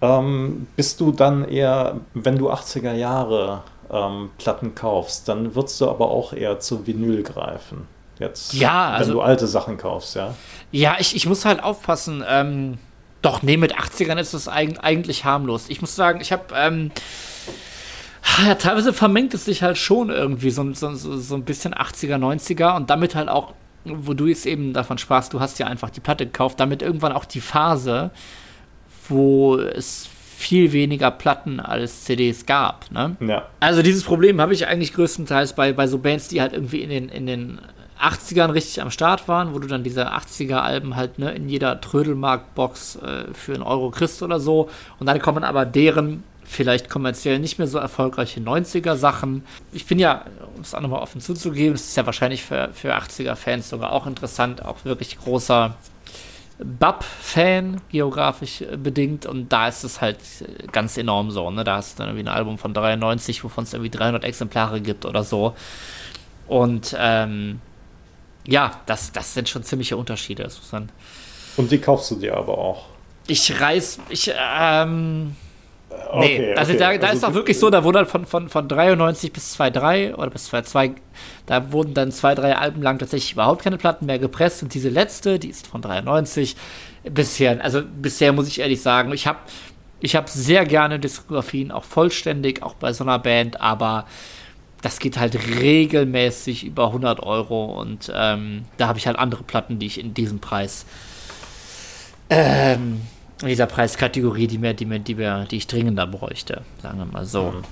Ähm, 0.01 0.67
bist 0.75 0.99
du 1.01 1.11
dann 1.11 1.47
eher, 1.47 1.99
wenn 2.13 2.37
du 2.37 2.51
80er 2.51 2.93
Jahre 2.93 3.63
ähm, 3.91 4.29
Platten 4.37 4.75
kaufst, 4.75 5.27
dann 5.27 5.55
würdest 5.55 5.81
du 5.81 5.89
aber 5.89 6.09
auch 6.09 6.33
eher 6.33 6.59
zu 6.59 6.85
Vinyl 6.85 7.23
greifen. 7.23 7.87
Jetzt, 8.19 8.53
ja, 8.53 8.93
wenn 8.93 8.99
also, 8.99 9.13
du 9.13 9.21
alte 9.21 9.47
Sachen 9.47 9.77
kaufst, 9.77 10.15
ja. 10.15 10.33
Ja, 10.71 10.95
ich, 10.99 11.15
ich 11.15 11.27
muss 11.27 11.45
halt 11.45 11.63
aufpassen. 11.63 12.23
Ähm, 12.27 12.77
doch, 13.21 13.41
nee, 13.41 13.57
mit 13.57 13.77
80ern 13.77 14.19
ist 14.19 14.33
das 14.33 14.47
eigentlich 14.47 15.25
harmlos. 15.25 15.65
Ich 15.69 15.81
muss 15.81 15.95
sagen, 15.95 16.21
ich 16.21 16.31
habe 16.31 16.43
ähm, 16.55 16.91
ja, 18.45 18.55
teilweise 18.55 18.93
vermengt 18.93 19.33
es 19.33 19.45
sich 19.45 19.63
halt 19.63 19.77
schon 19.77 20.09
irgendwie 20.09 20.49
so, 20.49 20.73
so, 20.73 20.93
so 20.93 21.35
ein 21.35 21.43
bisschen 21.43 21.73
80er, 21.73 22.17
90er 22.17 22.75
und 22.75 22.89
damit 22.89 23.15
halt 23.15 23.29
auch, 23.29 23.53
wo 23.85 24.13
du 24.13 24.27
jetzt 24.27 24.45
eben 24.45 24.73
davon 24.73 24.97
sprachst, 24.97 25.33
du 25.33 25.39
hast 25.39 25.59
ja 25.59 25.67
einfach 25.67 25.89
die 25.89 25.99
Platte 25.99 26.25
gekauft, 26.25 26.59
damit 26.59 26.81
irgendwann 26.81 27.13
auch 27.13 27.25
die 27.25 27.41
Phase, 27.41 28.11
wo 29.07 29.57
es 29.57 30.09
viel 30.37 30.71
weniger 30.71 31.09
Platten 31.09 31.59
als 31.59 32.03
CDs 32.03 32.45
gab. 32.45 32.91
Ne? 32.91 33.15
Ja. 33.21 33.47
Also 33.59 33.81
dieses 33.81 34.03
Problem 34.03 34.39
habe 34.39 34.53
ich 34.53 34.67
eigentlich 34.67 34.93
größtenteils 34.93 35.53
bei, 35.53 35.73
bei 35.73 35.87
so 35.87 35.97
Bands, 35.97 36.27
die 36.27 36.41
halt 36.41 36.53
irgendwie 36.53 36.81
in 36.81 36.89
den, 36.89 37.09
in 37.09 37.25
den 37.25 37.59
80ern 37.99 38.53
richtig 38.53 38.81
am 38.81 38.91
Start 38.91 39.27
waren, 39.27 39.55
wo 39.55 39.59
du 39.59 39.67
dann 39.67 39.83
diese 39.83 40.13
80er-Alben 40.13 40.95
halt 40.95 41.17
ne, 41.17 41.31
in 41.31 41.49
jeder 41.49 41.81
Trödelmarkt-Box 41.81 42.97
äh, 42.97 43.33
für 43.33 43.55
einen 43.55 43.63
Euro 43.63 43.89
kriegst 43.89 44.21
oder 44.21 44.39
so. 44.39 44.69
Und 44.99 45.07
dann 45.07 45.19
kommen 45.19 45.43
aber 45.43 45.65
deren 45.65 46.23
vielleicht 46.47 46.89
kommerziell 46.89 47.39
nicht 47.39 47.59
mehr 47.59 47.67
so 47.67 47.77
erfolgreiche 47.77 48.39
90er-Sachen. 48.39 49.43
Ich 49.73 49.85
bin 49.85 49.99
ja, 49.99 50.25
um 50.55 50.61
es 50.61 50.73
auch 50.73 50.81
nochmal 50.81 51.01
offen 51.01 51.19
zuzugeben, 51.19 51.75
es 51.75 51.89
ist 51.89 51.97
ja 51.97 52.05
wahrscheinlich 52.05 52.43
für, 52.43 52.69
für 52.73 52.95
80er-Fans 52.95 53.69
sogar 53.69 53.91
auch 53.91 54.07
interessant, 54.07 54.63
auch 54.63 54.85
wirklich 54.85 55.19
großer 55.19 55.75
Bub-Fan, 56.59 57.81
geografisch 57.89 58.61
äh, 58.61 58.77
bedingt. 58.77 59.25
Und 59.25 59.49
da 59.49 59.67
ist 59.67 59.83
es 59.83 60.01
halt 60.01 60.17
äh, 60.41 60.67
ganz 60.71 60.97
enorm 60.97 61.31
so. 61.31 61.51
Ne? 61.51 61.63
Da 61.63 61.75
hast 61.75 61.99
du 61.99 62.03
dann 62.03 62.09
irgendwie 62.09 62.29
ein 62.29 62.35
Album 62.35 62.57
von 62.57 62.73
93, 62.73 63.43
wovon 63.43 63.65
es 63.65 63.73
irgendwie 63.73 63.91
300 63.91 64.23
Exemplare 64.23 64.81
gibt 64.81 65.05
oder 65.05 65.23
so. 65.23 65.53
Und 66.47 66.95
ähm, 66.97 67.59
ja, 68.47 68.71
das, 68.85 69.11
das 69.11 69.33
sind 69.33 69.49
schon 69.49 69.63
ziemliche 69.63 69.97
Unterschiede. 69.97 70.49
Und 71.57 71.71
die 71.71 71.79
kaufst 71.79 72.09
du 72.11 72.15
dir 72.15 72.37
aber 72.37 72.57
auch. 72.57 72.85
Ich 73.27 73.59
reiß, 73.59 73.99
ich, 74.09 74.31
ähm, 74.33 75.35
Okay, 75.89 76.39
nee, 76.39 76.53
also 76.53 76.73
okay. 76.73 76.79
da, 76.79 76.97
da 76.97 77.07
also 77.07 77.17
ist 77.17 77.23
auch 77.23 77.33
wirklich 77.33 77.59
so, 77.59 77.69
da 77.69 77.83
wurde 77.83 78.05
von, 78.05 78.25
von, 78.25 78.49
von 78.49 78.67
93 78.67 79.31
bis 79.31 79.57
2.3 79.59 80.15
oder 80.15 80.29
bis 80.29 80.51
2.2, 80.53 80.95
da 81.45 81.71
wurden 81.71 81.93
dann 81.93 82.11
zwei, 82.11 82.35
drei 82.35 82.57
Alben 82.57 82.81
lang 82.81 82.99
tatsächlich 82.99 83.33
überhaupt 83.33 83.63
keine 83.63 83.77
Platten 83.77 84.05
mehr 84.05 84.19
gepresst 84.19 84.63
und 84.63 84.73
diese 84.73 84.89
letzte, 84.89 85.39
die 85.39 85.49
ist 85.49 85.67
von 85.67 85.81
93, 85.81 86.55
bisher, 87.09 87.63
also 87.63 87.81
bisher 88.01 88.33
muss 88.33 88.47
ich 88.47 88.59
ehrlich 88.59 88.81
sagen, 88.81 89.13
ich 89.13 89.27
habe 89.27 89.39
ich 89.99 90.15
hab 90.15 90.29
sehr 90.29 90.65
gerne 90.65 90.99
Diskografien, 90.99 91.71
auch 91.71 91.85
vollständig, 91.85 92.63
auch 92.63 92.75
bei 92.75 92.93
so 92.93 93.03
einer 93.03 93.19
Band, 93.19 93.61
aber 93.61 94.05
das 94.81 94.99
geht 94.99 95.17
halt 95.17 95.35
regelmäßig 95.59 96.65
über 96.65 96.87
100 96.87 97.21
Euro 97.23 97.79
und 97.79 98.11
ähm, 98.13 98.65
da 98.77 98.87
habe 98.87 98.99
ich 98.99 99.07
halt 99.07 99.17
andere 99.17 99.43
Platten, 99.43 99.79
die 99.79 99.87
ich 99.87 99.99
in 99.99 100.13
diesem 100.13 100.39
Preis 100.39 100.85
ähm, 102.29 103.01
in 103.41 103.47
dieser 103.47 103.67
Preiskategorie, 103.67 104.47
die, 104.47 104.57
mir, 104.57 104.73
die, 104.73 104.85
mir, 104.85 104.99
die, 104.99 105.15
mir, 105.15 105.45
die 105.49 105.57
ich 105.57 105.67
dringender 105.67 106.07
bräuchte, 106.07 106.63
sagen 106.81 106.99
wir 106.99 107.05
mal 107.05 107.25
so. 107.25 107.51
Mhm. 107.51 107.63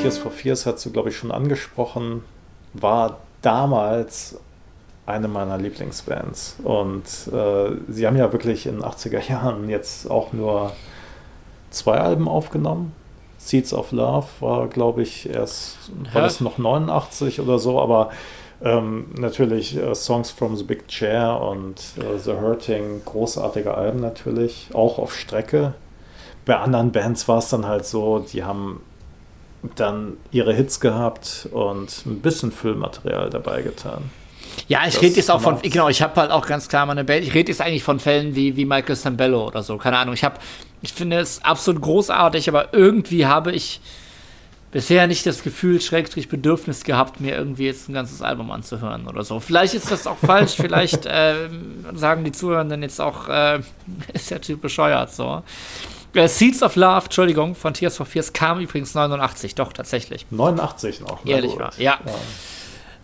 Tears 0.00 0.18
for 0.18 0.30
Fears 0.30 0.66
hast 0.66 0.84
du, 0.86 0.90
glaube 0.90 1.10
ich, 1.10 1.16
schon 1.16 1.30
angesprochen, 1.30 2.24
war 2.72 3.20
damals 3.42 4.38
eine 5.04 5.28
meiner 5.28 5.58
Lieblingsbands. 5.58 6.56
Und 6.62 7.04
äh, 7.32 7.76
sie 7.88 8.06
haben 8.06 8.16
ja 8.16 8.32
wirklich 8.32 8.66
in 8.66 8.76
den 8.76 8.84
80er 8.84 9.28
Jahren 9.28 9.68
jetzt 9.68 10.10
auch 10.10 10.32
nur 10.32 10.72
zwei 11.70 11.98
Alben 11.98 12.28
aufgenommen. 12.28 12.94
Seeds 13.38 13.74
of 13.74 13.92
Love 13.92 14.26
war, 14.40 14.68
glaube 14.68 15.02
ich, 15.02 15.28
erst, 15.28 15.76
war 16.12 16.22
das 16.22 16.40
noch 16.40 16.58
89 16.58 17.40
oder 17.40 17.58
so, 17.58 17.80
aber 17.80 18.10
ähm, 18.64 19.06
natürlich 19.18 19.76
äh, 19.76 19.94
Songs 19.94 20.30
from 20.30 20.56
the 20.56 20.64
Big 20.64 20.88
Chair 20.88 21.40
und 21.40 21.80
äh, 21.98 22.18
The 22.18 22.32
Hurting, 22.32 23.02
großartige 23.04 23.74
Alben 23.74 24.00
natürlich, 24.00 24.68
auch 24.72 24.98
auf 24.98 25.14
Strecke. 25.16 25.74
Bei 26.44 26.58
anderen 26.58 26.92
Bands 26.92 27.28
war 27.28 27.38
es 27.38 27.48
dann 27.48 27.66
halt 27.66 27.86
so, 27.86 28.18
die 28.20 28.44
haben 28.44 28.80
dann 29.76 30.16
ihre 30.32 30.52
Hits 30.52 30.80
gehabt 30.80 31.48
und 31.52 32.04
ein 32.06 32.20
bisschen 32.20 32.50
Füllmaterial 32.50 33.30
dabei 33.30 33.62
getan. 33.62 34.10
Ja, 34.68 34.80
ich 34.86 35.00
rede 35.00 35.16
jetzt 35.16 35.30
auch 35.30 35.40
von, 35.40 35.60
genau, 35.62 35.88
ich 35.88 36.02
habe 36.02 36.20
halt 36.20 36.30
auch 36.30 36.46
ganz 36.46 36.68
klar 36.68 36.84
meine 36.86 37.04
Band, 37.04 37.24
ich 37.24 37.34
rede 37.34 37.50
jetzt 37.50 37.60
eigentlich 37.60 37.84
von 37.84 38.00
Fällen 38.00 38.34
wie, 38.34 38.56
wie 38.56 38.64
Michael 38.64 38.96
Sambello 38.96 39.46
oder 39.46 39.62
so, 39.62 39.76
keine 39.78 39.98
Ahnung. 39.98 40.14
Ich 40.14 40.24
habe, 40.24 40.36
ich 40.82 40.92
finde 40.92 41.18
es 41.18 41.42
absolut 41.44 41.80
großartig, 41.80 42.48
aber 42.48 42.74
irgendwie 42.74 43.26
habe 43.26 43.52
ich, 43.52 43.80
bisher 44.72 45.06
nicht 45.06 45.24
das 45.26 45.42
Gefühl, 45.42 45.80
Schrägstrich 45.80 46.28
Bedürfnis 46.28 46.82
gehabt, 46.82 47.20
mir 47.20 47.36
irgendwie 47.36 47.66
jetzt 47.66 47.88
ein 47.88 47.92
ganzes 47.92 48.22
Album 48.22 48.50
anzuhören 48.50 49.06
oder 49.06 49.22
so. 49.22 49.38
Vielleicht 49.38 49.74
ist 49.74 49.90
das 49.92 50.06
auch 50.06 50.16
falsch, 50.18 50.52
vielleicht 50.56 51.06
äh, 51.06 51.48
sagen 51.94 52.24
die 52.24 52.32
Zuhörenden 52.32 52.82
jetzt 52.82 53.00
auch, 53.00 53.28
äh, 53.28 53.60
ist 54.12 54.30
der 54.30 54.40
Typ 54.40 54.60
bescheuert 54.60 55.12
so. 55.12 55.42
Äh, 56.14 56.26
Seeds 56.26 56.62
of 56.62 56.74
Love, 56.76 57.04
Entschuldigung, 57.04 57.54
von 57.54 57.74
Tears 57.74 57.96
for 57.96 58.06
Fears 58.06 58.32
kam 58.32 58.60
übrigens 58.60 58.94
89, 58.94 59.54
doch 59.54 59.72
tatsächlich. 59.72 60.26
89 60.30 61.00
noch. 61.00 61.24
Ehrlich 61.24 61.56
war, 61.58 61.72
ja. 61.78 61.98
ja. 62.04 62.12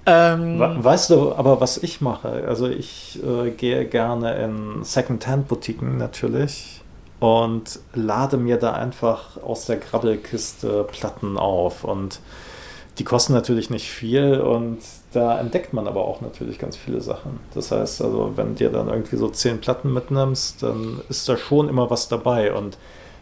Ähm, 0.07 0.59
weißt 0.59 1.11
du, 1.11 1.35
aber 1.35 1.61
was 1.61 1.77
ich 1.77 2.01
mache? 2.01 2.45
Also 2.49 2.66
ich 2.66 3.21
äh, 3.23 3.51
gehe 3.51 3.85
gerne 3.85 4.37
in 4.43 4.83
Second-Hand-Boutiquen 4.83 5.99
natürlich 5.99 6.78
und 7.21 7.81
lade 7.95 8.37
mir 8.37 8.59
da 8.59 8.73
einfach 8.73 9.43
aus 9.43 9.66
der 9.66 9.77
Grabbelkiste 9.77 10.85
Platten 10.85 11.37
auf. 11.37 11.85
Und 11.85 12.21
die 12.99 13.05
kosten 13.05 13.33
natürlich 13.33 13.71
nicht 13.71 13.91
viel 13.91 14.41
und 14.41 14.79
da 15.12 15.39
entdeckt 15.39 15.73
man 15.73 15.87
aber 15.87 16.05
auch 16.05 16.21
natürlich 16.21 16.59
ganz 16.59 16.77
viele 16.77 17.01
Sachen. 17.01 17.41
Das 17.55 17.71
heißt, 17.71 18.03
also 18.03 18.33
wenn 18.37 18.57
dir 18.57 18.71
dann 18.71 18.89
irgendwie 18.89 19.16
so 19.16 19.29
zehn 19.29 19.61
Platten 19.61 19.93
mitnimmst, 19.93 20.62
dann 20.62 21.01
ist 21.09 21.29
da 21.29 21.37
schon 21.37 21.69
immer 21.69 21.91
was 21.91 22.09
dabei. 22.09 22.53
Und 22.53 22.77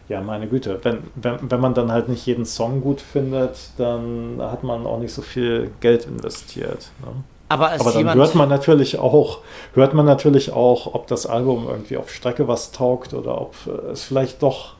ja, 0.09 0.21
meine 0.21 0.47
Güte, 0.47 0.79
wenn, 0.83 0.99
wenn, 1.15 1.51
wenn 1.51 1.59
man 1.59 1.73
dann 1.73 1.91
halt 1.91 2.09
nicht 2.09 2.25
jeden 2.25 2.45
Song 2.45 2.81
gut 2.81 3.01
findet, 3.01 3.71
dann 3.77 4.37
hat 4.39 4.63
man 4.63 4.85
auch 4.85 4.99
nicht 4.99 5.13
so 5.13 5.21
viel 5.21 5.71
Geld 5.79 6.05
investiert. 6.05 6.89
Ne? 7.01 7.23
Aber, 7.49 7.71
Aber 7.71 7.91
dann 7.91 8.13
hört 8.13 8.35
man 8.35 8.49
natürlich 8.49 8.99
auch, 8.99 9.39
hört 9.73 9.93
man 9.93 10.05
natürlich 10.05 10.51
auch, 10.51 10.93
ob 10.93 11.07
das 11.07 11.25
Album 11.25 11.67
irgendwie 11.67 11.97
auf 11.97 12.11
Strecke 12.11 12.47
was 12.47 12.71
taugt 12.71 13.13
oder 13.13 13.39
ob 13.39 13.55
es 13.91 14.03
vielleicht 14.03 14.43
doch 14.43 14.75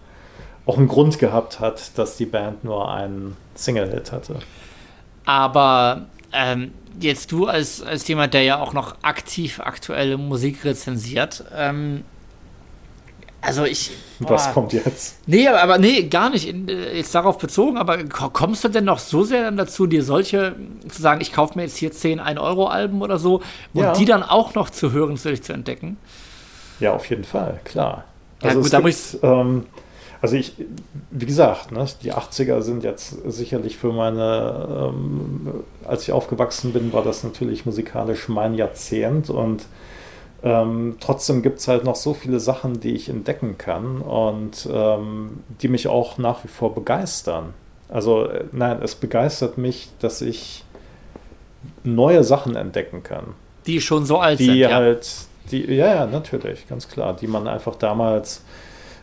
auch 0.65 0.77
einen 0.77 0.89
Grund 0.89 1.17
gehabt 1.17 1.61
hat, 1.61 1.97
dass 1.97 2.17
die 2.17 2.25
Band 2.25 2.65
nur 2.65 2.91
einen 2.91 3.37
Single-Hit 3.55 4.11
hatte. 4.11 4.35
Aber 5.25 6.07
ähm, 6.33 6.73
jetzt 6.99 7.31
du 7.31 7.47
als, 7.47 7.81
als 7.81 8.07
jemand, 8.07 8.33
der 8.33 8.43
ja 8.43 8.59
auch 8.59 8.73
noch 8.73 8.95
aktiv 9.01 9.61
aktuelle 9.61 10.17
Musik 10.17 10.65
rezensiert, 10.65 11.45
ähm, 11.55 12.03
also 13.47 13.63
ich. 13.63 13.91
Boah. 14.19 14.31
Was 14.31 14.53
kommt 14.53 14.73
jetzt? 14.73 15.17
Nee, 15.25 15.47
aber 15.47 15.77
nee, 15.77 16.03
gar 16.03 16.29
nicht 16.29 16.47
äh, 16.47 16.97
jetzt 16.97 17.15
darauf 17.15 17.37
bezogen, 17.37 17.77
aber 17.77 18.03
kommst 18.05 18.63
du 18.63 18.67
denn 18.67 18.85
noch 18.85 18.99
so 18.99 19.23
sehr 19.23 19.43
dann 19.43 19.57
dazu, 19.57 19.87
dir 19.87 20.03
solche 20.03 20.55
zu 20.89 21.01
sagen, 21.01 21.21
ich 21.21 21.31
kaufe 21.31 21.57
mir 21.57 21.63
jetzt 21.63 21.77
hier 21.77 21.91
10 21.91 22.19
1-Euro-Alben 22.19 23.01
oder 23.01 23.19
so 23.19 23.41
und 23.73 23.83
ja. 23.83 23.93
die 23.93 24.05
dann 24.05 24.23
auch 24.23 24.53
noch 24.55 24.69
zu 24.69 24.91
hören, 24.91 25.17
zu 25.17 25.31
entdecken? 25.53 25.97
Ja, 26.79 26.93
auf 26.93 27.09
jeden 27.09 27.23
Fall, 27.23 27.59
klar. 27.63 28.03
Ja, 28.41 28.49
also 28.49 28.61
gut, 28.61 28.73
da 28.73 28.81
muss 28.81 29.15
ich. 29.15 29.23
Ähm, 29.23 29.65
also 30.21 30.35
ich, 30.35 30.53
wie 31.11 31.25
gesagt, 31.25 31.71
ne, 31.71 31.85
die 32.01 32.13
80er 32.13 32.61
sind 32.61 32.83
jetzt 32.83 33.15
sicherlich 33.31 33.77
für 33.77 33.93
meine, 33.93 34.91
ähm, 34.91 35.63
als 35.87 36.03
ich 36.03 36.11
aufgewachsen 36.11 36.73
bin, 36.73 36.91
war 36.91 37.03
das 37.03 37.23
natürlich 37.23 37.65
musikalisch 37.65 38.27
mein 38.27 38.55
Jahrzehnt 38.55 39.29
und 39.29 39.63
ähm, 40.43 40.97
trotzdem 40.99 41.41
gibt 41.41 41.59
es 41.59 41.67
halt 41.67 41.83
noch 41.83 41.95
so 41.95 42.13
viele 42.13 42.39
Sachen, 42.39 42.79
die 42.79 42.93
ich 42.93 43.09
entdecken 43.09 43.57
kann 43.57 44.01
und 44.01 44.67
ähm, 44.71 45.39
die 45.61 45.67
mich 45.67 45.87
auch 45.87 46.17
nach 46.17 46.43
wie 46.43 46.47
vor 46.47 46.75
begeistern. 46.75 47.53
Also 47.89 48.25
äh, 48.25 48.45
nein, 48.51 48.79
es 48.83 48.95
begeistert 48.95 49.57
mich, 49.57 49.89
dass 49.99 50.21
ich 50.21 50.63
neue 51.83 52.23
Sachen 52.23 52.55
entdecken 52.55 53.03
kann. 53.03 53.33
Die 53.65 53.81
schon 53.81 54.05
so 54.05 54.19
alt 54.19 54.39
die 54.39 54.45
sind. 54.45 54.55
Die 54.55 54.67
halt, 54.67 55.09
die, 55.51 55.73
ja, 55.73 55.95
ja, 55.95 56.05
natürlich, 56.05 56.67
ganz 56.67 56.87
klar, 56.87 57.15
die 57.15 57.27
man 57.27 57.47
einfach 57.47 57.75
damals 57.75 58.43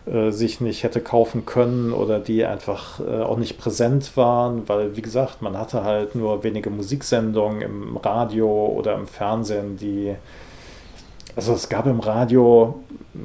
äh, 0.06 0.30
sich 0.30 0.60
nicht 0.60 0.84
hätte 0.84 1.00
kaufen 1.00 1.46
können 1.46 1.92
oder 1.92 2.20
die 2.20 2.44
einfach 2.44 3.00
äh, 3.00 3.22
auch 3.22 3.38
nicht 3.38 3.58
präsent 3.58 4.16
waren, 4.16 4.68
weil 4.68 4.96
wie 4.96 5.02
gesagt, 5.02 5.42
man 5.42 5.58
hatte 5.58 5.82
halt 5.82 6.14
nur 6.14 6.44
wenige 6.44 6.70
Musiksendungen 6.70 7.60
im 7.62 7.96
Radio 7.96 8.48
oder 8.48 8.94
im 8.94 9.06
Fernsehen, 9.06 9.76
die 9.76 10.14
also 11.36 11.52
es 11.52 11.68
gab 11.68 11.86
im 11.86 12.00
Radio, 12.00 12.82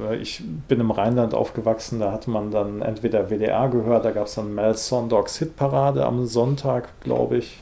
äh, 0.10 0.18
ich 0.18 0.43
bin 0.68 0.80
im 0.80 0.91
Rheinland 0.91 1.34
aufgewachsen, 1.34 1.99
da 1.99 2.12
hatte 2.12 2.30
man 2.30 2.51
dann 2.51 2.82
entweder 2.82 3.30
WDR 3.30 3.70
gehört, 3.70 4.05
da 4.05 4.12
gab 4.12 4.28
es 4.28 4.36
dann 4.36 4.53
Mel 4.53 4.76
Sondogs 4.76 5.38
Hitparade 5.38 6.05
am 6.05 6.26
Sonntag, 6.26 6.89
glaube 7.01 7.38
ich. 7.38 7.57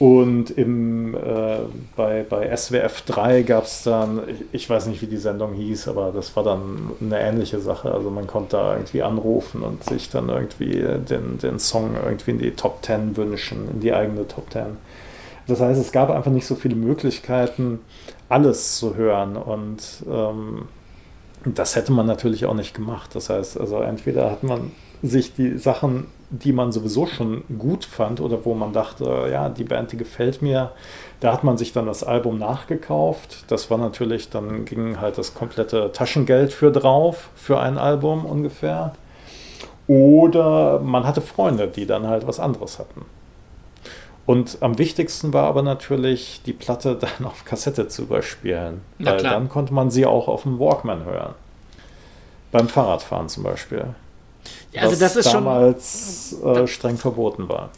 Und 0.00 0.50
im, 0.52 1.14
äh, 1.14 1.58
bei, 1.94 2.24
bei 2.26 2.56
SWF 2.56 3.02
3 3.02 3.42
gab 3.42 3.64
es 3.64 3.82
dann, 3.82 4.22
ich, 4.26 4.44
ich, 4.52 4.70
weiß 4.70 4.86
nicht, 4.86 5.02
wie 5.02 5.06
die 5.06 5.18
Sendung 5.18 5.52
hieß, 5.52 5.88
aber 5.88 6.10
das 6.10 6.34
war 6.36 6.42
dann 6.42 6.92
eine 7.02 7.20
ähnliche 7.20 7.60
Sache. 7.60 7.92
Also 7.92 8.08
man 8.08 8.26
konnte 8.26 8.56
da 8.56 8.76
irgendwie 8.76 9.02
anrufen 9.02 9.60
und 9.60 9.84
sich 9.84 10.08
dann 10.08 10.30
irgendwie 10.30 10.82
den, 11.06 11.36
den 11.36 11.58
Song 11.58 11.96
irgendwie 12.02 12.30
in 12.30 12.38
die 12.38 12.52
Top 12.52 12.78
10 12.82 13.18
wünschen, 13.18 13.68
in 13.70 13.80
die 13.80 13.92
eigene 13.92 14.26
Top 14.26 14.50
10. 14.50 14.78
Das 15.46 15.60
heißt, 15.60 15.78
es 15.78 15.92
gab 15.92 16.08
einfach 16.08 16.30
nicht 16.30 16.46
so 16.46 16.54
viele 16.54 16.76
Möglichkeiten, 16.76 17.80
alles 18.30 18.78
zu 18.78 18.96
hören. 18.96 19.36
Und 19.36 19.82
ähm, 20.10 20.68
das 21.44 21.76
hätte 21.76 21.92
man 21.92 22.06
natürlich 22.06 22.46
auch 22.46 22.54
nicht 22.54 22.74
gemacht. 22.74 23.14
Das 23.14 23.28
heißt, 23.28 23.60
also 23.60 23.80
entweder 23.80 24.30
hat 24.30 24.42
man 24.42 24.72
sich 25.02 25.34
die 25.34 25.58
Sachen, 25.58 26.06
die 26.30 26.52
man 26.52 26.72
sowieso 26.72 27.06
schon 27.06 27.42
gut 27.58 27.84
fand 27.84 28.20
oder 28.20 28.44
wo 28.44 28.54
man 28.54 28.72
dachte, 28.72 29.28
ja, 29.30 29.48
die 29.48 29.64
Band, 29.64 29.92
die 29.92 29.96
gefällt 29.96 30.42
mir, 30.42 30.72
da 31.18 31.32
hat 31.32 31.42
man 31.42 31.58
sich 31.58 31.72
dann 31.72 31.86
das 31.86 32.04
Album 32.04 32.38
nachgekauft. 32.38 33.44
Das 33.48 33.70
war 33.70 33.78
natürlich, 33.78 34.30
dann 34.30 34.64
ging 34.64 35.00
halt 35.00 35.18
das 35.18 35.34
komplette 35.34 35.90
Taschengeld 35.92 36.52
für 36.52 36.70
drauf, 36.70 37.30
für 37.34 37.58
ein 37.58 37.78
Album 37.78 38.24
ungefähr. 38.24 38.92
Oder 39.88 40.78
man 40.78 41.04
hatte 41.04 41.20
Freunde, 41.20 41.66
die 41.66 41.84
dann 41.84 42.06
halt 42.06 42.26
was 42.26 42.38
anderes 42.38 42.78
hatten. 42.78 43.04
Und 44.26 44.58
am 44.60 44.78
wichtigsten 44.78 45.32
war 45.32 45.44
aber 45.44 45.62
natürlich, 45.62 46.40
die 46.46 46.52
Platte 46.52 46.94
dann 47.00 47.26
auf 47.26 47.44
Kassette 47.44 47.88
zu 47.88 48.02
überspielen. 48.02 48.82
Na, 48.98 49.12
weil 49.12 49.20
klar. 49.20 49.34
dann 49.34 49.48
konnte 49.48 49.74
man 49.74 49.90
sie 49.90 50.06
auch 50.06 50.28
auf 50.28 50.42
dem 50.42 50.58
Walkman 50.58 51.04
hören. 51.04 51.34
Beim 52.52 52.68
Fahrradfahren 52.68 53.28
zum 53.28 53.44
Beispiel. 53.44 53.94
Ja, 54.72 54.82
also 54.82 54.96
das 54.96 55.16
ist 55.16 55.32
damals 55.32 56.36
schon, 56.40 56.56
äh, 56.56 56.66
streng 56.66 56.96
verboten 56.96 57.48
war. 57.48 57.70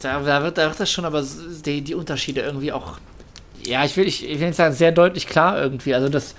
Da, 0.00 0.20
da, 0.20 0.42
wird, 0.42 0.58
da 0.58 0.68
wird 0.68 0.80
das 0.80 0.90
schon 0.90 1.04
aber 1.04 1.24
die, 1.64 1.82
die 1.82 1.94
Unterschiede 1.94 2.40
irgendwie 2.40 2.72
auch, 2.72 2.98
ja, 3.62 3.84
ich 3.84 3.96
will, 3.96 4.06
ich, 4.06 4.28
ich 4.28 4.40
will 4.40 4.48
nicht 4.48 4.56
sagen, 4.56 4.74
sehr 4.74 4.92
deutlich 4.92 5.26
klar 5.26 5.60
irgendwie. 5.60 5.94
Also 5.94 6.08
das, 6.08 6.34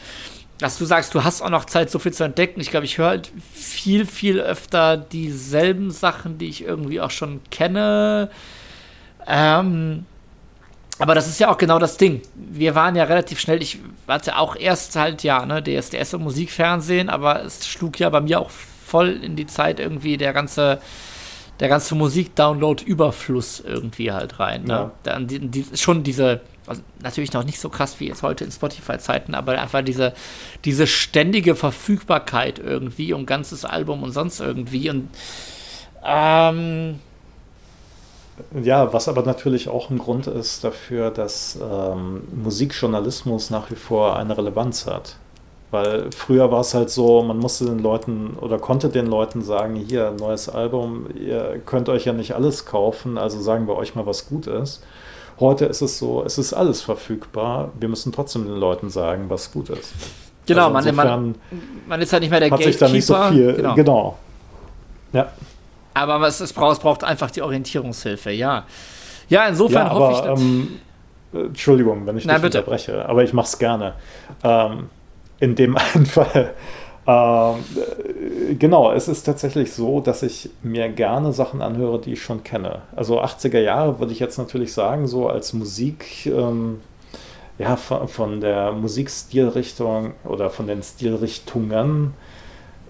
dass 0.58 0.78
du 0.78 0.86
sagst, 0.86 1.14
du 1.14 1.24
hast 1.24 1.42
auch 1.42 1.50
noch 1.50 1.66
Zeit, 1.66 1.90
so 1.90 2.00
viel 2.00 2.14
zu 2.14 2.24
entdecken. 2.24 2.62
Ich 2.62 2.70
glaube, 2.70 2.86
ich 2.86 2.98
höre 2.98 3.08
halt 3.08 3.32
viel, 3.54 4.06
viel 4.06 4.40
öfter 4.40 4.98
dieselben 4.98 5.92
Sachen, 5.92 6.38
die 6.38 6.50
ich 6.50 6.64
irgendwie 6.64 7.02
auch 7.02 7.12
schon 7.12 7.42
kenne. 7.50 8.30
Ähm, 9.28 10.06
aber 11.02 11.16
das 11.16 11.28
ist 11.28 11.40
ja 11.40 11.50
auch 11.50 11.58
genau 11.58 11.80
das 11.80 11.98
Ding. 11.98 12.22
Wir 12.36 12.76
waren 12.76 12.96
ja 12.96 13.06
relativ 13.06 13.40
schnell, 13.40 13.62
ich 13.62 13.80
hatte 14.08 14.38
auch 14.38 14.56
erst 14.56 14.96
halt, 14.96 15.24
ja, 15.24 15.46
ne, 15.48 15.64
DSDS 15.64 16.14
und 16.14 16.24
Musikfernsehen, 16.24 17.10
aber 17.10 17.44
es 17.44 17.68
schlug 17.68 18.00
ja 18.00 18.10
bei 18.10 18.22
mir 18.22 18.40
auch 18.40 18.52
voll 18.52 19.20
in 19.24 19.36
die 19.36 19.48
Zeit 19.48 19.80
irgendwie 19.80 20.18
der 20.18 20.32
ganze, 20.32 20.80
der 21.60 21.70
ganze 21.70 21.96
Musik-Download-Überfluss 21.96 23.62
irgendwie 23.62 24.12
halt 24.12 24.40
rein. 24.40 24.66
Ne? 24.66 24.74
Ja. 24.74 24.92
Dann 25.02 25.26
die, 25.26 25.40
die, 25.40 25.66
schon 25.76 26.04
diese, 26.04 26.42
also 26.68 26.84
natürlich 27.02 27.34
noch 27.34 27.46
nicht 27.46 27.60
so 27.60 27.70
krass 27.70 28.00
wie 28.00 28.08
jetzt 28.08 28.22
heute 28.22 28.44
in 28.44 28.52
Spotify-Zeiten, 28.52 29.34
aber 29.34 29.60
einfach 29.60 29.82
diese, 29.82 30.14
diese 30.66 30.86
ständige 30.86 31.56
Verfügbarkeit 31.56 32.60
irgendwie 32.60 33.14
um 33.14 33.26
ganzes 33.26 33.66
Album 33.66 34.04
und 34.04 34.12
sonst 34.12 34.40
irgendwie 34.40 34.90
und 34.92 35.10
ähm, 36.06 37.00
ja, 38.62 38.94
was 38.94 39.08
aber 39.08 39.24
natürlich 39.24 39.70
auch 39.70 39.90
ein 39.90 39.98
Grund 39.98 40.28
ist 40.28 40.64
dafür, 40.64 41.12
dass 41.12 41.58
ähm, 41.62 42.22
Musikjournalismus 42.32 43.50
nach 43.50 43.70
wie 43.72 43.76
vor 43.76 44.16
eine 44.18 44.38
Relevanz 44.38 44.86
hat. 44.86 45.16
Weil 45.72 46.12
früher 46.12 46.52
war 46.52 46.60
es 46.60 46.74
halt 46.74 46.90
so, 46.90 47.24
man 47.24 47.38
musste 47.38 47.66
den 47.66 47.80
Leuten 47.80 48.36
oder 48.40 48.60
konnte 48.60 48.90
den 48.90 49.08
Leuten 49.08 49.42
sagen, 49.42 49.76
hier, 49.76 50.14
neues 50.20 50.50
Album, 50.50 51.06
ihr 51.16 51.62
könnt 51.66 51.88
euch 51.88 52.06
ja 52.06 52.12
nicht 52.12 52.36
alles 52.36 52.66
kaufen, 52.66 53.18
also 53.18 53.40
sagen 53.42 53.68
wir 53.68 53.76
euch 53.78 53.96
mal, 53.96 54.06
was 54.06 54.28
gut 54.28 54.48
ist. 54.48 54.84
Heute 55.40 55.66
ist 55.66 55.82
es 55.82 55.98
so, 55.98 56.24
es 56.26 56.38
ist 56.38 56.54
alles 56.54 56.82
verfügbar, 56.82 57.72
wir 57.80 57.88
müssen 57.88 58.12
trotzdem 58.12 58.46
den 58.46 58.58
Leuten 58.58 58.90
sagen, 58.90 59.26
was 59.30 59.54
gut 59.54 59.70
ist. 59.70 59.94
Genau, 60.46 60.72
also 60.74 60.92
man, 60.92 61.08
man, 61.08 61.36
man, 61.88 62.02
ist 62.02 62.12
ja 62.12 62.20
nicht 62.20 62.32
mehr 62.32 62.40
der 62.42 62.52
hat 62.52 62.60
Gatekeeper. 62.60 62.72
Sich 62.72 62.80
da 62.80 62.90
nicht 62.90 63.06
so 63.06 63.16
viel, 63.32 63.54
genau. 63.54 63.76
genau. 63.76 64.18
Ja. 65.14 65.32
Aber 65.94 66.26
es, 66.28 66.40
es, 66.40 66.54
braucht, 66.54 66.78
es 66.78 66.80
braucht 66.80 67.04
einfach 67.04 67.32
die 67.32 67.42
Orientierungshilfe, 67.42 68.32
ja. 68.32 68.66
Ja, 69.30 69.48
insofern 69.48 69.88
ja, 69.88 69.94
hoffe 69.94 70.14
ich. 70.14 70.42
Ähm, 70.42 70.80
Entschuldigung, 71.34 72.06
wenn 72.06 72.18
ich 72.18 72.26
Nein, 72.26 72.38
dich 72.38 72.44
bitte. 72.44 72.60
unterbreche, 72.60 73.08
aber 73.08 73.24
ich 73.24 73.34
mache 73.34 73.48
es 73.48 73.58
gerne. 73.58 73.94
Ähm, 74.44 74.90
in 75.40 75.56
dem 75.56 75.78
einen 75.94 76.06
Fall. 76.06 76.54
Ähm, 77.08 78.58
genau, 78.60 78.92
es 78.92 79.08
ist 79.08 79.24
tatsächlich 79.24 79.74
so, 79.74 80.02
dass 80.02 80.24
ich 80.24 80.50
mir 80.62 80.90
gerne 80.90 81.34
Sachen 81.34 81.62
anhöre, 81.62 82.00
die 82.00 82.14
ich 82.14 82.22
schon 82.22 82.44
kenne. 82.44 82.84
Also 82.96 83.22
80er 83.22 83.60
Jahre 83.60 84.00
würde 84.00 84.14
ich 84.14 84.20
jetzt 84.20 84.38
natürlich 84.38 84.74
sagen, 84.74 85.08
so 85.08 85.28
als 85.28 85.54
Musik, 85.54 86.28
ähm, 86.28 86.80
ja, 87.58 87.76
von, 87.76 88.08
von, 88.08 88.42
der 88.42 88.72
Musikstilrichtung 88.72 90.14
oder 90.24 90.50
von 90.50 90.68
den 90.68 90.84
Stilrichtungen 90.84 92.14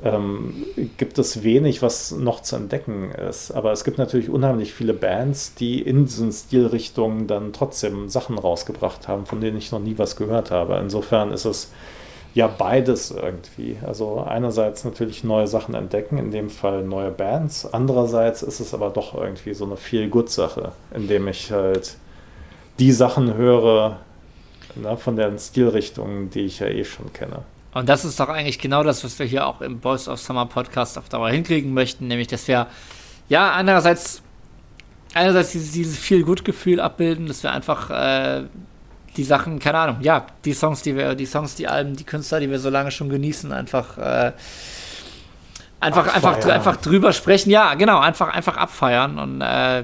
ähm, 0.04 0.54
gibt 0.97 1.20
es 1.20 1.43
wenig, 1.43 1.82
was 1.82 2.12
noch 2.12 2.41
zu 2.41 2.56
entdecken 2.56 3.12
ist. 3.12 3.52
Aber 3.52 3.72
es 3.72 3.84
gibt 3.84 3.97
natürlich 3.97 4.30
unheimlich 4.30 4.74
viele 4.74 4.93
Bands, 4.93 5.54
die 5.56 5.82
in 5.82 6.06
diesen 6.06 6.32
Stilrichtungen 6.32 7.28
dann 7.28 7.54
trotzdem 7.54 8.10
Sachen 8.10 8.38
rausgebracht 8.38 9.08
haben, 9.08 9.26
von 9.26 9.41
denen 9.41 9.58
ich 9.58 9.72
noch 9.72 9.80
nie 9.80 9.97
was 9.97 10.16
gehört 10.16 10.52
habe. 10.52 10.78
Insofern 10.78 11.32
ist 11.32 11.45
es 11.45 11.72
ja 12.34 12.47
beides 12.47 13.12
irgendwie. 13.12 13.78
Also 13.86 14.24
einerseits 14.28 14.84
natürlich 14.86 15.24
neue 15.24 15.47
Sachen 15.47 15.76
entdecken, 15.76 16.18
in 16.18 16.32
dem 16.32 16.49
Fall 16.49 16.84
neue 16.84 17.12
Bands. 17.12 17.72
Andererseits 17.72 18.41
ist 18.41 18.60
es 18.60 18.74
aber 18.74 18.89
doch 18.89 19.14
irgendwie 19.14 19.54
so 19.54 19.66
eine 19.66 19.78
Feel-Good-Sache, 19.78 20.72
indem 20.95 21.28
ich 21.28 21.52
halt 21.52 21.95
die 22.80 22.91
Sachen 22.91 23.36
höre 23.36 23.99
ne, 24.76 24.97
von 24.97 25.16
den 25.16 25.38
Stilrichtungen, 25.38 26.30
die 26.30 26.41
ich 26.41 26.60
ja 26.60 26.68
eh 26.68 26.86
schon 26.86 27.12
kenne. 27.14 27.43
Und 27.74 27.88
das 27.88 28.03
ist 28.03 28.19
doch 28.19 28.30
eigentlich 28.30 28.59
genau 28.59 28.84
das, 28.84 29.03
was 29.03 29.17
wir 29.17 29.26
hier 29.26 29.47
auch 29.47 29.61
im 29.61 29.80
Boys 29.80 30.07
of 30.07 30.19
Summer 30.19 30.45
Podcast 30.45 30.97
auf 30.97 31.07
Dauer 31.09 31.30
hinkriegen 31.30 31.74
möchten, 31.74 32.07
nämlich 32.07 32.28
dass 32.28 32.47
wir 32.47 32.67
ja 33.30 33.53
einerseits 33.53 34.22
einerseits 35.13 35.51
dieses, 35.51 35.72
dieses 35.72 35.97
viel 35.97 36.24
Gut-Gefühl 36.24 36.80
abbilden, 36.80 37.28
dass 37.28 37.43
wir 37.43 37.51
einfach 37.51 37.89
äh, 37.89 38.43
die 39.17 39.24
Sachen, 39.24 39.59
keine 39.59 39.78
Ahnung, 39.78 39.97
ja, 40.01 40.26
die 40.45 40.53
Songs, 40.53 40.82
die 40.82 40.95
wir, 40.95 41.15
die 41.15 41.26
Songs, 41.26 41.55
die 41.55 41.67
Alben, 41.67 41.95
die 41.95 42.03
Künstler, 42.03 42.39
die 42.39 42.49
wir 42.49 42.59
so 42.59 42.69
lange 42.69 42.91
schon 42.91 43.09
genießen, 43.09 43.51
einfach 43.51 43.97
äh, 43.97 44.32
einfach, 45.80 46.07
abfeiern. 46.07 46.34
einfach, 46.34 46.49
einfach 46.49 46.76
drüber 46.78 47.11
sprechen, 47.13 47.49
ja, 47.49 47.74
genau, 47.74 47.99
einfach, 47.99 48.34
einfach 48.34 48.57
abfeiern 48.57 49.19
und 49.19 49.41
äh, 49.41 49.84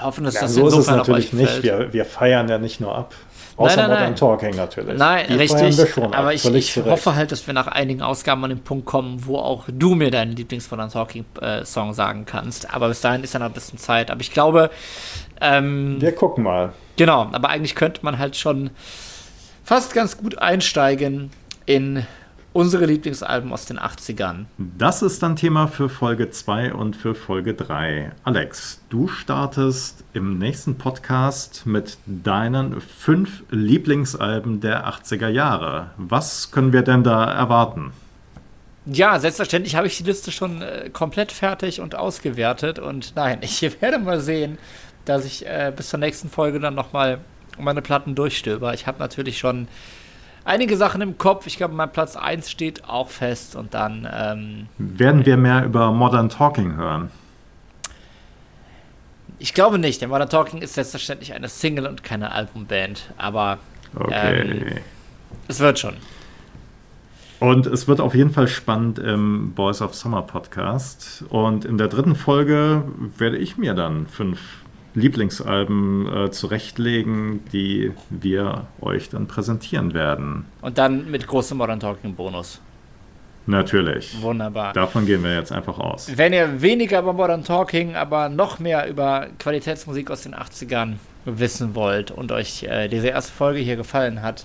hoffen, 0.00 0.24
dass 0.24 0.34
ja, 0.34 0.42
das 0.42 0.54
so 0.54 0.64
insofern 0.64 0.80
ist 0.80 0.88
es 0.88 1.08
natürlich 1.08 1.32
nicht. 1.32 1.62
Wir, 1.62 1.92
wir 1.92 2.04
feiern 2.04 2.48
ja 2.48 2.58
nicht 2.58 2.80
nur 2.80 2.96
ab. 2.96 3.14
Außer 3.58 3.76
nein, 3.76 3.90
nein, 3.90 3.98
Modern 3.98 4.16
Talking 4.16 4.56
natürlich. 4.56 4.96
Nein, 4.96 5.26
Die 5.28 5.34
richtig. 5.34 5.96
aber 5.96 6.32
ich, 6.32 6.44
ich 6.44 6.76
hoffe 6.76 7.16
halt, 7.16 7.32
dass 7.32 7.44
wir 7.46 7.54
nach 7.54 7.66
einigen 7.66 8.02
Ausgaben 8.02 8.44
an 8.44 8.50
den 8.50 8.60
Punkt 8.60 8.86
kommen, 8.86 9.26
wo 9.26 9.36
auch 9.36 9.64
du 9.66 9.96
mir 9.96 10.12
deinen 10.12 10.36
Lieblings-Modern 10.36 10.90
Talking-Song 10.90 11.90
äh, 11.90 11.94
sagen 11.94 12.24
kannst. 12.24 12.72
Aber 12.72 12.88
bis 12.88 13.00
dahin 13.00 13.24
ist 13.24 13.34
ja 13.34 13.40
noch 13.40 13.46
ein 13.46 13.52
bisschen 13.52 13.78
Zeit. 13.78 14.12
Aber 14.12 14.20
ich 14.20 14.32
glaube. 14.32 14.70
Ähm, 15.40 16.00
wir 16.00 16.12
gucken 16.12 16.44
mal. 16.44 16.72
Genau, 16.96 17.28
aber 17.32 17.48
eigentlich 17.48 17.74
könnte 17.74 18.00
man 18.02 18.18
halt 18.18 18.36
schon 18.36 18.70
fast 19.64 19.92
ganz 19.92 20.16
gut 20.16 20.38
einsteigen 20.38 21.30
in 21.66 22.06
unsere 22.58 22.86
Lieblingsalben 22.86 23.52
aus 23.52 23.66
den 23.66 23.78
80ern. 23.78 24.46
Das 24.56 25.02
ist 25.02 25.22
dann 25.22 25.36
Thema 25.36 25.68
für 25.68 25.88
Folge 25.88 26.30
2 26.30 26.74
und 26.74 26.96
für 26.96 27.14
Folge 27.14 27.54
3. 27.54 28.10
Alex, 28.24 28.80
du 28.88 29.06
startest 29.06 30.02
im 30.12 30.38
nächsten 30.38 30.76
Podcast 30.76 31.66
mit 31.66 31.98
deinen 32.06 32.80
fünf 32.80 33.44
Lieblingsalben 33.50 34.60
der 34.60 34.88
80er 34.88 35.28
Jahre. 35.28 35.92
Was 35.98 36.50
können 36.50 36.72
wir 36.72 36.82
denn 36.82 37.04
da 37.04 37.32
erwarten? 37.32 37.92
Ja, 38.86 39.20
selbstverständlich 39.20 39.76
habe 39.76 39.86
ich 39.86 39.96
die 39.96 40.02
Liste 40.02 40.32
schon 40.32 40.60
äh, 40.60 40.90
komplett 40.92 41.30
fertig 41.30 41.80
und 41.80 41.94
ausgewertet. 41.94 42.80
Und 42.80 43.12
nein, 43.14 43.38
ich 43.42 43.62
werde 43.80 44.00
mal 44.00 44.20
sehen, 44.20 44.58
dass 45.04 45.24
ich 45.24 45.46
äh, 45.46 45.72
bis 45.76 45.90
zur 45.90 46.00
nächsten 46.00 46.28
Folge 46.28 46.58
dann 46.58 46.74
nochmal 46.74 47.20
meine 47.56 47.82
Platten 47.82 48.16
durchstöber. 48.16 48.74
Ich 48.74 48.88
habe 48.88 48.98
natürlich 48.98 49.38
schon 49.38 49.68
einige 50.48 50.76
Sachen 50.76 51.00
im 51.00 51.18
Kopf. 51.18 51.46
Ich 51.46 51.56
glaube, 51.56 51.74
mein 51.74 51.92
Platz 51.92 52.16
1 52.16 52.50
steht 52.50 52.88
auch 52.88 53.10
fest 53.10 53.54
und 53.54 53.74
dann. 53.74 54.08
Ähm, 54.12 54.66
Werden 54.78 55.24
wir 55.26 55.36
mehr 55.36 55.64
über 55.64 55.92
Modern 55.92 56.28
Talking 56.28 56.76
hören? 56.76 57.10
Ich 59.38 59.54
glaube 59.54 59.78
nicht, 59.78 60.02
denn 60.02 60.08
Modern 60.08 60.28
Talking 60.28 60.60
ist 60.60 60.74
selbstverständlich 60.74 61.32
eine 61.34 61.48
Single 61.48 61.86
und 61.86 62.02
keine 62.02 62.32
Albumband. 62.32 63.12
Aber 63.16 63.58
okay. 63.94 64.40
ähm, 64.40 64.78
es 65.46 65.60
wird 65.60 65.78
schon. 65.78 65.94
Und 67.38 67.66
es 67.66 67.86
wird 67.86 68.00
auf 68.00 68.16
jeden 68.16 68.30
Fall 68.30 68.48
spannend 68.48 68.98
im 68.98 69.52
Boys 69.54 69.80
of 69.80 69.94
Summer 69.94 70.22
Podcast. 70.22 71.24
Und 71.28 71.64
in 71.64 71.78
der 71.78 71.86
dritten 71.86 72.16
Folge 72.16 72.82
werde 73.16 73.36
ich 73.36 73.56
mir 73.56 73.74
dann 73.74 74.08
fünf 74.08 74.40
Lieblingsalben 74.94 76.06
äh, 76.06 76.30
zurechtlegen, 76.30 77.44
die 77.52 77.92
wir 78.10 78.66
euch 78.80 79.10
dann 79.10 79.26
präsentieren 79.26 79.94
werden. 79.94 80.46
Und 80.60 80.78
dann 80.78 81.10
mit 81.10 81.26
großem 81.26 81.58
Modern 81.58 81.80
Talking 81.80 82.14
Bonus. 82.14 82.60
Natürlich. 83.48 84.20
Wunderbar. 84.20 84.74
Davon 84.74 85.06
gehen 85.06 85.24
wir 85.24 85.34
jetzt 85.34 85.52
einfach 85.52 85.78
aus. 85.78 86.10
Wenn 86.14 86.34
ihr 86.34 86.60
weniger 86.60 87.00
über 87.00 87.14
Modern 87.14 87.44
Talking, 87.44 87.96
aber 87.96 88.28
noch 88.28 88.58
mehr 88.58 88.86
über 88.88 89.28
Qualitätsmusik 89.38 90.10
aus 90.10 90.22
den 90.22 90.34
80ern 90.34 90.96
wissen 91.24 91.74
wollt 91.74 92.10
und 92.10 92.30
euch 92.30 92.64
äh, 92.64 92.88
diese 92.88 93.08
erste 93.08 93.32
Folge 93.32 93.60
hier 93.60 93.76
gefallen 93.76 94.20
hat, 94.20 94.44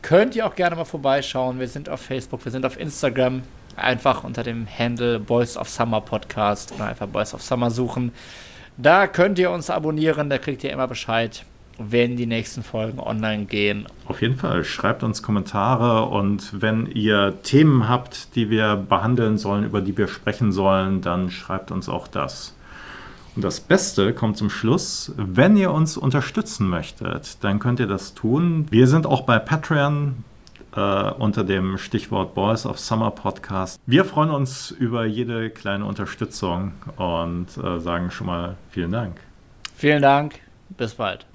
könnt 0.00 0.34
ihr 0.34 0.46
auch 0.46 0.54
gerne 0.54 0.76
mal 0.76 0.84
vorbeischauen. 0.84 1.60
Wir 1.60 1.68
sind 1.68 1.90
auf 1.90 2.00
Facebook, 2.00 2.42
wir 2.44 2.52
sind 2.52 2.64
auf 2.64 2.80
Instagram. 2.80 3.42
Einfach 3.76 4.24
unter 4.24 4.42
dem 4.42 4.66
Handle 4.66 5.20
Boys 5.20 5.56
of 5.56 5.68
Summer 5.68 6.00
Podcast 6.00 6.72
oder 6.72 6.86
einfach 6.86 7.06
Boys 7.06 7.34
of 7.34 7.42
Summer 7.42 7.70
suchen. 7.70 8.12
Da 8.80 9.08
könnt 9.08 9.40
ihr 9.40 9.50
uns 9.50 9.70
abonnieren, 9.70 10.30
da 10.30 10.38
kriegt 10.38 10.62
ihr 10.62 10.70
immer 10.70 10.86
Bescheid, 10.86 11.44
wenn 11.78 12.16
die 12.16 12.26
nächsten 12.26 12.62
Folgen 12.62 13.00
online 13.00 13.46
gehen. 13.46 13.86
Auf 14.06 14.22
jeden 14.22 14.36
Fall, 14.36 14.62
schreibt 14.62 15.02
uns 15.02 15.20
Kommentare 15.20 16.04
und 16.04 16.62
wenn 16.62 16.86
ihr 16.86 17.34
Themen 17.42 17.88
habt, 17.88 18.36
die 18.36 18.50
wir 18.50 18.76
behandeln 18.76 19.36
sollen, 19.36 19.64
über 19.64 19.80
die 19.80 19.98
wir 19.98 20.06
sprechen 20.06 20.52
sollen, 20.52 21.00
dann 21.00 21.30
schreibt 21.32 21.72
uns 21.72 21.88
auch 21.88 22.06
das. 22.06 22.54
Und 23.34 23.42
das 23.42 23.58
Beste 23.58 24.12
kommt 24.12 24.36
zum 24.36 24.48
Schluss. 24.48 25.12
Wenn 25.16 25.56
ihr 25.56 25.72
uns 25.72 25.96
unterstützen 25.96 26.68
möchtet, 26.68 27.42
dann 27.42 27.58
könnt 27.58 27.80
ihr 27.80 27.88
das 27.88 28.14
tun. 28.14 28.66
Wir 28.70 28.86
sind 28.86 29.06
auch 29.06 29.22
bei 29.22 29.40
Patreon 29.40 30.22
äh, 30.78 31.10
unter 31.18 31.44
dem 31.44 31.76
Stichwort 31.76 32.34
Boys 32.34 32.64
of 32.64 32.78
Summer 32.78 33.10
Podcast. 33.10 33.80
Wir 33.86 34.04
freuen 34.04 34.30
uns 34.30 34.70
über 34.70 35.04
jede 35.04 35.50
kleine 35.50 35.84
Unterstützung 35.84 36.72
und 36.96 37.46
äh, 37.56 37.80
sagen 37.80 38.10
schon 38.10 38.28
mal 38.28 38.56
vielen 38.70 38.92
Dank. 38.92 39.20
Vielen 39.74 40.02
Dank. 40.02 40.40
Bis 40.76 40.94
bald. 40.94 41.26